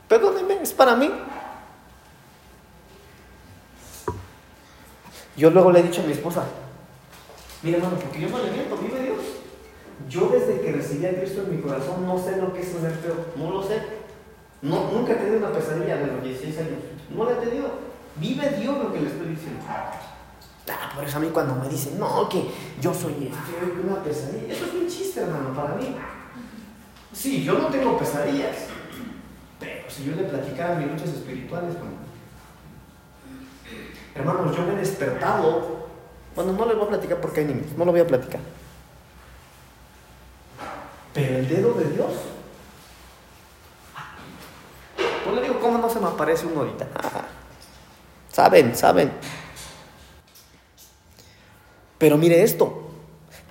Perdóneme, 0.09 0.61
es 0.61 0.73
para 0.73 0.95
mí. 0.95 1.09
Yo 5.37 5.49
luego 5.51 5.71
le 5.71 5.79
he 5.79 5.83
dicho 5.83 6.01
a 6.01 6.05
mi 6.05 6.11
esposa, 6.11 6.43
Mira, 7.63 7.77
hermano, 7.77 7.97
porque 7.97 8.21
yo 8.21 8.29
no 8.29 8.39
le 8.39 8.51
miento, 8.51 8.77
vive 8.77 9.03
Dios. 9.03 9.19
Yo 10.09 10.29
desde 10.29 10.61
que 10.61 10.71
recibí 10.71 11.05
a 11.05 11.15
Cristo 11.15 11.43
en 11.43 11.55
mi 11.55 11.61
corazón 11.61 12.05
no 12.05 12.17
sé 12.17 12.37
lo 12.37 12.53
que 12.53 12.61
es 12.61 12.73
tener 12.73 12.91
feo. 12.93 13.15
No 13.35 13.51
lo 13.51 13.63
sé. 13.63 13.81
No, 14.61 14.91
nunca 14.91 15.13
he 15.13 15.15
tenido 15.15 15.37
una 15.37 15.51
pesadilla 15.51 15.97
de 15.97 16.07
los 16.07 16.23
16 16.23 16.57
años. 16.57 16.79
No 17.15 17.25
la 17.25 17.31
he 17.33 17.35
tenido. 17.35 17.69
Vive 18.15 18.49
Dios 18.59 18.77
lo 18.77 18.91
que 18.91 19.01
le 19.01 19.07
estoy 19.07 19.27
diciendo. 19.29 19.63
Ah, 19.67 20.91
por 20.95 21.03
eso 21.03 21.17
a 21.17 21.19
mí 21.19 21.29
cuando 21.29 21.55
me 21.55 21.67
dicen, 21.67 21.99
no, 21.99 22.27
que 22.29 22.49
yo 22.79 22.93
soy 22.93 23.13
este, 23.31 23.81
una 23.81 24.03
pesadilla. 24.03 24.53
Eso 24.53 24.65
es 24.65 24.73
un 24.73 24.87
chiste, 24.87 25.21
hermano, 25.21 25.53
para 25.53 25.75
mí. 25.75 25.95
Sí, 27.13 27.43
yo 27.43 27.57
no 27.57 27.67
tengo 27.67 27.97
pesadillas. 27.97 28.67
Pero 29.59 29.89
si 29.89 30.05
yo 30.05 30.15
le 30.15 30.23
platicara 30.23 30.75
mis 30.75 30.91
luchas 30.91 31.09
espirituales, 31.09 31.75
hermanos, 34.15 34.55
yo 34.55 34.63
me 34.63 34.73
he 34.73 34.77
despertado. 34.77 35.80
Bueno, 36.35 36.53
no 36.53 36.65
les 36.65 36.75
voy 36.75 36.85
a 36.85 36.89
platicar 36.89 37.19
porque 37.19 37.41
hay 37.41 37.47
niños, 37.47 37.67
no 37.77 37.85
lo 37.85 37.91
voy 37.91 38.01
a 38.01 38.07
platicar. 38.07 38.39
Pero 41.13 41.37
el 41.37 41.47
dedo 41.47 41.73
de 41.73 41.89
Dios. 41.91 42.11
Pues 45.23 45.35
le 45.35 45.41
digo, 45.41 45.59
¿cómo 45.59 45.77
no 45.77 45.89
se 45.89 45.99
me 45.99 46.07
aparece 46.07 46.45
uno 46.45 46.61
ahorita? 46.61 46.87
saben, 48.31 48.75
saben. 48.75 49.11
Pero 51.97 52.17
mire 52.17 52.43
esto, 52.43 52.89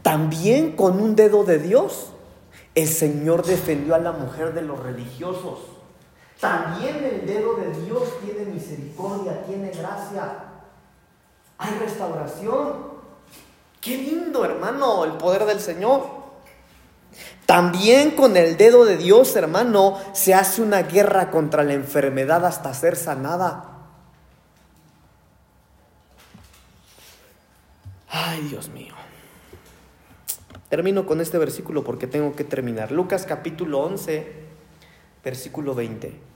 también 0.02 0.72
con 0.74 1.00
un 1.00 1.14
dedo 1.14 1.44
de 1.44 1.58
Dios, 1.58 2.12
el 2.74 2.88
Señor 2.88 3.44
defendió 3.44 3.94
a 3.94 3.98
la 3.98 4.12
mujer 4.12 4.54
de 4.54 4.62
los 4.62 4.80
religiosos. 4.80 5.58
También 6.40 6.96
el 7.04 7.26
dedo 7.26 7.56
de 7.56 7.70
Dios 7.84 8.02
tiene 8.24 8.50
misericordia, 8.50 9.44
tiene 9.44 9.70
gracia. 9.70 10.49
Hay 11.60 11.78
restauración. 11.78 12.90
Qué 13.82 13.96
lindo, 13.98 14.44
hermano, 14.44 15.04
el 15.04 15.12
poder 15.12 15.44
del 15.44 15.60
Señor. 15.60 16.06
También 17.44 18.12
con 18.12 18.36
el 18.36 18.56
dedo 18.56 18.86
de 18.86 18.96
Dios, 18.96 19.36
hermano, 19.36 19.98
se 20.14 20.32
hace 20.32 20.62
una 20.62 20.82
guerra 20.82 21.30
contra 21.30 21.62
la 21.62 21.74
enfermedad 21.74 22.46
hasta 22.46 22.72
ser 22.72 22.96
sanada. 22.96 23.64
Ay, 28.08 28.40
Dios 28.48 28.70
mío. 28.70 28.94
Termino 30.70 31.04
con 31.04 31.20
este 31.20 31.36
versículo 31.36 31.84
porque 31.84 32.06
tengo 32.06 32.34
que 32.34 32.44
terminar. 32.44 32.90
Lucas 32.90 33.26
capítulo 33.26 33.80
11, 33.80 34.32
versículo 35.22 35.74
20. 35.74 36.30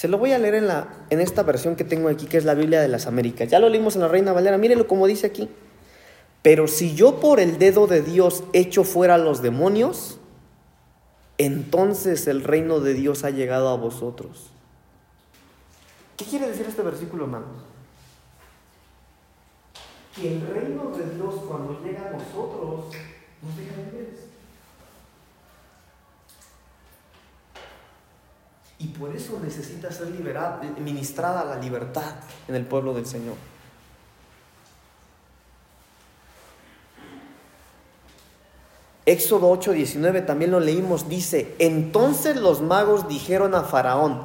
Se 0.00 0.08
lo 0.08 0.16
voy 0.16 0.32
a 0.32 0.38
leer 0.38 0.54
en, 0.54 0.66
la, 0.66 0.88
en 1.10 1.20
esta 1.20 1.42
versión 1.42 1.76
que 1.76 1.84
tengo 1.84 2.08
aquí, 2.08 2.24
que 2.24 2.38
es 2.38 2.46
la 2.46 2.54
Biblia 2.54 2.80
de 2.80 2.88
las 2.88 3.06
Américas. 3.06 3.50
Ya 3.50 3.58
lo 3.58 3.68
leímos 3.68 3.96
en 3.96 4.00
la 4.00 4.08
Reina 4.08 4.32
Valera. 4.32 4.56
Mírenlo 4.56 4.86
como 4.86 5.06
dice 5.06 5.26
aquí. 5.26 5.50
Pero 6.40 6.68
si 6.68 6.94
yo 6.94 7.20
por 7.20 7.38
el 7.38 7.58
dedo 7.58 7.86
de 7.86 8.00
Dios 8.00 8.42
echo 8.54 8.84
fuera 8.84 9.16
a 9.16 9.18
los 9.18 9.42
demonios, 9.42 10.18
entonces 11.36 12.26
el 12.28 12.44
reino 12.44 12.80
de 12.80 12.94
Dios 12.94 13.24
ha 13.24 13.30
llegado 13.30 13.68
a 13.68 13.76
vosotros. 13.76 14.46
¿Qué 16.16 16.24
quiere 16.24 16.48
decir 16.48 16.64
este 16.66 16.80
versículo, 16.80 17.24
hermanos? 17.24 17.62
Que 20.16 20.32
el 20.32 20.46
reino 20.46 20.96
de 20.96 21.14
Dios 21.14 21.34
cuando 21.46 21.78
llega 21.84 22.08
a 22.08 22.12
nosotros 22.12 22.86
nos 23.42 23.54
deja 23.54 23.76
libres. 23.76 24.29
Y 28.80 28.88
por 28.88 29.14
eso 29.14 29.38
necesita 29.42 29.92
ser 29.92 30.08
liberada, 30.08 30.60
ministrada 30.82 31.44
la 31.44 31.56
libertad 31.56 32.14
en 32.48 32.54
el 32.54 32.64
pueblo 32.64 32.94
del 32.94 33.04
Señor. 33.04 33.36
Éxodo 39.04 39.50
8:19 39.50 40.24
también 40.24 40.50
lo 40.50 40.60
leímos, 40.60 41.08
dice, 41.08 41.54
entonces 41.58 42.36
los 42.36 42.62
magos 42.62 43.06
dijeron 43.06 43.54
a 43.54 43.64
Faraón, 43.64 44.22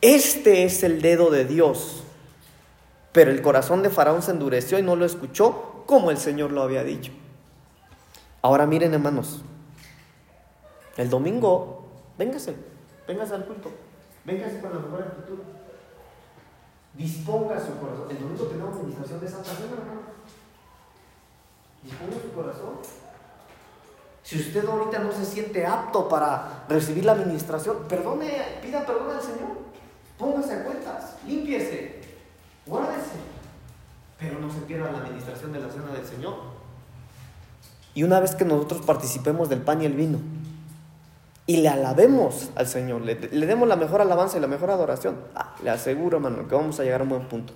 este 0.00 0.64
es 0.64 0.82
el 0.82 1.00
dedo 1.00 1.30
de 1.30 1.44
Dios. 1.44 2.02
Pero 3.12 3.30
el 3.30 3.40
corazón 3.40 3.82
de 3.82 3.90
Faraón 3.90 4.22
se 4.22 4.32
endureció 4.32 4.78
y 4.78 4.82
no 4.82 4.96
lo 4.96 5.04
escuchó 5.04 5.84
como 5.86 6.10
el 6.10 6.18
Señor 6.18 6.50
lo 6.50 6.62
había 6.62 6.82
dicho. 6.82 7.12
Ahora 8.40 8.66
miren 8.66 8.94
hermanos, 8.94 9.42
el 10.96 11.08
domingo, 11.08 11.86
véngase, 12.18 12.56
véngase 13.06 13.34
al 13.34 13.44
culto, 13.44 13.70
véngase 14.24 14.60
con 14.60 14.74
la 14.74 14.80
mejor 14.80 15.02
actitud, 15.02 15.38
disponga 16.94 17.60
su 17.60 17.78
corazón. 17.78 18.10
El 18.10 18.20
domingo 18.20 18.44
tenemos 18.46 18.76
administración 18.76 19.20
de 19.20 19.28
Santa 19.28 19.50
Cena, 19.50 19.72
hermano. 19.72 20.02
Disponga 21.82 22.14
su 22.22 22.32
corazón 22.32 23.02
si 24.22 24.38
usted 24.38 24.66
ahorita 24.66 25.00
no 25.00 25.12
se 25.12 25.24
siente 25.24 25.66
apto 25.66 26.08
para 26.08 26.64
recibir 26.68 27.04
la 27.04 27.12
administración, 27.12 27.78
perdone, 27.88 28.30
pida 28.62 28.86
perdón 28.86 29.16
al 29.16 29.20
Señor. 29.20 29.58
Póngase 30.16 30.54
a 30.54 30.64
cuentas, 30.64 31.16
límpiese, 31.26 32.00
guárdese. 32.64 33.16
Pero 34.18 34.38
no 34.38 34.52
se 34.52 34.60
pierda 34.60 34.92
la 34.92 34.98
administración 34.98 35.52
de 35.52 35.58
la 35.58 35.68
cena 35.68 35.92
del 35.92 36.06
Señor. 36.06 36.34
Y 37.94 38.04
una 38.04 38.20
vez 38.20 38.34
que 38.36 38.44
nosotros 38.44 38.86
participemos 38.86 39.48
del 39.48 39.60
pan 39.60 39.82
y 39.82 39.86
el 39.86 39.94
vino 39.94 40.18
y 41.46 41.56
le 41.56 41.68
alabemos 41.68 42.50
al 42.54 42.66
Señor, 42.66 43.02
le, 43.02 43.16
demos 43.16 43.66
la 43.66 43.76
mejor 43.76 44.00
alabanza 44.00 44.38
y 44.38 44.40
la 44.40 44.46
mejor 44.46 44.70
adoración, 44.70 45.16
ah, 45.34 45.54
le 45.62 45.70
aseguro, 45.70 46.18
hermano, 46.18 46.46
que 46.46 46.54
vamos 46.54 46.78
a 46.78 46.84
llegar 46.84 47.00
a 47.00 47.04
un 47.04 47.10
buen 47.10 47.28
punto. 47.28 47.52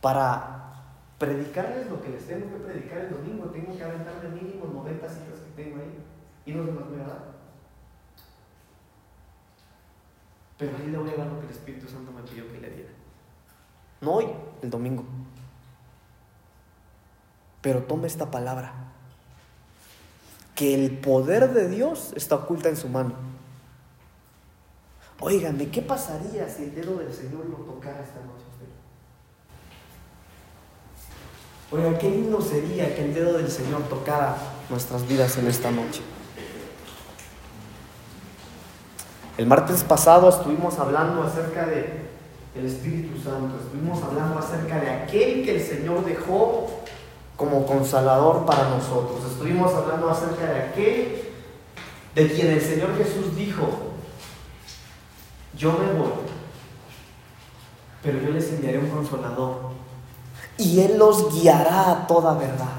Para 0.00 0.72
predicarles 1.18 1.88
lo 1.88 2.02
que 2.02 2.10
les 2.10 2.26
tengo 2.26 2.46
que 2.48 2.64
predicar 2.64 2.98
el 2.98 3.10
domingo, 3.10 3.46
tengo 3.46 3.76
que 3.76 3.84
aventarme 3.84 4.28
mínimo 4.30 4.66
90 4.66 5.08
citas 5.08 5.40
que 5.40 5.62
tengo 5.62 5.76
ahí 5.76 5.98
y 6.46 6.52
no 6.52 6.64
se 6.64 6.72
las 6.72 6.88
voy 6.88 7.00
a 7.00 7.08
dar. 7.08 7.38
Pero 10.58 10.76
ahí 10.76 10.90
le 10.90 10.98
voy 10.98 11.10
a 11.10 11.16
dar 11.16 11.26
lo 11.28 11.38
que 11.38 11.46
el 11.46 11.52
Espíritu 11.52 11.86
Santo 11.86 12.10
me 12.10 12.22
pidió 12.22 12.50
que 12.50 12.60
le 12.60 12.70
diera. 12.70 12.90
No 14.00 14.14
hoy, 14.14 14.26
el 14.62 14.70
domingo. 14.70 15.04
Pero 17.60 17.82
tome 17.84 18.06
esta 18.08 18.30
palabra. 18.30 18.72
Que 20.58 20.74
el 20.74 20.98
poder 20.98 21.52
de 21.54 21.68
Dios 21.68 22.12
está 22.16 22.34
oculta 22.34 22.68
en 22.68 22.76
su 22.76 22.88
mano. 22.88 23.12
Óigame, 25.20 25.68
¿qué 25.68 25.82
pasaría 25.82 26.48
si 26.48 26.64
el 26.64 26.74
dedo 26.74 26.96
del 26.96 27.14
Señor 27.14 27.46
lo 27.46 27.58
tocara 27.58 28.02
esta 28.02 28.18
noche? 28.26 28.42
Oiga, 31.70 31.96
qué 31.96 32.10
lindo 32.10 32.40
sería 32.40 32.92
que 32.92 33.04
el 33.04 33.14
dedo 33.14 33.38
del 33.38 33.48
Señor 33.48 33.82
tocara 33.82 34.36
nuestras 34.68 35.06
vidas 35.06 35.36
en 35.36 35.46
esta 35.46 35.70
noche. 35.70 36.00
El 39.36 39.46
martes 39.46 39.84
pasado 39.84 40.28
estuvimos 40.28 40.76
hablando 40.80 41.22
acerca 41.22 41.66
de 41.66 42.08
el 42.56 42.66
Espíritu 42.66 43.16
Santo, 43.22 43.60
estuvimos 43.62 44.02
hablando 44.02 44.40
acerca 44.40 44.80
de 44.80 44.90
aquel 44.90 45.44
que 45.44 45.56
el 45.56 45.62
Señor 45.62 46.04
dejó 46.04 46.77
como 47.38 47.64
consolador 47.64 48.44
para 48.44 48.68
nosotros. 48.68 49.24
Estuvimos 49.30 49.72
hablando 49.72 50.10
acerca 50.10 50.44
de 50.44 50.60
aquel 50.60 51.22
de 52.12 52.32
quien 52.32 52.50
el 52.50 52.60
Señor 52.60 52.96
Jesús 52.98 53.36
dijo, 53.36 53.68
yo 55.56 55.72
me 55.72 55.92
voy, 55.92 56.10
pero 58.02 58.20
yo 58.20 58.30
les 58.30 58.50
enviaré 58.50 58.80
un 58.80 58.90
consolador 58.90 59.70
y 60.56 60.80
Él 60.80 60.98
los 60.98 61.32
guiará 61.32 61.92
a 61.92 62.06
toda 62.08 62.34
verdad. 62.34 62.77